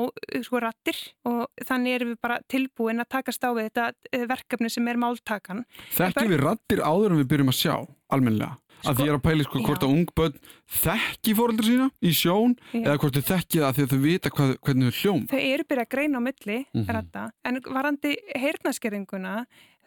sko 0.46 0.60
rattir 0.62 0.98
og 1.28 1.46
þannig 1.66 1.98
erum 1.98 2.12
við 2.14 2.20
bara 2.24 2.40
tilbúin 2.50 3.02
að 3.02 3.10
takast 3.16 3.44
á 3.44 3.50
við 3.52 3.70
þetta 3.70 3.86
eh, 4.12 4.26
verkefni 4.30 4.70
sem 4.72 4.88
er 4.88 5.00
máltakan. 5.00 5.64
Þekkjum 5.94 6.34
við 6.34 6.44
rattir 6.44 6.84
áður 6.84 7.14
en 7.14 7.22
við 7.22 7.30
byrjum 7.32 7.52
að 7.54 7.60
sjá 7.60 7.74
almenlega? 8.14 8.58
Sko, 8.74 8.90
að 8.90 8.98
því 8.98 9.06
er 9.08 9.16
að 9.16 9.22
pæli 9.24 9.44
sko 9.46 9.60
hvort 9.64 9.84
að 9.84 9.92
ungböld 9.94 10.34
þekki 10.82 11.34
fóröldra 11.38 11.66
sína 11.68 11.86
í 12.04 12.10
sjón 12.12 12.56
já. 12.74 12.82
eða 12.82 12.96
hvort 13.00 13.16
þau 13.16 13.28
þekki 13.30 13.62
það 13.62 13.76
því 13.76 13.84
að 13.84 13.92
þau 13.92 14.00
vita 14.02 14.32
hvað, 14.34 14.50
hvernig 14.66 14.90
þau 14.90 14.98
hljóm. 15.00 15.22
Þau 15.30 15.40
eru 15.40 15.66
byrjað 15.70 15.86
að 15.86 15.92
greina 15.94 16.20
á 16.20 16.26
milli 16.26 16.58
mm 16.58 16.66
-hmm. 16.74 16.90
ratta 16.98 17.22
en 17.48 17.60
varandi 17.64 18.12
heyrnaskerðinguna 18.34 19.34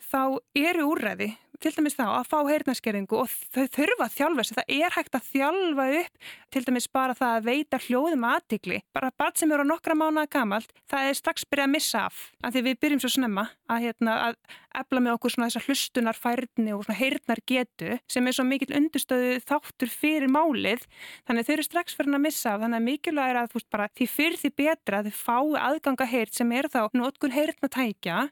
þá 0.08 0.22
eru 0.58 0.88
úrræði 0.94 1.30
til 1.64 1.74
dæmis 1.76 1.98
þá 1.98 2.06
að 2.08 2.30
fá 2.30 2.38
heyrnarskerðingu 2.48 3.18
og 3.22 3.32
þau 3.56 3.66
þurfa 3.76 4.06
að 4.06 4.16
þjálfa 4.18 4.44
þessu. 4.44 4.58
Það 4.58 4.74
er 4.78 4.96
hægt 4.98 5.18
að 5.18 5.30
þjálfa 5.32 5.88
upp 6.02 6.30
til 6.54 6.64
dæmis 6.68 6.88
bara 6.94 7.16
það 7.18 7.36
að 7.38 7.48
veita 7.48 7.80
hljóðum 7.84 8.26
aðtikli. 8.28 8.80
Bara 8.96 9.12
barn 9.18 9.36
sem 9.40 9.52
eru 9.52 9.66
á 9.66 9.72
nokkra 9.72 9.98
mánuða 9.98 10.30
gamalt, 10.38 10.72
það 10.92 11.10
er 11.10 11.20
strax 11.20 11.48
byrjað 11.48 11.68
að 11.68 11.74
missa 11.76 12.04
af. 12.08 12.22
Af 12.44 12.56
því 12.56 12.64
við 12.68 12.80
byrjum 12.84 13.04
svo 13.04 13.12
snemma 13.14 13.48
að, 13.68 13.88
hérna, 13.88 14.18
að 14.28 14.38
efla 14.82 15.04
með 15.04 15.18
okkur 15.18 15.34
svona 15.34 15.50
þessar 15.50 15.68
hlustunarfærni 15.68 16.76
og 16.76 16.86
svona 16.86 17.00
heyrnar 17.00 17.44
getu 17.50 17.98
sem 18.12 18.30
er 18.30 18.38
svo 18.38 18.46
mikill 18.48 18.78
undurstöðu 18.78 19.40
þáttur 19.48 19.92
fyrir 19.92 20.32
málið. 20.32 20.86
Þannig 21.28 21.48
þau 21.48 21.54
eru 21.58 21.68
strax 21.68 21.98
fyrir 21.98 22.18
að 22.18 22.26
missa 22.28 22.54
af. 22.54 22.62
Þannig 22.64 22.82
að 22.82 22.88
mikilvæg 22.92 23.34
er 23.34 23.42
að 23.42 23.52
þú 23.52 23.60
veist 23.60 23.72
bara 23.74 23.90
því 23.98 24.10
fyrir 24.14 24.42
því 24.44 24.54
betra 24.62 25.02
að 25.02 25.10
þau 25.10 25.20
fái 25.26 25.66
aðganga 25.68 26.10
heyrt 26.14 26.38
sem 26.38 26.56
er 26.56 26.70
þá 26.72 26.82
notkun 26.98 27.36
heyrnatækja 27.36 28.28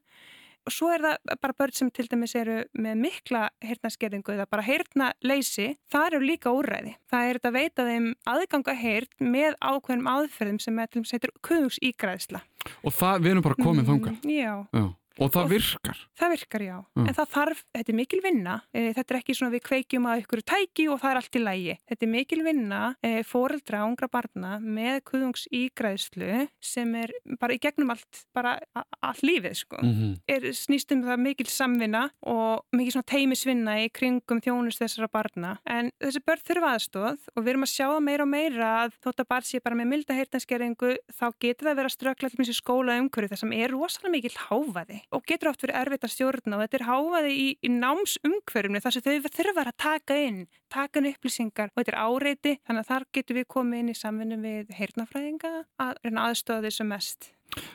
svo 0.71 0.89
er 0.93 1.03
það 1.03 1.35
bara 1.43 1.57
börn 1.59 1.75
sem 1.77 1.91
til 1.93 2.07
dæmis 2.11 2.35
eru 2.37 2.57
með 2.73 2.99
mikla 3.03 3.43
heyrnaskerðingu 3.65 4.35
eða 4.35 4.47
bara 4.49 4.65
heyrnaleysi, 4.65 5.69
það 5.91 6.07
eru 6.09 6.21
líka 6.25 6.53
úrræði. 6.55 6.95
Það 7.11 7.29
er 7.29 7.39
þetta 7.39 7.51
að 7.51 7.57
veita 7.59 7.87
þeim 7.89 8.11
aðganga 8.33 8.77
heyrn 8.81 9.31
með 9.35 9.57
ákveðnum 9.61 10.11
aðferðum 10.15 10.61
sem 10.63 10.83
til 10.83 10.99
dæmis 10.99 11.15
heitur 11.15 11.35
kuðungsígræðsla. 11.45 12.43
Og 12.81 12.95
það, 12.95 13.25
við 13.25 13.35
erum 13.35 13.45
bara 13.45 13.59
komið 13.61 13.83
mm, 13.83 13.89
þanga. 13.91 14.15
Já. 14.31 14.53
Já. 14.73 14.85
Og 15.21 15.31
það 15.31 15.45
og 15.45 15.51
virkar? 15.53 15.99
Það 16.19 16.33
virkar, 16.35 16.63
já. 16.65 16.75
Mm. 16.95 17.05
En 17.07 17.15
það 17.15 17.29
þarf, 17.35 17.61
þetta 17.75 17.91
er 17.91 17.97
mikil 17.99 18.21
vinna. 18.23 18.55
E, 18.75 18.81
þetta 18.97 19.13
er 19.13 19.19
ekki 19.21 19.35
svona 19.37 19.53
við 19.53 19.63
kveikjum 19.69 20.07
að 20.11 20.23
ykkur 20.23 20.41
tæki 20.51 20.87
og 20.91 20.99
það 21.01 21.11
er 21.11 21.19
allt 21.21 21.37
í 21.37 21.41
lægi. 21.43 21.75
Þetta 21.91 22.05
er 22.05 22.11
mikil 22.11 22.39
vinna, 22.45 22.81
e, 22.99 23.11
fóreldra, 23.27 23.83
ungra 23.87 24.09
barna 24.11 24.57
með 24.59 24.99
kuðungsígræðslu 25.11 26.31
sem 26.59 26.95
er 26.99 27.13
bara 27.39 27.55
í 27.55 27.61
gegnum 27.63 27.93
allt, 27.95 28.25
bara 28.35 28.57
allt 28.75 29.23
lífið, 29.23 29.55
sko. 29.61 29.79
Mm 29.81 29.93
-hmm. 29.95 30.13
Er 30.27 30.49
snýstum 30.51 31.05
það 31.07 31.23
mikil 31.23 31.47
samvinna 31.47 32.09
og 32.21 32.65
mikil 32.75 32.91
svona 32.91 33.11
teimisvinna 33.11 33.79
í 33.85 33.89
kringum 33.89 34.41
þjónust 34.43 34.83
þessara 34.83 35.07
barna. 35.07 35.59
En 35.65 35.91
þessi 36.03 36.19
börn 36.25 36.43
þurfa 36.43 36.75
aðstóð 36.75 37.19
og 37.35 37.43
við 37.43 37.49
erum 37.49 37.63
að 37.63 37.75
sjá 37.75 37.87
meira 37.99 38.23
og 38.23 38.29
meira 38.29 38.67
að 38.83 38.91
þótt 38.99 39.19
að 39.23 39.29
barn 39.29 39.43
sé 39.43 39.59
bara 39.63 39.75
með 39.75 39.87
milda 39.87 40.13
heyrtanskeringu 40.13 40.97
þá 41.13 41.31
getur 41.39 41.65
það 41.65 41.71
að 41.71 41.79
vera 41.79 41.89
strökla 41.89 42.29
til 42.29 42.39
þessi 42.39 42.55
skóla 42.59 42.99
umhverju 42.99 43.29
þar 43.31 43.41
sem 43.41 43.53
er 43.53 43.71
rosalega 43.71 44.11
mikil 44.11 44.35
háfaði 44.35 45.04
og 45.13 45.25
getur 45.29 45.51
oft 45.51 45.65
verið 45.65 45.79
erfitt 45.81 46.07
að 46.07 46.13
stjórna 46.15 46.57
og 46.57 46.63
þetta 46.65 46.79
er 46.79 46.87
háfaði 46.89 47.35
í, 47.35 47.47
í 47.61 47.71
námsumhverfni 47.75 48.81
þar 48.83 48.95
sem 48.95 49.05
þau 49.05 49.29
þurfa 49.35 49.65
að 49.65 49.77
taka 49.85 50.17
inn, 50.21 50.41
taka 50.71 51.01
inn 51.01 51.11
upplýsingar 51.11 51.71
og 51.71 51.81
þetta 51.81 51.93
er 51.93 52.01
áreiti 52.01 52.55
þannig 52.65 52.83
að 52.83 52.91
þar 52.91 53.07
getur 53.17 53.39
við 53.39 53.47
komið 53.55 53.83
inn 53.83 53.93
í 53.93 53.97
samfunni 53.99 54.41
við 54.41 54.75
heyrnafræðinga 54.79 55.53
að 55.85 56.21
aðstöða 56.25 56.67
þessu 56.67 56.89
mest. 56.89 57.31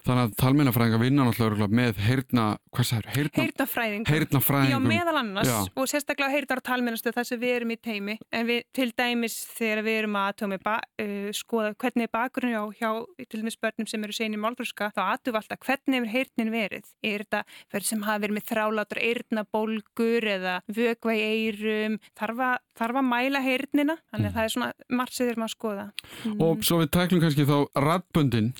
Þannig 0.06 0.22
að 0.22 0.34
talmennafræðinga 0.40 1.00
vinna 1.00 1.26
náttúrulega 1.28 1.68
með 1.80 2.00
heyrna, 2.04 2.46
hvað 2.74 2.92
er? 2.96 3.08
Heyrna, 3.14 3.44
heyrnafræðinga. 3.44 4.10
Heyrnafræðinga. 4.14 4.72
Já, 4.74 4.78
meðal 4.90 5.16
annars 5.20 5.50
Já. 5.50 5.58
og 5.74 5.90
sérstaklega 5.90 6.34
heyrnar 6.34 6.62
og 6.62 6.66
talmennastu 6.66 7.12
þar 7.14 7.28
sem 7.28 7.40
við 7.40 7.54
erum 7.58 7.74
í 7.74 7.78
teimi 7.80 8.16
en 8.32 8.48
við 8.48 8.62
til 8.76 8.88
dæmis 8.96 9.36
þegar 9.56 9.82
við 9.86 9.98
erum 10.02 10.18
að 10.20 10.56
ba, 10.64 10.76
uh, 11.02 11.30
skoða 11.36 11.74
hvernig 11.80 12.08
er 12.08 12.12
bakgrunni 12.14 12.58
á 12.58 12.64
hjá 12.76 12.90
til 13.26 13.42
dæmis 13.42 13.58
börnum 13.60 13.88
sem 13.90 14.04
eru 14.04 14.16
segni 14.16 14.40
málfröska 14.40 14.90
þá 14.96 15.02
aðtum 15.06 15.34
við 15.34 15.40
alltaf 15.42 15.64
hvernig 15.66 16.00
er 16.00 16.10
heyrnin 16.14 16.52
verið. 16.54 16.90
Er 17.02 17.24
þetta 17.24 17.42
fyrir 17.70 17.88
sem 17.90 18.04
hafa 18.06 18.24
verið 18.24 18.38
með 18.38 18.48
þrálátur 18.50 19.02
eyrnabólgur 19.04 20.28
eða 20.36 20.56
vögva 20.70 21.16
í 21.16 21.24
eyrum 21.30 21.98
þarf 22.18 22.44
að, 22.46 22.56
þarf 22.80 23.00
að 23.00 23.06
mæla 23.10 23.42
heyrnina 23.44 23.96
þannig 24.10 24.26
að 24.26 24.30
mm. 24.30 24.36
það 24.36 24.46
er 24.46 24.52
svona 24.54 24.96
margt 25.00 25.16
sem 25.16 25.30
erum 25.30 25.46
að 25.46 25.52
skoða. 25.54 25.86
Mm. 26.24 26.36
Og 26.46 26.64
svo 26.66 26.80
við 26.80 26.90
tæklum 26.96 27.22
kannski 27.24 27.46
þá 27.48 27.56
radböndin, 27.86 28.50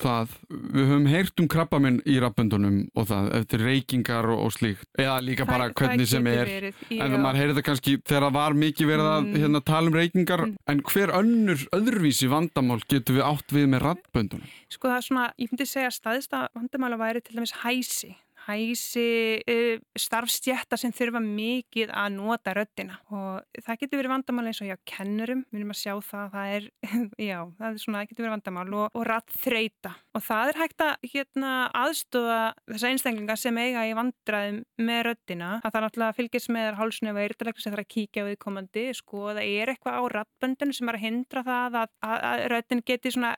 það 0.00 0.36
við 0.50 0.90
höfum 0.90 1.08
heyrt 1.10 1.42
um 1.42 1.50
krabbaminn 1.54 2.00
í 2.04 2.16
rappöndunum 2.22 2.78
og 2.98 3.08
það 3.10 3.30
eftir 3.40 3.64
reykingar 3.66 4.30
og, 4.30 4.44
og 4.46 4.54
slíkt 4.56 5.00
eða 5.00 5.18
líka 5.24 5.46
bara 5.48 5.68
það, 5.68 5.76
hvernig 5.80 6.06
það 6.08 6.14
sem 6.14 6.30
er 6.30 6.50
verið, 6.50 6.80
en 6.96 7.18
maður 7.18 7.40
heyrði 7.42 7.58
það 7.58 7.66
kannski 7.70 7.96
þegar 8.00 8.26
það 8.26 8.38
var 8.38 8.58
mikið 8.64 8.90
verið 8.92 9.10
að 9.10 9.20
mm. 9.20 9.36
hérna, 9.44 9.62
tala 9.70 9.92
um 9.92 9.98
reykingar 10.00 10.46
mm. 10.46 10.56
en 10.74 10.82
hver 10.90 11.14
önnur 11.20 11.66
öðruvísi 11.76 12.30
vandamál 12.32 12.80
getur 12.90 13.20
við 13.20 13.28
átt 13.28 13.54
við 13.54 13.70
með 13.74 13.86
rappöndunum? 13.86 14.56
Sko 14.70 14.90
það 14.90 14.98
er 14.98 15.06
svona, 15.06 15.28
ég 15.40 15.52
myndi 15.52 15.68
segja 15.68 15.90
að 15.90 15.96
staðista 15.98 16.42
vandamál 16.56 16.94
að 16.96 17.04
væri 17.04 17.24
til 17.24 17.38
dæmis 17.38 17.56
hæsi 17.62 18.14
hæsi 18.50 19.06
uh, 19.40 19.82
starfstjætta 19.98 20.78
sem 20.80 20.94
þurfa 20.94 21.22
mikið 21.24 21.92
að 21.94 22.16
nota 22.16 22.54
röddina. 22.56 22.98
Og 23.14 23.62
það 23.64 23.80
getur 23.82 24.02
verið 24.02 24.14
vandamál 24.14 24.46
eins 24.50 24.62
og 24.62 24.70
já, 24.70 24.76
kennurum, 24.88 25.44
við 25.50 25.62
erum 25.62 25.74
að 25.74 25.80
sjá 25.80 25.94
það 26.10 26.34
það 26.34 26.54
er, 26.56 26.68
já, 27.30 27.38
það 27.58 27.68
er 27.70 27.82
svona, 27.84 28.02
það 28.02 28.12
getur 28.12 28.26
verið 28.26 28.36
vandamál. 28.36 28.66
Og, 28.80 28.86
og 28.98 29.06
rætt 29.10 29.36
þreita 29.44 29.94
og 30.16 30.24
það 30.24 30.50
er 30.50 30.58
hægt 30.58 30.82
að 30.84 31.08
hérna, 31.12 31.52
aðstofa 31.76 32.38
þessa 32.70 32.90
einstaklinga 32.90 33.36
sem 33.38 33.58
eiga 33.60 33.84
í 33.86 33.92
vandraðum 33.96 34.60
með 34.82 35.00
röddina, 35.06 35.50
að 35.60 35.74
það 35.74 35.84
náttúrulega 35.84 36.16
fylgjast 36.18 36.50
með 36.56 36.78
hálsnef 36.80 37.14
og 37.14 37.22
eirðalegna 37.24 37.64
sem 37.64 37.76
er 37.76 37.82
að 37.84 37.90
kíkja 37.94 38.26
við 38.26 38.38
komandi, 38.42 38.84
sko, 38.98 39.22
það 39.30 39.42
er 39.44 39.72
eitthvað 39.74 39.98
á 40.00 40.02
rættböndinu 40.16 40.76
sem 40.76 40.90
er 40.90 40.98
að 40.98 41.04
hindra 41.04 41.44
það 41.46 41.78
að, 41.82 41.92
að, 42.08 42.16
að 42.30 42.44
röddin 42.54 42.82
geti 42.90 43.14
svona, 43.14 43.32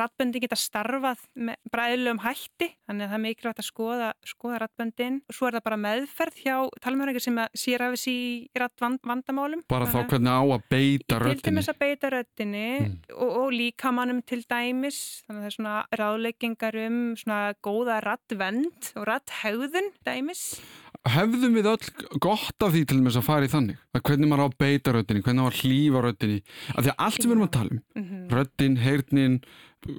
rættböndin 0.00 0.44
geta 0.44 0.58
starfað 0.58 1.24
með 1.38 1.60
bræðilegum 1.72 2.22
hætti, 2.24 2.70
þannig 2.88 3.06
að 3.06 3.12
það 3.12 3.18
er 3.18 3.24
mikilvægt 3.26 3.62
að 3.62 3.68
skoða, 3.68 4.10
skoða 4.26 4.62
rattböndin 4.64 5.20
og 5.22 5.38
svo 5.38 5.48
er 5.48 5.58
það 5.58 5.66
bara 5.68 5.80
meðferð 5.84 6.42
hjá 6.42 6.56
talmjörnleikir 6.82 7.26
sem 7.28 7.40
sér 7.54 7.86
af 7.86 7.94
þessi 7.94 8.16
rattvandamálum. 8.58 9.64
Bara 9.70 9.88
þá 9.90 10.00
hvernig 10.10 10.34
á 10.34 10.42
að 10.42 10.66
beita 10.72 11.20
röttinni? 11.22 11.42
Til 11.42 11.52
dæmis 11.52 11.70
að 11.70 11.80
beita 11.82 12.12
röttinni 12.12 12.66
mm. 12.82 12.96
og, 13.14 13.32
og 13.42 13.54
líkamannum 13.54 14.22
til 14.26 14.40
dæmis, 14.48 15.00
þannig 15.28 15.58
að 15.68 15.78
er 15.94 16.04
ráðleggingar 16.08 16.78
um 16.86 16.98
svona 17.18 17.54
góða 17.64 18.00
rattvend 18.04 18.90
og 18.96 19.06
ratthauðun 19.08 19.92
dæmis. 20.06 20.58
Hefðum 21.08 21.54
við 21.56 21.70
öll 21.70 22.18
gott 22.20 22.64
af 22.64 22.74
því 22.74 22.84
til 22.88 22.98
dæmis 22.98 23.18
að 23.20 23.28
fara 23.28 23.46
í 23.46 23.52
þannig? 23.52 23.78
Að 23.94 24.04
hvernig 24.08 24.32
maður 24.32 24.50
á 24.50 24.58
beita 24.64 24.94
röttinni, 24.96 25.22
hvernig 25.24 25.46
maður 25.46 25.62
hlýfa 25.62 26.04
röttinni? 26.04 26.42
Af 26.74 26.82
því 26.82 26.92
að 26.92 27.06
allt 27.06 27.20
sem 27.20 27.28
við 27.28 27.36
erum 27.36 27.48
að 27.48 27.56
tala 27.58 27.70
um, 27.72 27.80
mm 27.94 28.04
-hmm. 28.04 28.28
röttin, 28.34 28.78
heyrnin, 28.82 29.40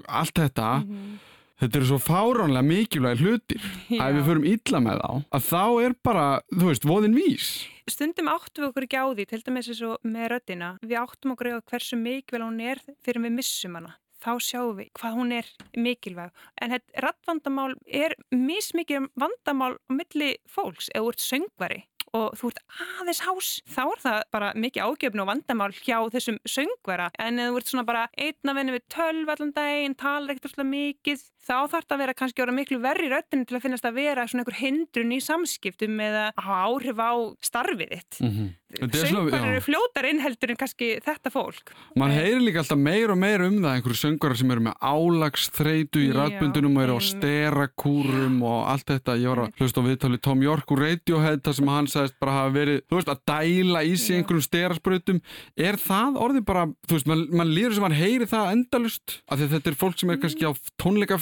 allt 0.07 0.35
þetta, 0.35 0.71
mm 0.83 0.95
-hmm 0.95 1.19
þetta 1.59 1.79
eru 1.79 1.87
svo 1.89 1.99
fáránlega 2.01 2.65
mikilvægi 2.65 3.25
hlutir 3.25 3.63
Já. 3.91 4.03
að 4.05 4.17
við 4.17 4.27
förum 4.29 4.47
illa 4.53 4.81
með 4.83 5.01
þá 5.01 5.11
að 5.35 5.47
þá 5.49 5.63
er 5.83 5.95
bara, 6.07 6.25
þú 6.53 6.69
veist, 6.71 6.87
voðin 6.87 7.17
vís 7.17 7.49
Stundum 7.89 8.29
áttum 8.31 8.63
við 8.63 8.69
okkur 8.69 8.85
ekki 8.85 9.01
á 9.01 9.05
því 9.09 9.25
til 9.29 9.41
dæmis 9.47 9.71
eins 9.71 9.81
og 9.87 10.05
með 10.07 10.29
röddina 10.35 10.69
við 10.83 10.99
áttum 11.01 11.33
okkur 11.35 11.51
á 11.59 11.67
hversu 11.71 11.99
mikilvæg 11.99 12.45
hún 12.45 12.61
er 12.63 12.83
fyrir 13.03 13.25
við 13.25 13.35
missum 13.41 13.75
hana 13.79 13.97
þá 14.23 14.31
sjáum 14.43 14.79
við 14.79 14.91
hvað 14.99 15.19
hún 15.19 15.35
er 15.39 15.51
mikilvæg. 15.77 16.33
En 16.61 16.75
þetta 16.75 17.05
rattvandamál 17.05 17.71
er 17.85 18.17
mismikið 18.33 19.09
vandamál 19.19 19.75
á 19.79 19.91
milli 19.93 20.35
fólks. 20.49 20.91
Eða 20.93 21.09
úr 21.09 21.19
söngvari 21.23 21.83
og 22.15 22.33
þú 22.39 22.51
ert 22.51 22.61
aðeins 22.99 23.21
hás 23.25 23.49
þá 23.69 23.81
er 23.83 24.01
það 24.03 24.19
bara 24.33 24.49
mikið 24.57 24.85
ágjöfn 24.85 25.23
og 25.23 25.29
vandamál 25.29 25.69
hjá 25.77 25.97
þessum 26.13 26.39
söngvera 26.49 27.09
en 27.21 27.41
þú 27.41 27.59
ert 27.59 27.71
svona 27.71 27.85
bara 27.87 28.05
einna 28.17 28.55
venni 28.57 28.75
við 28.75 28.85
tölv 28.95 29.33
allan 29.33 29.53
daginn, 29.55 29.97
talar 29.99 30.33
ekkert 30.33 30.49
alltaf 30.49 30.69
mikið 30.69 31.25
þá 31.39 31.55
þarf 31.71 31.87
það 31.87 31.95
að 31.95 32.01
vera 32.03 32.17
kannski 32.21 32.43
ára 32.43 32.55
miklu 32.55 32.79
verri 32.83 33.09
röttinu 33.11 33.47
til 33.47 33.57
að 33.57 33.65
finnast 33.65 33.87
að 33.87 33.99
vera 33.99 34.27
svona 34.29 34.43
einhver 34.43 34.59
hindrun 34.59 35.15
í 35.15 35.19
samskiptum 35.23 36.01
eða 36.03 36.25
áhrif 36.37 36.99
á 36.99 37.11
starfið 37.45 37.93
þitt. 37.95 38.19
Mm 38.19 38.33
-hmm. 38.33 38.49
Söngvar 38.69 39.47
eru 39.49 39.61
fljótar 39.65 40.05
innheldur 40.05 40.51
en 40.53 40.57
kannski 40.59 41.01
þetta 41.01 41.31
fólk. 41.33 41.71
Man 41.97 42.11
heyrir 42.13 42.37
líka 42.37 42.61
alltaf 42.61 42.77
meir 42.77 43.09
og 43.09 43.17
meir 43.17 43.41
um 43.41 43.55
það 43.63 43.71
einhverju 43.73 43.97
söngvarar 43.97 44.37
sem 44.37 44.51
eru 44.53 44.61
með 44.61 44.75
álagsþreitu 44.77 46.03
í 46.05 46.11
ræðbundunum 46.13 46.77
og 46.77 46.83
eru 46.83 46.93
á 46.93 47.01
sterakúrum 47.01 48.43
og 48.45 48.67
allt 48.69 48.85
þetta, 48.91 49.17
ég 49.17 49.33
var 49.33 49.41
að 49.47 49.57
hlusta 49.57 49.81
á 49.81 49.87
viðtali 49.87 50.21
Tom 50.21 50.43
York 50.45 50.69
úr 50.69 50.83
Radiohead 50.85 51.41
þar 51.41 51.57
sem 51.57 51.71
hann 51.73 51.89
sagðist 51.89 52.19
bara 52.21 52.35
hafa 52.37 52.53
verið, 52.59 52.77
þú 52.85 52.99
veist, 52.99 53.09
að 53.09 53.23
dæla 53.31 53.83
í 53.89 53.97
sig 53.97 54.19
einhverjum 54.19 54.45
sterasprutum, 54.45 55.21
er 55.57 55.81
það 55.81 56.21
orðið 56.21 56.45
bara, 56.45 56.67
þú 56.85 56.93
veist, 56.93 57.09
mann 57.09 57.25
man 57.41 57.49
líður 57.49 57.73
sem 57.73 57.87
mann 57.87 57.97
heyri 57.97 58.29
það 58.29 58.53
endalust, 58.53 59.17
af 59.25 59.41
því 59.41 59.49
þetta 59.55 59.73
er 59.73 59.79
fólk 59.81 59.97
sem 59.97 60.13
er 60.13 60.21
kannski 60.21 60.45
á 60.45 60.53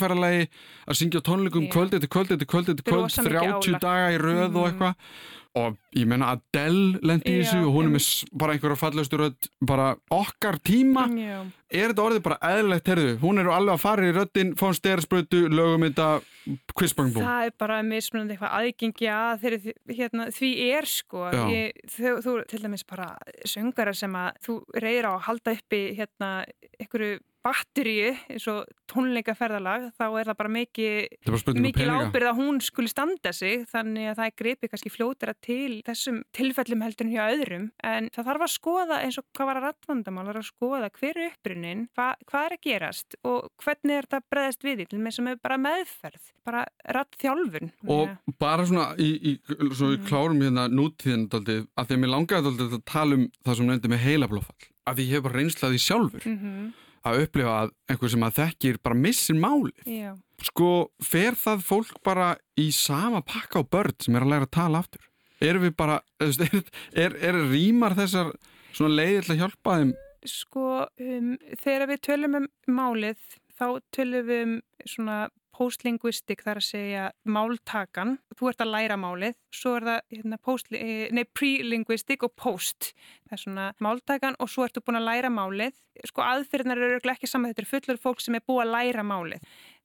tónleikaferðalagi 0.07 0.47
að 0.87 0.99
syngja 0.99 1.23
tónleikum 1.25 1.71
kvöld 1.71 1.97
eftir 1.97 2.11
kvöld 2.11 2.35
eftir 2.35 2.47
kvöld 2.47 2.69
eftir 2.73 2.85
kvöld, 2.87 3.09
30 3.11 3.81
daga 3.81 4.13
í 4.13 4.21
röð 4.21 4.45
og 4.47 4.61
mhm. 4.61 4.69
eitthvað. 4.69 4.95
Og 5.57 5.77
ég 5.97 6.05
menna 6.05 6.35
Adele 6.35 6.99
lendi 7.01 7.31
í 7.33 7.37
þessu 7.39 7.63
og 7.65 7.71
hún 7.73 7.87
er 7.87 7.93
með 7.95 8.07
bara 8.37 8.53
einhverja 8.53 8.77
fallastur 8.77 9.23
bara 9.65 9.87
okkar 10.13 10.59
tíma. 10.61 11.07
Já. 11.17 11.39
er 11.71 11.89
þetta 11.89 12.03
orðið 12.03 12.21
bara 12.27 12.37
eðlilegt, 12.51 12.91
herðu 12.91 13.15
hún 13.23 13.41
er 13.41 13.49
alveg 13.49 13.73
að 13.73 13.81
fara 13.81 14.05
í 14.05 14.11
röttin, 14.13 14.51
fá 14.55 14.67
hún 14.67 14.77
styrasprötu 14.77 15.39
lögum 15.49 15.83
þetta, 15.87 16.05
kvistbangbú 16.77 17.23
það 17.25 17.47
er 17.47 17.55
bara 17.59 17.79
mismunandi 17.83 18.37
eitthvað 18.37 18.53
aðgengi 18.59 19.09
að 19.11 19.41
þeirri, 19.41 19.73
hérna, 19.97 20.27
því 20.37 20.51
er 20.67 20.87
sko. 20.91 21.25
Ég, 21.51 21.81
þú, 21.95 22.13
þú 22.27 22.35
til 22.53 22.61
dæmis 22.61 22.85
bara 22.87 23.09
söngarar 23.49 23.97
sem 23.97 24.15
að 24.15 24.29
þú 24.45 24.59
reyðir 24.77 25.09
á 25.09 25.11
að 25.15 25.25
halda 25.31 25.57
uppi 25.57 25.81
hérna 25.97 26.31
einhverju 26.77 27.17
batteríu 27.47 28.13
eins 28.27 28.47
og 28.51 28.67
tónleikaferðalag 28.91 29.89
þá 29.97 30.05
er 30.07 30.29
það 30.29 30.37
bara 30.39 30.53
mikið 30.53 31.31
um 31.53 31.61
mikil 31.63 31.87
ábyrð 31.91 32.29
að 32.31 32.39
hún 32.39 32.59
skuli 32.63 32.91
standa 32.91 33.33
sig 33.35 33.65
þannig 33.71 34.11
að 34.11 34.19
það 34.19 34.29
er 34.29 34.35
grepið 34.41 34.71
kannski 34.73 34.91
fljótira 34.93 35.35
til 35.43 35.79
þessum 35.87 36.21
tilfellum 36.35 36.83
heldur 36.85 37.11
hjá 37.11 37.23
öðrum 37.25 37.69
en 37.87 38.09
það 38.15 38.29
þarf 38.29 38.45
að 38.47 38.53
skoða 38.53 39.01
eins 39.03 39.19
og 39.19 39.27
hvað 39.37 39.51
var 39.51 39.59
að 39.61 39.67
rattvandamál 39.67 40.27
var 40.29 40.39
að 40.41 40.47
skoða 40.49 40.91
hver 40.99 41.21
er 41.21 41.31
upprunnin 41.31 41.85
hva, 41.97 42.07
hvað 42.29 42.47
er 42.47 42.57
að 42.57 42.63
gerast 42.67 43.19
og 43.27 43.51
hvernig 43.63 43.97
er 43.97 44.07
þetta 44.07 44.33
breðast 44.35 44.67
við 44.67 44.85
til 44.87 45.01
með 45.01 45.17
sem 45.17 45.31
er 45.31 45.41
bara 45.43 45.59
meðferð 45.61 46.31
bara 46.47 46.63
rattþjálfun 46.95 47.73
og 47.91 48.33
bara 48.39 48.67
svona 48.69 48.89
í, 49.01 49.11
í, 49.33 49.35
svo 49.75 49.91
í 49.93 49.99
mm. 49.99 50.07
klárum 50.07 50.41
hérna 50.43 50.67
nútíðin 50.71 51.27
að 51.31 51.51
því 51.51 51.59
að 51.83 52.01
mér 52.01 52.13
langaði 52.13 52.55
að 52.67 52.81
tala 52.87 53.19
um 53.19 53.29
það 53.43 53.59
sem 53.59 53.71
nefndi 53.71 53.91
með 53.91 54.03
heilablófall 54.05 54.69
að 54.87 55.01
ég 55.03 55.15
hef 55.15 55.25
bara 55.25 55.41
reynslaði 55.41 55.81
sjálfur 55.83 56.27
mm 56.27 56.37
-hmm. 56.37 56.67
Að 57.11 57.25
upplifa 57.25 57.55
að 57.63 57.73
einhver 57.91 58.13
sem 58.13 58.25
að 58.27 58.39
þekkir 58.41 58.79
bara 58.83 58.99
missir 59.05 59.39
málið. 59.39 59.83
Já. 59.87 60.11
sko 60.47 60.71
fer 61.01 61.37
það 61.39 61.63
fólk 61.65 62.01
bara 62.05 62.33
í 62.59 62.67
sama 62.75 63.23
pakka 63.25 63.63
á 63.65 63.69
börn 63.69 63.95
sem 64.03 64.15
er 64.15 64.25
að 64.25 64.33
læra 64.33 64.49
að 64.49 64.55
tala 64.59 64.83
aftur? 64.83 65.07
Erum 65.41 65.65
við 65.65 65.75
bara 65.77 66.01
er, 66.21 66.61
er, 66.93 67.17
er 67.21 67.41
rýmar 67.51 67.97
þessar 67.97 68.33
svona 68.71 68.99
leiðir 68.99 69.25
til 69.25 69.35
að 69.35 69.41
hjálpa 69.43 69.79
þeim? 69.79 69.95
Sko 70.27 70.67
um, 70.85 71.33
þegar 71.63 71.89
við 71.91 72.03
tölum 72.09 72.39
um 72.41 72.47
málið 72.67 73.19
þá 73.57 73.67
tölum 73.95 74.27
við 74.27 74.43
um 74.43 74.55
svona 74.85 75.19
postlinguistik 75.57 76.43
þar 76.45 76.61
að 76.61 76.67
segja 76.67 77.05
máltakan, 77.25 78.17
þú 78.37 78.49
ert 78.51 78.63
að 78.63 78.73
læra 78.75 78.97
málið, 79.01 79.37
svo 79.53 79.73
er 79.77 79.87
það 79.87 79.99
hérna, 80.13 80.39
eh, 80.77 81.23
pre-linguistik 81.33 82.23
og 82.27 82.35
post, 82.35 82.93
það 83.27 83.37
er 83.37 83.43
svona 83.43 83.69
máltakan 83.81 84.37
og 84.39 84.51
svo 84.53 84.67
ertu 84.67 84.83
búin 84.85 84.99
að 85.01 85.07
læra 85.09 85.31
málið, 85.33 85.73
sko 86.05 86.21
aðferðnar 86.21 86.77
eru 86.77 87.01
ekki 87.13 87.27
saman, 87.29 87.53
þetta 87.53 87.65
er 87.65 87.71
fullur 87.73 87.97
fólk 87.97 88.21
sem 88.21 88.35
er 88.35 88.45
búið 88.45 88.65
að 88.65 88.75
læra 88.75 89.03
málið, 89.03 89.41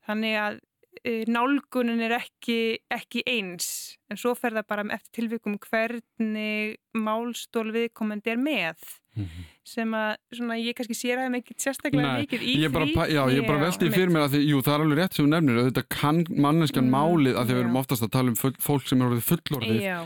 þannig 0.07 0.37
að 0.43 0.61
e, 1.05 1.25
nálgunin 1.31 2.05
er 2.05 2.19
ekki, 2.19 2.59
ekki 2.93 3.25
eins, 3.27 3.97
en 4.13 4.21
svo 4.21 4.35
fer 4.39 4.57
það 4.59 4.69
bara 4.75 4.87
eftir 4.97 5.21
tilvikum 5.21 5.59
hvernig 5.67 6.79
málstól 6.93 7.71
viðkomandi 7.75 8.35
er 8.35 8.41
með. 8.41 8.87
Mm 9.17 9.27
-hmm 9.27 9.51
sem 9.63 9.93
að 9.95 10.17
svona, 10.35 10.57
ég 10.59 10.75
kannski 10.75 10.95
sér 10.97 11.21
að 11.21 11.29
það 11.29 11.35
mikið 11.37 11.59
sérstaklega 11.63 12.13
mikið 12.19 12.45
í 12.51 12.55
bara, 12.75 12.87
því. 12.89 13.05
Já, 13.15 13.21
ég 13.31 13.37
er 13.39 13.47
bara 13.47 13.63
veldið 13.63 13.93
fyrir 13.95 14.11
mér 14.11 14.25
að 14.25 14.33
því, 14.35 14.41
jú, 14.49 14.63
það 14.67 14.75
er 14.75 14.85
alveg 14.85 14.99
rétt 14.99 15.17
sem 15.17 15.23
þú 15.23 15.31
nefnir, 15.31 15.61
þetta 15.69 15.85
kann 15.95 16.19
manneskjan 16.47 16.89
mm, 16.89 16.97
málið 16.97 17.39
að 17.39 17.47
því 17.47 17.57
við 17.57 17.63
erum 17.63 17.79
oftast 17.79 18.07
að 18.07 18.11
tala 18.17 18.33
um 18.33 18.39
full, 18.41 18.53
fólk 18.67 18.89
sem 18.91 19.03
er 19.03 19.07
orðið 19.07 19.29
fullorðið 19.29 19.85
já, 19.85 19.99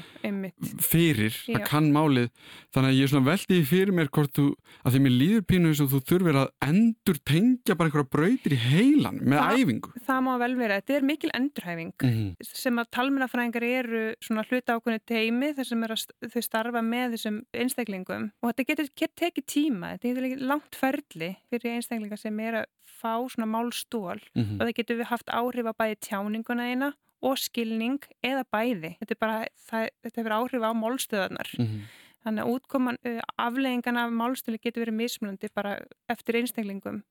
fyrir, 0.85 1.39
það 1.47 1.65
kann 1.71 1.89
málið. 1.95 2.29
Þannig 2.77 2.93
að 2.93 2.99
ég 2.99 3.09
er 3.09 3.13
svona 3.15 3.29
veldið 3.31 3.65
fyrir 3.71 3.97
mér 3.97 4.13
þú, 4.13 4.47
að 4.83 4.97
því 4.97 5.03
mér 5.07 5.17
líður 5.17 5.47
pínu 5.49 5.73
þess 5.73 5.85
að 5.87 5.95
þú 5.95 6.03
þurfir 6.11 6.41
að 6.43 6.53
endur 6.67 7.21
tengja 7.33 7.79
bara 7.79 7.89
einhverja 7.89 8.11
brautir 8.13 8.57
í 8.57 8.61
heilan 8.61 9.23
með 9.23 9.41
Þa, 9.41 9.57
æfingu. 9.57 9.95
Það 10.05 10.23
má 10.27 10.33
vel 10.45 10.53
vera, 10.61 10.81
þetta 10.83 10.99
er 10.99 11.09
mikil 11.09 11.33
endurhæfing 11.33 11.95
mm. 12.05 12.29
sem 12.45 12.83
að 12.83 12.93
talmennafræðingar 12.99 13.69
eru 13.71 13.96
svona 14.25 14.45
hluta 14.47 14.77
ákveðinu 14.77 15.03
teimi 15.09 15.53
þar 15.57 15.69
sem 15.69 15.85
að, 15.87 16.05
þau 16.33 16.43
starfa 16.45 16.83
með 16.85 17.17
þessum 17.17 17.41
einstaklingum 17.57 18.29
og 18.43 18.51
þetta 18.51 18.67
getur, 18.71 18.91
getur 19.03 19.17
tekið 19.23 19.47
tíma, 19.53 19.93
þetta 19.97 20.27
er 20.27 20.45
langt 20.53 20.79
ferli 20.79 21.33
fyrir 21.51 21.77
einstaklingar 21.77 22.21
sem 22.21 22.41
er 22.45 22.61
að 22.63 22.69
fá 22.97 23.15
svona 23.29 23.49
málstól 23.51 24.19
mm 24.19 24.43
-hmm. 24.43 24.57
og 24.61 24.65
það 24.67 24.77
getur 24.79 25.01
við 25.01 25.11
haft 25.13 25.29
áhrif 25.29 25.71
á 25.71 25.73
bæði 25.81 25.97
tjáninguna 26.09 26.71
eina 26.71 26.93
og 27.23 27.39
skilning 27.41 28.01
eða 28.25 28.45
bæði 28.53 28.97
þetta, 29.01 29.19
bara, 29.21 29.45
það, 29.69 29.89
þetta 30.03 30.21
hefur 30.21 30.37
áhrif 30.39 30.63
á 30.63 30.73
málstöðarnar 30.77 31.51
mm 31.59 31.67
-hmm. 31.67 31.83
þannig 32.25 32.43
að 32.45 32.53
útkoman 32.55 32.99
afleggingan 33.39 33.97
af 33.97 34.11
málstöðli 34.11 34.63
getur 34.63 34.85
verið 34.85 35.01
mismunandi 35.03 35.49
bara 35.55 35.79
eftir 36.09 36.37
einstaklingum 36.37 37.03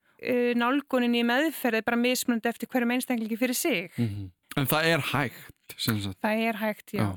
nálgunin 0.56 1.16
í 1.16 1.24
meðferði 1.28 1.82
er 1.82 1.88
bara 1.88 2.00
mismunandi 2.00 2.50
eftir 2.50 2.70
hverjum 2.72 2.94
einstaklingi 2.96 3.38
fyrir 3.38 3.56
sig 3.56 3.92
mm 3.98 4.06
-hmm. 4.06 4.30
En 4.56 4.68
það 4.72 4.90
er 4.94 5.02
hægt 5.12 5.76
Það 6.22 6.44
er 6.50 6.60
hægt, 6.62 6.94
já, 6.94 7.02
já. 7.02 7.08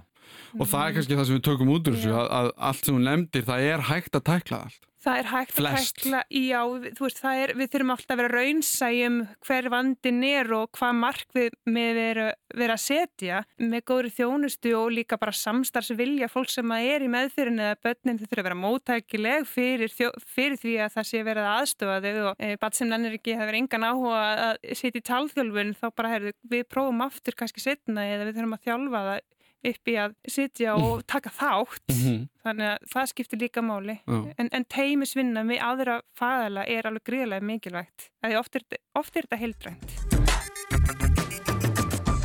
Og 0.58 0.68
það 0.68 0.84
er 0.84 0.98
kannski 0.98 1.18
það 1.18 1.30
sem 1.30 1.38
við 1.38 1.46
tökum 1.48 1.72
út 1.74 1.88
úr 1.88 1.96
þessu 1.98 2.14
að, 2.16 2.28
að 2.40 2.52
allt 2.70 2.84
sem 2.84 2.98
hún 2.98 3.08
nefndir, 3.08 3.48
það 3.48 3.70
er 3.72 3.88
hægt 3.92 4.18
að 4.18 4.28
tækla 4.28 4.62
allt. 4.66 4.88
Það 4.98 5.18
er 5.20 5.28
hægt 5.30 5.52
Flest. 5.54 5.78
að 5.78 6.02
tekla, 6.02 6.20
já, 6.34 6.58
þú 6.98 7.04
veist, 7.04 7.20
er, 7.30 7.52
við 7.54 7.68
þurfum 7.70 7.92
alltaf 7.94 8.12
að 8.12 8.18
vera 8.18 8.40
raunsægjum 8.42 9.18
hver 9.46 9.68
vandin 9.70 10.18
er 10.26 10.50
og 10.56 10.72
hvað 10.74 10.98
mark 10.98 11.36
við 11.36 11.54
með 11.70 11.90
vera, 12.00 12.24
vera 12.58 12.74
að 12.74 12.82
setja. 12.82 13.38
Með 13.62 13.84
góðri 13.92 14.10
þjónustu 14.16 14.74
og 14.74 14.90
líka 14.96 15.20
bara 15.22 15.36
samstarfsvilja 15.38 16.28
fólk 16.32 16.50
sem 16.50 16.74
að 16.74 16.90
er 16.96 17.06
í 17.06 17.12
meðfyrin 17.14 17.62
eða 17.62 17.78
börnin 17.86 18.18
þau 18.18 18.26
þurfa 18.26 18.42
að 18.42 18.50
vera 18.50 18.60
móttækileg 18.64 19.48
fyrir, 19.52 19.94
þjó, 19.94 20.10
fyrir 20.34 20.60
því 20.64 20.76
að 20.82 20.92
það 20.98 21.10
sé 21.12 21.24
verið 21.30 21.50
aðstofa 21.54 22.02
þau 22.02 22.20
og 22.32 22.42
e, 22.42 22.52
bat 22.66 22.80
sem 22.80 22.90
lennir 22.90 23.18
ekki 23.20 23.38
verið 23.38 23.62
engan 23.62 23.88
áhuga 23.92 24.20
að 24.48 24.62
setja 24.82 24.98
í 24.98 25.08
talþjálfun 25.12 25.74
þá 25.78 25.88
bara, 25.94 26.14
heyrðu, 26.16 26.36
við 26.50 26.68
prófum 26.74 27.06
aftur 27.06 27.38
kannski 27.38 27.62
setna 27.62 28.10
eða 28.10 28.26
við 28.26 28.40
þurfum 28.40 28.58
að 28.58 28.66
þjálfa 28.66 29.08
það 29.12 29.26
upp 29.66 29.90
í 29.90 29.96
að 29.98 30.14
sitja 30.28 30.76
og 30.78 31.04
taka 31.06 31.30
þátt. 31.34 31.84
Mm 31.90 32.00
-hmm. 32.02 32.28
þannig 32.42 32.66
að 32.70 32.78
það 32.92 33.10
skiptir 33.12 33.38
líka 33.42 33.62
máli. 33.62 33.98
En, 34.38 34.48
en 34.52 34.64
teimisvinna 34.64 35.42
með 35.44 35.62
aðra 35.62 36.00
fæðala 36.18 36.66
er 36.66 36.86
alveg 36.86 37.04
gríðilega 37.04 37.44
mikilvægt. 37.44 38.10
Því 38.22 38.36
oft 38.38 38.56
er, 38.56 38.62
oft 38.94 39.16
er 39.16 39.22
þetta 39.26 39.36
heildrænt 39.36 41.17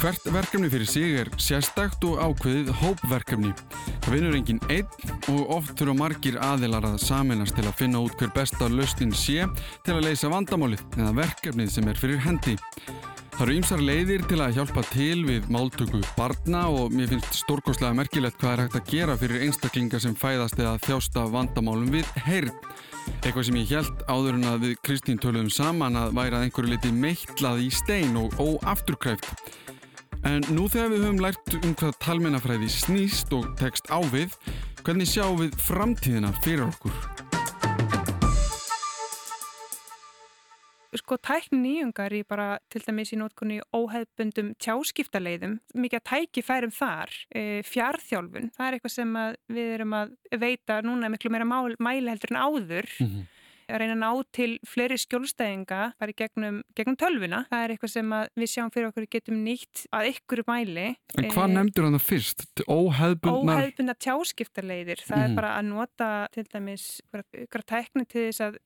Hvert 0.03 0.25
verkefni 0.35 0.67
fyrir 0.67 0.89
sig 0.91 1.13
er 1.15 1.29
sérstakt 1.39 2.01
og 2.03 2.17
ákveðið 2.19 2.73
hópverkefni. 2.81 3.53
Það 4.03 4.11
vinur 4.11 4.33
enginn 4.35 4.59
einn 4.67 5.13
og 5.31 5.53
oft 5.55 5.77
þurfa 5.79 5.95
margir 5.95 6.39
aðilar 6.43 6.83
að 6.89 6.97
saminast 7.05 7.55
til 7.55 7.63
að 7.69 7.77
finna 7.79 8.01
út 8.03 8.17
hver 8.19 8.33
besta 8.35 8.67
lausnin 8.67 9.15
sé 9.15 9.45
til 9.87 9.95
að 9.95 10.09
leysa 10.09 10.27
vandamálið 10.33 10.83
eða 10.97 11.13
verkefnið 11.21 11.71
sem 11.71 11.87
er 11.87 12.03
fyrir 12.03 12.19
hendi. 12.25 12.57
Það 13.37 13.45
eru 13.45 13.55
ýmsar 13.61 13.85
leiðir 13.87 14.27
til 14.27 14.41
að 14.43 14.59
hjálpa 14.59 14.83
til 14.91 15.23
við 15.29 15.47
máltöku 15.55 16.03
barna 16.19 16.67
og 16.67 16.91
mér 16.91 17.13
finnst 17.13 17.39
stórkoslega 17.39 17.95
merkilegt 17.95 18.43
hvað 18.43 18.57
er 18.57 18.65
hægt 18.65 18.79
að 18.81 18.91
gera 18.91 19.15
fyrir 19.23 19.47
einstaklingar 19.47 20.03
sem 20.03 20.19
fæðast 20.19 20.59
eða 20.59 20.75
þjásta 20.83 21.29
vandamálum 21.31 21.95
við 21.95 22.11
heyrn. 22.27 22.51
Eitthvað 23.23 23.47
sem 23.47 23.63
ég 23.63 23.71
held 23.71 24.03
áður 24.11 24.35
en 24.35 24.51
að 24.51 24.63
við 24.67 24.79
Kristín 24.83 25.23
töluðum 25.23 25.51
saman 25.51 25.95
að 25.95 26.15
væri 26.19 26.35
að 26.35 26.49
einhverju 26.49 26.75
liti 26.75 26.91
meitlað 26.91 27.63
í 27.63 27.71
stein 27.71 28.19
og 28.19 28.35
óafturkræft. 28.35 29.31
En 30.23 30.39
nú 30.55 30.69
þegar 30.71 30.91
við 30.93 31.01
höfum 31.03 31.19
lært 31.23 31.55
um 31.59 31.73
hvað 31.75 31.97
talmennafræði 32.03 32.69
snýst 32.71 33.33
og 33.35 33.49
tekst 33.59 33.89
á 33.91 33.99
við, 34.13 34.37
hvernig 34.85 35.09
sjáum 35.11 35.41
við 35.41 35.57
framtíðina 35.67 36.31
fyrir 36.43 36.69
okkur? 36.69 36.95
sko 40.93 41.17
tækni 41.17 41.57
nýjungar 41.57 42.13
í 42.13 42.21
bara 42.29 42.59
til 42.71 42.83
dæmis 42.85 43.11
í 43.15 43.17
nótkunni 43.17 43.59
óheðbundum 43.75 44.53
tjáskiptaleiðum, 44.61 45.57
mikið 45.73 45.99
að 45.99 46.05
tæki 46.11 46.43
færum 46.45 46.73
þar, 46.73 47.11
e, 47.33 47.61
fjárþjálfun 47.67 48.51
það 48.53 48.67
er 48.67 48.77
eitthvað 48.77 48.93
sem 48.93 49.15
við 49.57 49.71
erum 49.73 49.95
að 49.97 50.13
veita 50.37 50.77
núna 50.85 51.09
miklu 51.11 51.33
meira 51.33 51.49
mæli 51.49 52.13
heldur 52.13 52.35
en 52.35 52.43
áður 52.45 52.91
mm 52.99 53.07
-hmm 53.09 53.32
að 53.67 53.81
reyna 53.81 53.95
að 53.95 54.01
ná 54.01 54.09
til 54.35 54.49
fleiri 54.67 54.97
skjólstæðinga 55.01 55.81
bara 55.99 56.15
gegnum, 56.17 56.61
gegnum 56.77 56.97
tölvuna. 56.99 57.43
Það 57.51 57.65
er 57.65 57.73
eitthvað 57.73 57.93
sem 57.93 58.15
við 58.39 58.51
sjáum 58.53 58.73
fyrir 58.73 58.89
okkur 58.89 59.07
getum 59.15 59.39
nýtt 59.45 59.85
að 59.93 60.09
ykkur 60.13 60.43
mæli. 60.49 60.87
En 61.17 61.29
hvað 61.33 61.47
e 61.47 61.55
nefndur 61.57 61.87
hann 61.87 61.97
það 61.97 62.07
fyrst? 62.07 62.45
Óheðbundna? 62.67 63.57
Óheðbundna 63.57 63.97
tjáskiptarleiðir. 64.07 65.03
Það 65.03 65.17
mm. 65.17 65.23
er 65.23 65.29
mhm. 65.29 65.37
bara 65.39 65.53
að 65.59 65.69
nota 65.69 66.09
til 66.33 66.45
dæmis 66.49 66.87
ykkur 67.43 67.65
tækni 67.69 68.07
til 68.09 68.27
þess 68.27 68.45
að, 68.47 68.59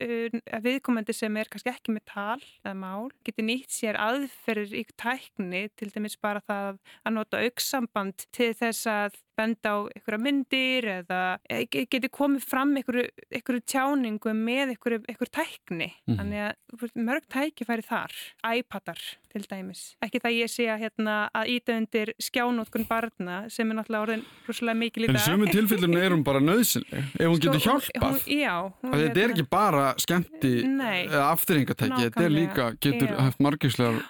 að 0.58 0.68
viðkomandi 0.68 1.16
sem 1.16 1.40
er 1.40 1.52
kannski 1.52 1.72
ekki 1.72 1.94
með 1.94 2.06
tal 2.12 2.40
eða 2.64 2.76
mál 2.78 3.08
getur 3.26 3.48
nýtt 3.48 3.72
sér 3.74 3.98
aðferðir 4.02 4.76
ykkur 4.82 4.98
tækni 5.04 5.64
til 5.78 5.90
dæmis 5.94 6.18
bara 6.20 6.42
það 6.48 6.78
að 7.04 7.16
nota 7.18 7.42
auksamband 7.46 8.28
til 8.34 8.52
þess 8.58 8.88
að 8.90 9.18
benda 9.38 9.74
á 9.74 9.78
einhverja 9.86 10.20
myndir 10.22 10.88
eða 10.98 11.20
e, 11.46 11.62
getur 11.70 12.10
komið 12.14 12.46
fram 12.48 12.74
einhverju 12.78 13.62
tjáningu 13.62 14.34
með 14.34 14.74
einhverju 14.74 15.30
tækni. 15.30 15.92
Mm. 16.08 16.18
Þannig 16.20 16.44
að 16.48 16.98
mörg 17.08 17.30
tæki 17.32 17.68
færi 17.68 17.86
þar. 17.86 18.14
iPadar 18.58 19.00
til 19.32 19.44
dæmis. 19.44 19.82
Ekki 20.04 20.20
það 20.24 20.36
ég 20.38 20.50
sé 20.52 20.66
að, 20.72 20.82
hérna, 20.86 21.16
að 21.36 21.50
íta 21.52 21.76
undir 21.76 22.12
skjánótkun 22.22 22.86
barna 22.88 23.38
sem 23.52 23.68
er 23.68 23.78
náttúrulega 23.78 24.06
orðin 24.06 24.24
rúslega 24.46 24.78
mikið 24.80 25.04
líka. 25.04 25.14
En 25.14 25.24
sömu 25.26 25.48
tilfellinu 25.56 26.00
er 26.00 26.14
hún 26.16 26.24
bara 26.26 26.40
nöðsynleg 26.42 27.12
ef 27.18 27.24
hún 27.26 27.36
sko, 27.36 27.44
getur 27.44 27.64
hjálpað. 27.66 28.16
Hún, 28.16 28.40
já. 28.40 28.54
Hún 28.82 28.94
þetta 28.94 29.04
er 29.04 29.20
hérna- 29.20 29.36
ekki 29.36 29.46
bara 29.52 29.86
skemmti 30.00 30.54
eða 30.64 31.24
afturrengatæki, 31.28 32.00
þetta 32.06 32.24
er 32.24 32.34
líka 32.34 32.68
getur 32.78 33.12
já. 33.12 33.16
haft 33.20 33.44
margislegar 33.44 34.00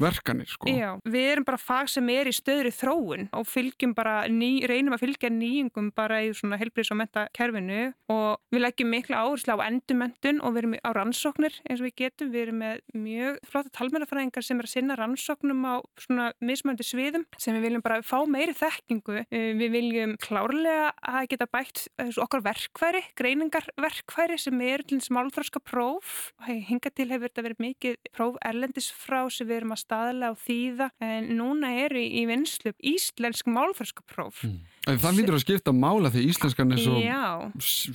verkanir. 0.00 0.50
Sko. 0.54 0.70
Við 1.04 1.30
erum 1.34 1.46
bara 1.46 1.60
fag 1.60 1.92
sem 1.92 2.08
er 2.14 2.30
í 2.30 2.34
stöðri 2.34 2.72
þróun 2.74 3.28
og 3.36 3.48
fylgjum 3.48 3.94
bara 3.96 4.22
ný 4.32 4.63
reynum 4.70 4.94
að 4.96 5.04
fylgja 5.04 5.30
nýjungum 5.32 5.90
bara 5.96 6.20
í 6.24 6.30
svona 6.36 6.58
helbriðs 6.60 6.92
og 6.94 6.98
mentakerfinu 7.00 7.80
og 8.12 8.40
við 8.54 8.62
leggjum 8.64 8.90
mikla 8.92 9.22
áherslu 9.24 9.56
á 9.56 9.66
endumendun 9.66 10.40
og 10.44 10.54
við 10.54 10.62
erum 10.62 10.76
á 10.84 10.90
rannsóknir 10.96 11.58
eins 11.68 11.80
og 11.80 11.88
við 11.88 11.96
getum. 12.02 12.32
Við 12.34 12.46
erum 12.46 12.60
með 12.62 12.82
mjög 12.96 13.38
flotta 13.50 13.72
talmennafræðingar 13.78 14.46
sem 14.46 14.60
er 14.60 14.68
að 14.68 14.74
sinna 14.74 14.98
rannsóknum 14.98 15.64
á 15.66 15.74
svona 16.00 16.30
mismöndi 16.44 16.86
sviðum 16.86 17.26
sem 17.38 17.56
við 17.58 17.68
viljum 17.68 17.84
bara 17.84 18.00
fá 18.06 18.16
meiri 18.30 18.54
þekkingu. 18.56 19.24
Eh, 19.28 19.50
við 19.58 19.74
viljum 19.74 20.16
klárlega 20.22 20.92
að 21.04 21.30
geta 21.34 21.48
bætt 21.50 21.84
eh, 22.02 22.12
okkar 22.24 22.44
verkværi, 22.44 23.02
greiningarverkværi 23.18 24.38
sem 24.40 24.64
er 24.66 24.84
til 24.86 25.00
smálfröska 25.04 25.62
próf. 25.64 26.32
Hinga 26.46 26.92
til 26.94 27.10
hefur 27.10 27.28
þetta 27.28 27.46
verið 27.48 27.64
mikið 27.64 27.98
próf 28.14 28.38
erlendis 28.44 28.90
frá 28.94 29.22
sem 29.32 29.48
við 29.48 29.62
erum 29.62 29.74
að 29.76 29.82
staðla 29.84 30.32
á 30.32 30.34
þýða 30.38 30.90
en 31.04 31.32
núna 31.38 31.72
eru 31.84 32.02
í 32.02 32.24
vinslu 32.28 32.74
íslensk 32.84 33.48
málfröskapróf. 33.50 34.44
Mm. 34.44 34.53
Mm. 34.54 34.73
Það 34.84 35.16
lítur 35.16 35.36
að 35.38 35.42
skipta 35.44 35.72
mála 35.72 36.10
því 36.12 36.22
íslenskan 36.28 36.74
er 36.74 36.80
svo 36.82 36.98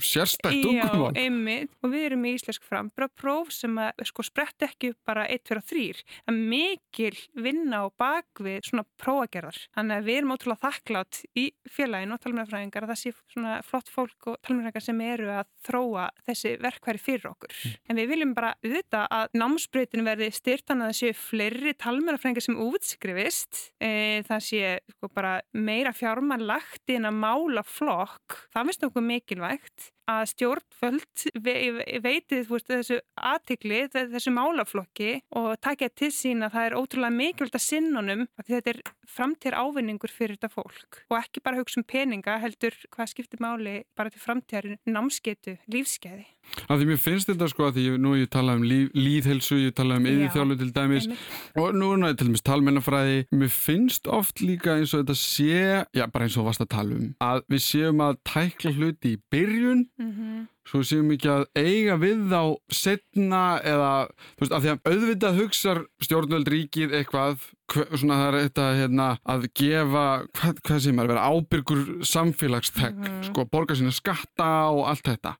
sérstækt 0.02 0.64
tungumál. 0.64 1.12
Já, 1.14 1.22
einmitt. 1.22 1.72
Og 1.84 1.92
við 1.92 2.06
erum 2.08 2.24
í 2.26 2.32
íslensk 2.34 2.64
frambrápróf 2.66 3.52
sem 3.54 3.76
að 3.78 4.02
sko 4.10 4.24
sprett 4.26 4.66
ekki 4.66 4.92
bara 5.06 5.26
1, 5.30 5.44
2 5.46 5.60
og 5.60 5.66
3. 5.70 5.84
Það 6.26 6.32
er 6.32 6.40
mikil 6.54 7.12
vinna 7.46 7.84
og 7.86 7.94
bakvið 8.00 8.66
svona 8.66 8.86
prófagerðar. 9.00 9.60
Þannig 9.78 10.00
að 10.00 10.08
við 10.08 10.18
erum 10.20 10.34
ótrúlega 10.34 10.64
þakklátt 10.66 11.20
í 11.38 11.46
félaginu 11.70 12.16
og 12.16 12.24
talmennafræðingar 12.24 12.86
að 12.86 12.92
það 12.94 13.00
sé 13.04 13.14
svona 13.34 13.54
flott 13.66 13.92
fólk 13.94 14.30
og 14.32 14.40
talmennafræðingar 14.42 14.86
sem 14.88 15.04
eru 15.06 15.30
að 15.36 15.50
þróa 15.68 16.08
þessi 16.26 16.56
verkværi 16.64 17.02
fyrir 17.04 17.30
okkur. 17.30 17.54
Mm. 17.54 17.78
En 17.86 18.02
við 18.02 18.10
viljum 18.14 18.34
bara 18.34 18.52
auðvita 18.58 19.04
að 19.20 19.38
námsbreytinu 19.38 20.06
verði 20.10 20.30
styrtan 20.34 20.82
að 20.82 20.90
það 20.90 20.98
séu 21.04 21.18
fleiri 21.20 21.76
talmennafræðingar 21.78 22.48
sem 22.48 22.60
útskrifist. 22.66 23.62
E, 23.78 23.90
lagt 26.80 26.94
inn 26.96 27.04
að 27.04 27.18
mála 27.20 27.62
flokk, 27.62 28.48
það 28.52 28.66
finnst 28.66 28.84
okkur 28.86 29.04
mikilvægt 29.04 29.92
að 30.08 30.22
stjórnföld 30.32 31.24
veitið 32.04 32.48
veist, 32.48 32.68
þessu 32.70 33.00
aðtikli, 33.14 33.82
þessu 33.92 34.32
málaflokki 34.34 35.12
og 35.38 35.52
takja 35.62 35.90
til 35.92 36.10
sín 36.14 36.46
að 36.46 36.56
það 36.56 36.68
er 36.68 36.78
ótrúlega 36.80 37.16
mikilvægt 37.18 37.58
að 37.58 37.66
sinnunum 37.66 38.26
að 38.40 38.52
þetta 38.54 38.74
er 38.74 38.82
framtíðar 39.10 39.58
ávinningur 39.60 40.12
fyrir 40.14 40.38
þetta 40.38 40.52
fólk 40.54 41.00
og 41.10 41.16
ekki 41.18 41.42
bara 41.44 41.60
hugsa 41.60 41.80
um 41.80 41.86
peninga 41.88 42.38
heldur 42.42 42.76
hvað 42.94 43.12
skiptir 43.12 43.42
máli 43.42 43.80
bara 43.98 44.12
til 44.12 44.22
framtíðar 44.22 44.76
námskeitu, 44.88 45.56
lífskeiði. 45.70 46.26
Af 46.66 46.80
því 46.80 46.86
mér 46.88 47.00
finnst 47.00 47.28
þetta 47.30 47.46
sko 47.50 47.68
að 47.68 47.76
því 47.78 47.84
nú 48.02 48.14
ég 48.18 48.30
tala 48.32 48.56
um 48.58 48.64
líf, 48.66 48.88
líðhelsu, 48.96 49.58
ég 49.60 49.74
tala 49.76 49.98
um 50.00 50.06
yðurþjálu 50.08 50.56
til 50.58 50.70
dæmis 50.74 51.06
einmitt. 51.06 51.26
og 51.60 51.76
nú 51.76 51.90
er 51.94 52.16
til 52.18 52.30
dæmis 52.30 52.44
talmennafræði, 52.46 53.18
mér 53.36 53.52
finnst 53.54 54.08
oft 54.10 54.42
líka 54.42 54.78
eins 54.78 54.94
og 54.94 55.04
þetta 55.04 55.18
sé, 55.20 55.60
já 55.94 56.06
bara 56.10 56.26
eins 56.26 56.38
og 56.40 56.48
varst 56.48 56.64
að 56.64 56.72
tala 56.74 56.96
um, 56.96 57.10
að 57.22 57.44
við 57.52 57.64
séum 57.66 58.02
að 58.04 58.18
tækla 58.26 58.74
hluti 58.78 59.14
í 59.14 59.20
byrjun 59.30 59.84
mm 60.00 60.12
-hmm. 60.12 60.59
Svo 60.68 60.82
séum 60.86 61.10
ekki 61.14 61.30
að 61.32 61.46
eiga 61.58 61.96
við 62.00 62.26
þá 62.30 62.42
setna 62.72 63.44
eða 63.66 63.92
þú 64.36 64.44
veist, 64.44 64.52
af 64.52 64.62
því 64.64 64.72
að 64.72 64.92
auðvitað 64.92 65.40
hugsar 65.40 65.82
stjórnvöld 66.04 66.52
ríkið 66.52 66.94
eitthvað 67.00 67.48
svona 67.70 68.18
það 68.18 68.26
er 68.28 68.36
þetta 68.44 68.64
hérna, 68.78 69.06
að 69.30 69.46
gefa, 69.60 70.04
hvað, 70.36 70.60
hvað 70.66 70.80
sem 70.84 70.98
er 70.98 71.04
að 71.04 71.12
vera 71.12 71.26
ábyrgur 71.30 71.82
samfélagsþegg 72.10 72.96
mm 72.96 73.06
-hmm. 73.06 73.22
sko, 73.28 73.44
borga 73.50 73.76
sína 73.78 73.92
skatta 73.94 74.48
og 74.74 74.88
allt 74.90 75.06
þetta. 75.06 75.36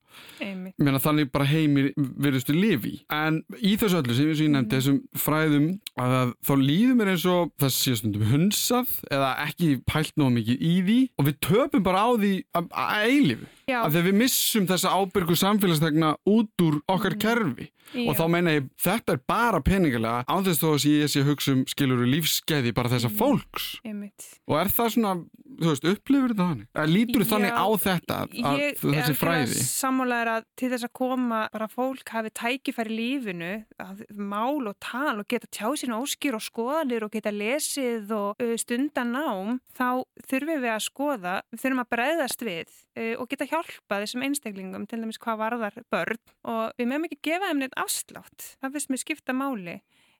Meina, 0.77 0.99
þannig 0.99 1.31
bara 1.31 1.47
heimir 1.47 1.91
verðustu 1.95 2.53
lifi 2.55 3.01
en 3.11 3.41
í 3.59 3.77
þessu 3.79 4.01
öllu 4.01 4.15
sem 4.15 4.31
ég 4.31 4.49
nefndi 4.49 4.75
-hmm. 4.75 4.77
þessum 4.77 4.99
fræðum 5.15 5.67
að 5.97 6.33
þá 6.43 6.53
líður 6.59 6.95
mér 6.95 7.11
eins 7.13 7.25
og 7.25 7.51
það 7.59 7.71
sé 7.75 7.95
stundum 7.95 8.27
hunsað 8.31 8.87
eða 9.11 9.31
ekki 9.47 9.81
pælt 9.85 10.15
náðu 10.15 10.35
mikið 10.35 10.57
í 10.61 10.75
því 10.87 10.99
og 11.17 11.25
við 11.25 11.35
töpum 11.39 11.83
bara 11.83 12.03
á 12.03 12.09
því 12.15 12.33
að, 12.53 12.67
að 12.71 13.03
eilifu 13.07 13.47
af 13.71 13.91
því 13.91 13.99
að 13.99 14.07
við 14.09 14.19
missum 14.19 14.67
þessa 14.67 14.89
ábyrgu 15.11 15.35
samfélagsþegna 15.35 16.15
út 16.31 16.63
úr 16.63 16.79
okkar 16.87 17.15
mm 17.15 17.21
kerfi 17.21 17.67
Já. 17.91 18.05
og 18.07 18.15
þá 18.15 18.23
meina 18.31 18.53
ég, 18.55 18.67
þetta 18.79 19.15
er 19.17 19.21
bara 19.27 19.59
peningilega 19.65 20.23
ánþess 20.31 20.61
þó 20.61 20.67
að 20.71 20.85
ég 20.87 21.11
sé 21.11 21.23
hugsa 21.27 21.55
um 21.57 21.63
skiluru 21.67 22.05
lífskeiði 22.07 22.71
bara 22.75 22.91
þessa 22.93 23.09
mm. 23.09 23.17
fólks 23.19 23.65
Einmitt. 23.83 24.27
og 24.47 24.55
er 24.61 24.71
það 24.71 24.91
svona, 24.95 25.11
þú 25.59 25.73
veist, 25.73 25.87
upplifur 25.91 26.31
þetta 26.31 26.47
þannig? 26.47 26.69
Eða 26.71 26.85
lítur 26.91 27.25
þið 27.25 27.31
þannig 27.33 27.57
á 27.59 27.67
þetta 27.83 28.19
að, 28.21 28.37
ég, 28.61 28.79
þessi 28.85 29.15
fræði? 29.19 29.65
Sammálaður 29.67 30.31
að 30.35 30.47
til 30.61 30.69
þess 30.71 30.87
að 30.87 30.93
koma 31.01 31.41
bara 31.51 31.67
fólk 31.71 32.13
hafi 32.15 32.33
tækifæri 32.41 32.95
lífinu 33.01 33.51
að 33.83 34.05
mál 34.15 34.71
og 34.71 34.77
tal 34.79 35.17
og 35.17 35.27
geta 35.27 35.51
tjá 35.51 35.67
sína 35.81 35.99
óskýr 35.99 36.39
og 36.39 36.45
skoðanir 36.45 37.07
og 37.07 37.11
geta 37.11 37.35
lesið 37.35 38.15
og 38.15 38.45
stundan 38.61 39.17
ám 39.19 39.59
þá 39.75 40.05
þurfum 40.29 40.63
við 40.63 40.71
að 40.77 40.87
skoða, 40.87 41.35
við 41.51 41.65
þurfum 41.65 41.83
að 41.83 41.91
breyðast 41.97 42.47
við 42.47 42.79
og 43.19 43.27
geta 43.31 43.47
hjálpa 43.51 44.01
þessum 44.03 44.25
einstaklingum 44.27 44.87
til 44.87 45.00
dæmis 45.05 45.19
hvað 45.21 45.41
varðar 45.41 45.81
börn 45.93 46.21
og 46.51 46.77
við 46.79 46.89
mögum 46.91 47.07
ekki 47.09 47.19
gefa 47.29 47.49
þeim 47.49 47.61
neitt 47.63 47.77
afslátt. 47.79 48.47
Það 48.61 48.77
finnst 48.77 48.93
mér 48.93 49.01
skipta 49.03 49.35
máli. 49.35 49.75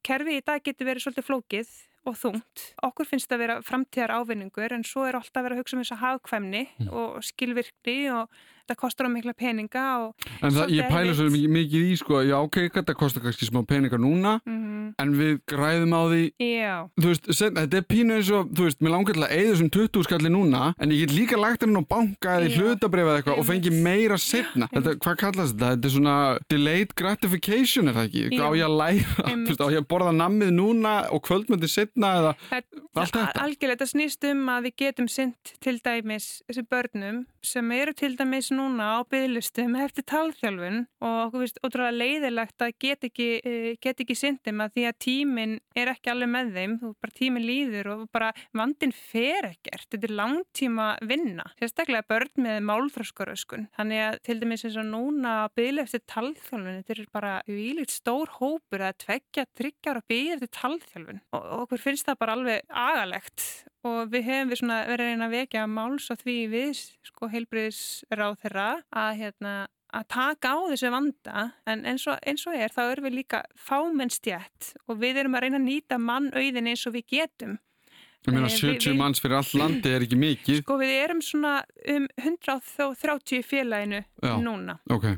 Kerfi 0.05 0.37
í 0.39 0.43
dag 0.45 0.63
getur 0.65 0.89
verið 0.89 1.05
svolítið 1.05 1.27
flókið 1.27 1.73
og 2.09 2.17
þungt. 2.17 2.63
Okkur 2.85 3.09
finnst 3.09 3.29
það 3.29 3.37
að 3.37 3.43
vera 3.43 3.57
framtíðar 3.65 4.15
ávinningur 4.17 4.73
en 4.73 4.85
svo 4.87 5.05
er 5.05 5.19
alltaf 5.19 5.41
að 5.41 5.45
vera 5.47 5.57
að 5.57 5.61
hugsa 5.61 5.77
um 5.77 5.83
þess 5.83 5.95
að 5.95 6.01
hafkvæmni 6.01 6.63
mm. 6.65 6.89
og 6.97 7.19
skilvirkni 7.27 7.97
og 8.15 8.41
þetta 8.61 8.77
kostar 8.79 9.07
á 9.07 9.11
mikla 9.11 9.33
peninga 9.37 9.83
En 10.41 10.53
það, 10.53 10.73
ég 10.75 10.89
pæla 10.91 11.15
svo 11.17 11.27
mikið 11.31 11.87
í 11.91 11.95
sko, 11.99 12.21
já 12.25 12.37
ok, 12.39 12.57
þetta 12.77 12.95
kostar 12.97 13.25
kannski 13.25 13.47
smá 13.49 13.61
peninga 13.67 13.99
núna 14.01 14.37
mm 14.45 14.57
-hmm. 14.57 14.93
en 15.01 15.13
við 15.17 15.39
græðum 15.49 15.95
á 15.97 16.01
því 16.11 16.23
Já 16.39 16.75
Þú 17.01 17.07
veist, 17.07 17.29
þetta 17.31 17.77
er 17.77 17.85
pínu 17.87 18.17
eins 18.17 18.31
og, 18.31 18.51
þú 18.55 18.67
veist, 18.67 18.81
mér 18.81 18.95
langar 18.95 19.13
til 19.13 19.23
að 19.23 19.33
eigða 19.35 19.51
þessum 19.51 19.69
20 19.69 20.03
skalli 20.07 20.29
núna 20.29 20.73
en 20.79 20.91
ég 20.91 21.05
get 21.05 21.15
líka 21.15 21.37
lagt 21.37 21.63
henni 21.63 21.79
á 21.79 21.85
banka 21.85 22.37
eða 22.37 22.47
í 22.47 22.55
hlutabrif 22.57 23.05
eða 23.05 23.17
eitthvað 23.17 23.39
og 23.39 23.45
fengi 23.45 23.71
meira 23.71 24.17
setna 24.17 24.67
þetta, 24.71 24.97
Hvað 25.01 25.15
kallast 25.17 25.55
þetta? 25.55 25.69
Þetta 25.71 25.87
er 25.87 25.93
svona 25.95 26.17
delayed 26.49 26.95
gratification, 26.95 27.87
er 27.87 27.93
það 27.93 28.05
ekki? 28.09 28.23
Já. 28.35 28.43
Á 28.45 28.49
ég 28.55 28.65
að 28.65 28.77
læra, 28.81 29.25
veist, 29.47 29.61
á 29.61 29.67
ég 29.71 29.81
að 29.81 29.89
borða 29.91 30.11
nammið 30.15 30.51
núna 30.53 30.93
og 31.11 31.23
kvöldmöndi 31.25 31.69
setna 31.71 32.13
eða 32.19 32.35
allt 32.51 33.15
þetta 33.15 33.41
Algjörlega, 33.45 33.77
þetta 33.77 33.89
snýst 33.89 34.27
um 34.31 34.49
að 34.51 34.67
við 34.67 34.75
getum 34.83 35.07
synt 35.11 35.53
til 35.63 35.77
dæmis 35.83 36.27
þessum 36.49 36.67
börnum 36.71 37.21
sem 37.45 37.71
eru 37.75 37.93
til 37.97 38.13
dæmis 38.19 38.50
núna 38.55 38.87
á 38.95 39.07
bygglistum 39.09 39.75
eftir 39.81 40.05
talþjálfun 40.11 40.83
og 41.01 41.17
okkur 41.27 41.43
finnst 41.43 41.59
ótrúlega 41.65 41.97
leiðilegt 41.97 42.65
að 42.65 42.73
get 42.83 43.07
ekki, 43.07 43.27
eh, 43.43 43.75
get 43.81 44.03
ekki 44.03 44.17
syndum 44.17 44.63
að 44.63 44.75
því 44.75 44.85
að 44.89 44.99
tíminn 45.05 45.55
er 45.75 45.91
ekki 45.93 46.11
alveg 46.11 46.31
með 46.31 46.51
þeim, 46.57 46.77
þú 46.81 46.91
bara 47.01 47.17
tíminn 47.17 47.47
líður 47.47 47.91
og 47.95 48.03
bara 48.11 48.31
vandin 48.53 48.93
fer 48.95 49.49
ekkert, 49.51 49.87
þetta 49.89 50.09
er 50.09 50.15
langtíma 50.21 50.87
vinna, 51.01 51.47
sérstaklega 51.59 52.07
börn 52.11 52.45
með 52.47 52.59
málþröskaröskun, 52.69 53.67
þannig 53.77 54.03
að 54.05 54.19
til 54.27 54.39
dæmis 54.41 54.65
eins 54.67 54.79
og 54.81 54.87
núna 54.91 55.35
byggli 55.55 55.85
eftir 55.85 56.05
talþjálfun, 56.11 56.83
þetta 56.83 56.97
er 56.97 57.11
bara 57.11 57.33
výlikt 57.47 57.95
stór 57.95 58.35
hópur 58.39 58.85
að 58.85 58.97
tvekja, 59.05 59.47
tryggjar 59.57 60.01
og 60.01 60.07
byggja 60.11 60.37
eftir 60.37 60.53
talþjálfun. 60.59 61.21
Og 61.37 61.51
okkur 61.63 61.85
finnst 61.89 62.07
það 62.09 62.21
bara 62.21 62.37
alveg 62.37 62.65
agalegt 62.69 63.45
og 63.87 64.11
við 64.11 64.27
hefum 64.27 64.51
við 64.51 64.61
verið 64.61 64.91
að 64.93 64.99
reyna 65.01 65.27
að 65.27 65.35
vekja 65.37 65.67
máls 65.69 66.09
á 66.11 66.15
því 66.19 66.37
við 66.51 66.81
sko 67.07 67.29
heilbriðisráð 67.31 68.37
þeirra 68.43 68.67
að, 68.89 69.11
hérna, 69.21 69.55
að 69.89 70.07
taka 70.15 70.53
á 70.53 70.59
þessu 70.71 70.93
vanda 70.93 71.47
en 71.69 71.83
eins 71.89 72.05
og, 72.11 72.21
eins 72.21 72.45
og 72.49 72.57
er 72.57 72.73
þá 72.73 72.83
erum 72.85 73.09
við 73.09 73.17
líka 73.21 73.41
fámennstjætt 73.57 74.71
og 74.87 75.01
við 75.01 75.23
erum 75.23 75.37
að 75.37 75.47
reyna 75.47 75.61
að 75.61 75.67
nýta 75.67 75.99
mannauðin 76.01 76.71
eins 76.73 76.85
og 76.89 76.97
við 76.97 77.09
getum. 77.17 77.59
Ég 78.21 78.35
meina 78.35 78.49
70 78.53 78.85
eh, 78.85 78.97
manns 78.99 79.21
fyrir 79.21 79.39
all 79.39 79.57
landi 79.57 79.89
er 79.89 80.03
ekki 80.05 80.17
mikið. 80.21 80.59
Sko 80.61 80.75
við 80.77 80.91
erum 80.99 81.23
svona 81.25 81.55
um 81.89 82.03
130 82.21 83.41
félaginu 83.49 84.03
Já, 84.21 84.35
núna. 84.43 84.77
Ok. 84.93 85.15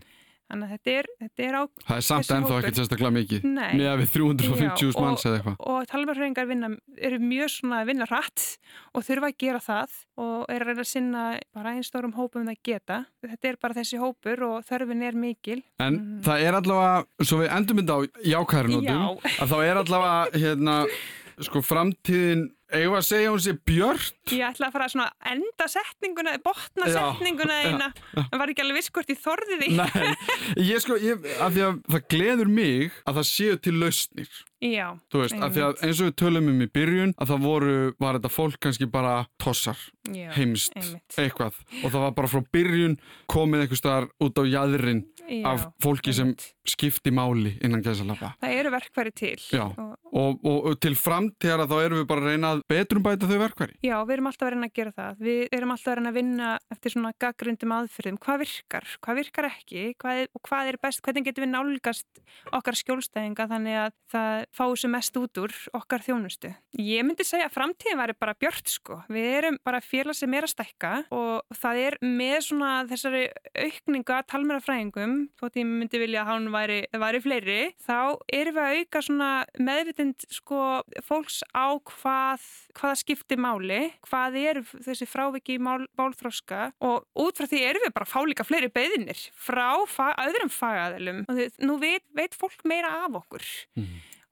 Þannig 0.54 0.68
að 0.68 0.74
þetta 0.76 0.93
er, 0.93 1.08
þetta 1.24 1.45
er 1.47 1.56
á 1.58 1.64
Það 1.88 1.95
er 1.95 2.06
samt 2.06 2.32
ennþá 2.36 2.58
ekkert 2.60 2.80
sérstaklega 2.80 3.14
mikið 3.16 3.45
með 3.49 3.88
að 3.89 4.01
við 4.04 4.12
350.000 4.14 5.01
manns 5.01 5.26
eða 5.26 5.39
eitthvað 5.39 5.64
Og, 5.74 5.80
talvarhauðingar 5.89 6.51
eru 7.10 7.20
mjög 7.24 7.54
svona 7.56 7.80
að 7.82 7.89
vinna 7.89 8.08
rætt 8.10 8.45
og 8.93 9.08
þurfa 9.08 9.32
að 9.32 9.39
gera 9.41 9.62
það 9.64 9.97
og 10.24 10.54
er 10.54 10.62
að 10.62 10.70
reyna 10.70 10.86
að 10.86 10.91
sinna 10.91 11.24
bara 11.58 11.74
einn 11.74 11.88
stórum 11.88 12.14
hópum 12.14 12.45
það 12.45 12.60
geta. 12.70 12.99
Þetta 13.26 13.49
er 13.49 13.60
bara 13.66 13.78
þessi 13.80 14.01
hópur 14.01 14.45
og 14.45 14.68
þörfin 14.68 15.06
er 15.08 15.18
mikil 15.18 15.60
En 15.82 15.97
mm. 15.97 16.22
það 16.28 16.45
er 16.45 16.60
allavega, 16.60 17.26
svo 17.26 17.41
við 17.41 17.54
endum 17.58 17.82
þetta 17.82 17.97
á 17.97 18.01
jákærnótum, 18.36 19.04
Já. 19.04 19.34
að 19.41 19.54
þá 19.56 19.58
er 19.64 19.82
allavega 19.82 20.43
hérna, 20.43 20.78
sko 21.49 21.64
framtíðin 21.66 22.45
Eða 22.74 22.97
að 22.97 23.05
segja 23.05 23.32
hún 23.34 23.41
sé 23.43 23.53
björnt? 23.69 24.15
Ég 24.34 24.45
ætla 24.47 24.69
að 24.69 24.74
fara 24.74 24.88
að 24.89 25.34
enda 25.34 25.67
setninguna, 25.69 26.34
botna 26.41 26.88
já, 26.89 26.95
setninguna 26.95 27.57
eina. 27.67 27.89
Það 28.15 28.39
var 28.41 28.53
ekki 28.53 28.63
alveg 28.63 28.80
viss 28.80 28.93
hvort 28.95 29.13
ég 29.13 29.19
þorði 29.21 29.59
því. 29.59 29.69
Nei, 29.78 30.15
ég 30.71 30.82
sko, 30.82 30.97
ég, 31.01 31.28
af 31.38 31.53
því 31.53 31.67
að 31.67 31.78
það 31.93 32.07
gleður 32.15 32.51
mig 32.55 32.97
að 33.05 33.19
það 33.19 33.30
séu 33.30 33.59
til 33.61 33.76
lausnir. 33.78 34.34
Já. 34.63 34.88
Veist, 35.11 35.36
af 35.43 35.53
því 35.53 35.63
að 35.67 35.82
eins 35.84 35.99
og 35.99 36.07
við 36.07 36.15
tölum 36.21 36.49
um 36.49 36.61
í 36.63 36.69
byrjun, 36.71 37.13
að 37.19 37.34
það 37.34 37.45
voru, 37.45 37.78
var 37.99 38.17
þetta 38.17 38.32
fólk 38.32 38.59
kannski 38.63 38.88
bara 38.89 39.15
tossar, 39.41 39.80
já, 40.07 40.30
heimst, 40.38 40.74
einmitt. 40.80 41.17
eitthvað. 41.19 41.57
Og 41.84 41.91
það 41.91 42.05
var 42.07 42.15
bara 42.17 42.32
frá 42.32 42.45
byrjun 42.55 42.95
komið 43.32 43.65
eitthvað 43.65 43.82
starf 43.82 44.24
út 44.24 44.39
á 44.39 44.43
jæðrin 44.47 45.03
Já, 45.30 45.45
af 45.53 45.67
fólki 45.84 46.13
sem 46.13 46.34
skipti 46.67 47.11
máli 47.11 47.53
innan 47.63 47.82
gæsalappa. 47.84 48.34
Það 48.41 48.55
eru 48.59 48.71
verkværi 48.74 49.11
til. 49.15 49.38
Já. 49.53 49.65
Og, 49.78 49.99
Og, 50.13 50.65
og, 50.67 50.76
til 50.84 50.93
framtíðara 50.93 51.65
þá 51.65 51.74
erum 51.82 51.97
við 52.01 52.07
bara 52.07 52.21
að 52.21 52.28
reyna 52.30 52.49
að 52.53 52.59
betrumbæta 52.69 53.26
þau 53.26 53.39
verkværi. 53.41 53.78
já, 53.82 53.95
við 54.05 54.13
erum 54.13 54.28
alltaf 54.30 54.45
að 54.47 54.51
reyna 54.53 54.67
að 54.69 54.74
gera 54.78 54.91
það. 54.93 55.15
Við 55.26 55.55
erum 55.57 55.71
alltaf 55.74 55.89
að 55.89 55.97
reyna 55.97 56.11
að 56.11 56.17
vinna 56.19 56.49
eftir 56.76 56.93
svona 56.93 57.11
gaggrundum 57.24 57.74
aðferðum. 57.78 58.19
Hvað 58.21 58.38
virkar? 58.43 58.86
Hvað 59.01 59.17
virkar 59.21 59.47
ekki? 59.49 59.86
Hvað 60.03 60.21
er, 60.21 60.28
og 60.38 60.41
hvað 60.49 60.69
er 60.74 60.78
best? 60.84 61.01
Hvernig 61.07 61.26
getum 61.26 61.45
við 61.47 61.51
nálgast 61.55 62.21
okkar 62.53 62.78
skjólstæðinga 62.78 63.47
þannig 63.53 63.80
að 63.82 63.95
það 64.13 64.45
fái 64.59 64.78
sem 64.84 64.93
mest 64.93 65.17
út 65.24 65.41
úr 65.43 65.55
okkar 65.82 66.05
þjónustu? 66.05 66.53
Ég 66.78 67.07
myndi 67.07 67.26
segja 67.26 67.49
að 67.49 67.55
framtíðin 67.57 68.01
væri 68.03 68.17
bara 68.19 68.38
björt 68.38 68.69
sko. 68.69 68.99
Við 69.09 69.30
erum 69.39 69.57
bara 69.65 69.82
félag 69.82 70.19
sem 70.19 70.34
er 70.38 70.45
að 70.45 70.53
stækka 70.53 70.93
og 71.09 71.57
það 71.57 71.82
er 71.88 71.97
með 72.05 72.38
svona 72.51 72.71
þessari 72.91 73.26
aukninga 73.65 74.21
talmerafræðingum, 74.30 75.12
þótt 75.39 75.59
ég 75.59 75.68
myndi 75.70 76.01
vilja 76.01 76.24
að 76.24 76.30
hann 76.32 76.47
væri, 76.53 76.80
væri 77.03 77.22
fleiri, 77.24 77.59
þá 77.84 77.97
erum 78.34 78.57
við 78.57 78.64
að 78.64 78.78
auka 78.80 79.03
svona 79.07 79.30
meðvitund 79.59 80.28
sko 80.34 80.61
fólks 81.05 81.41
á 81.53 81.68
hvað 81.78 82.47
hvaða 82.80 82.99
skiptir 83.01 83.41
máli, 83.41 83.82
hvað 84.07 84.39
er 84.43 84.61
þessi 84.74 85.07
fráviki 85.09 85.59
mál, 85.61 85.86
málþróska 85.99 86.72
og 86.84 87.05
út 87.26 87.39
frá 87.39 87.49
því 87.49 87.61
erum 87.70 87.86
við 87.88 87.95
bara 87.97 88.09
að 88.09 88.14
fá 88.16 88.20
líka 88.30 88.47
fleiri 88.47 88.72
beðinir 88.74 89.28
frá 89.34 89.70
fa 89.89 90.11
öðrum 90.26 90.51
fagaðilum. 90.53 91.24
Og 91.28 91.38
því, 91.38 91.47
nú 91.68 91.78
veit, 91.82 92.05
veit 92.18 92.36
fólk 92.38 92.66
meira 92.70 92.93
af 93.03 93.22
okkur 93.24 93.47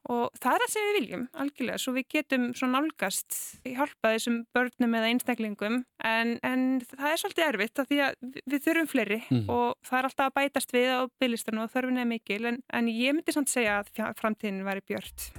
og 0.10 0.32
það 0.41 0.56
er 0.56 0.64
það 0.66 0.72
sem 0.74 0.86
við 0.88 0.95
viljum 0.99 1.24
algjörlega, 1.43 1.78
svo 1.84 1.93
við 1.93 2.08
getum 2.16 2.47
svo 2.58 2.68
nálgast 2.72 3.38
hjálpa 3.68 4.14
þessum 4.16 4.39
börnum 4.56 4.95
eða 4.97 5.12
einstaklingum 5.14 5.76
en, 6.04 6.32
en 6.41 6.64
það 6.82 7.12
er 7.12 7.22
svolítið 7.22 7.47
erfitt 7.52 7.80
af 7.84 7.88
því 7.91 7.99
að 8.08 8.16
við- 8.49 8.64
þurfum 8.66 8.89
fleiri 8.95 9.20
Mhm. 9.30 9.45
og 9.49 9.76
það 9.86 9.99
er 9.99 10.10
alltaf 10.10 10.32
að 10.32 10.36
bætast 10.41 10.72
við 10.74 10.89
á 10.89 10.99
bygglistanu 11.22 11.64
og 11.64 11.72
þörfin 11.76 12.02
er 12.02 12.06
mikil 12.10 12.45
en, 12.45 12.62
en 12.74 12.86
ég 12.88 13.14
myndi 13.14 13.32
samt 13.34 13.49
segja 13.54 13.84
að 13.84 14.16
framtíðin 14.18 14.64
væri 14.66 14.82
björt 14.89 15.32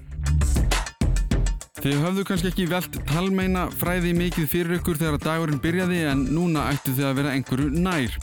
Þið 1.83 1.97
höfðu 1.99 2.23
kannski 2.29 2.47
ekki 2.53 2.65
velt 2.71 2.95
talmeina 3.11 3.65
fræði 3.75 4.13
mikið 4.15 4.45
fyrir 4.47 4.77
ykkur 4.79 4.99
þegar 5.01 5.17
að 5.19 5.25
dagurinn 5.27 5.59
byrjaði 5.65 6.03
en 6.13 6.21
núna 6.31 6.69
ættu 6.71 6.93
þið 6.95 7.09
að 7.09 7.17
vera 7.19 7.33
einhverju 7.35 7.71
nær. 7.83 8.15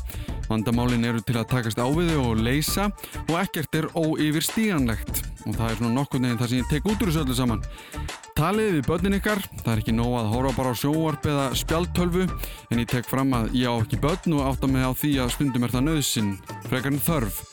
Vandamálin 0.48 1.04
eru 1.10 1.20
til 1.28 1.36
að 1.42 1.50
takast 1.52 1.82
á 1.82 1.84
við 1.92 2.14
þau 2.14 2.22
og 2.30 2.40
leysa 2.46 2.86
og 3.28 3.36
ekkert 3.42 3.76
er 3.82 3.90
óyfirstíganlegt 4.00 5.26
og 5.46 5.56
það 5.56 5.66
er 5.70 5.80
svona 5.80 5.96
nokkur 5.96 6.24
neginn 6.24 6.40
það 6.42 6.52
sem 6.52 6.62
ég 6.62 6.70
tek 6.72 6.90
út 6.90 7.04
úr 7.04 7.12
þessu 7.12 7.24
öllu 7.24 7.38
saman. 7.38 7.64
Talið 8.40 8.72
við 8.78 8.86
börnin 8.88 9.18
ykkar, 9.20 9.44
það 9.64 9.74
er 9.74 9.84
ekki 9.84 9.98
nóg 9.98 10.16
að 10.20 10.32
hóra 10.34 10.54
bara 10.58 10.72
á 10.72 10.80
sjónvarp 10.80 11.28
eða 11.32 11.50
spjaltölvu 11.60 12.28
en 12.28 12.84
ég 12.84 12.88
tek 12.90 13.10
fram 13.10 13.36
að 13.36 13.52
ég 13.60 13.68
á 13.68 13.76
ekki 13.80 14.00
börn 14.04 14.40
og 14.40 14.48
átta 14.48 14.72
mig 14.72 14.86
á 14.86 14.92
því 14.96 15.12
að 15.24 15.36
stundum 15.36 15.68
er 15.68 15.76
það 15.76 15.88
nöðsinn, 15.90 16.34
frekar 16.70 16.96
en 16.96 17.04
þörf. 17.04 17.44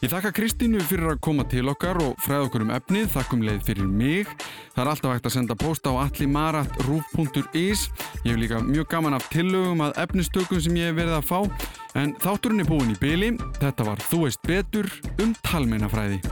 Ég 0.00 0.08
þakka 0.08 0.30
Kristínu 0.32 0.78
fyrir 0.88 1.10
að 1.10 1.18
koma 1.20 1.44
til 1.44 1.66
okkar 1.68 1.98
og 2.00 2.14
fræða 2.24 2.46
okkur 2.46 2.62
um 2.64 2.70
efnið, 2.72 3.10
þakkum 3.12 3.42
leið 3.44 3.58
fyrir 3.66 3.88
mig. 4.00 4.30
Það 4.72 4.80
er 4.80 4.90
alltaf 4.94 5.12
hægt 5.12 5.26
að 5.28 5.34
senda 5.34 5.56
post 5.60 5.84
á 5.84 5.92
allimarat.ruf.is. 5.92 7.82
Ég 8.24 8.30
hef 8.30 8.40
líka 8.40 8.62
mjög 8.64 8.88
gaman 8.94 9.18
af 9.18 9.28
tillögum 9.28 9.84
að 9.84 10.00
efnistökum 10.06 10.62
sem 10.64 10.78
ég 10.80 10.88
hef 10.88 10.96
verið 11.02 11.18
að 11.18 11.28
fá. 11.28 11.68
En 12.00 12.14
þátturinn 12.16 12.64
er 12.64 12.70
búin 12.70 12.94
í 12.94 12.96
byli. 13.02 13.34
Þetta 13.60 13.90
var 13.90 14.00
Þú 14.06 14.22
veist 14.24 14.40
betur 14.48 14.88
um 15.20 15.36
talmeinafræði. 15.44 16.22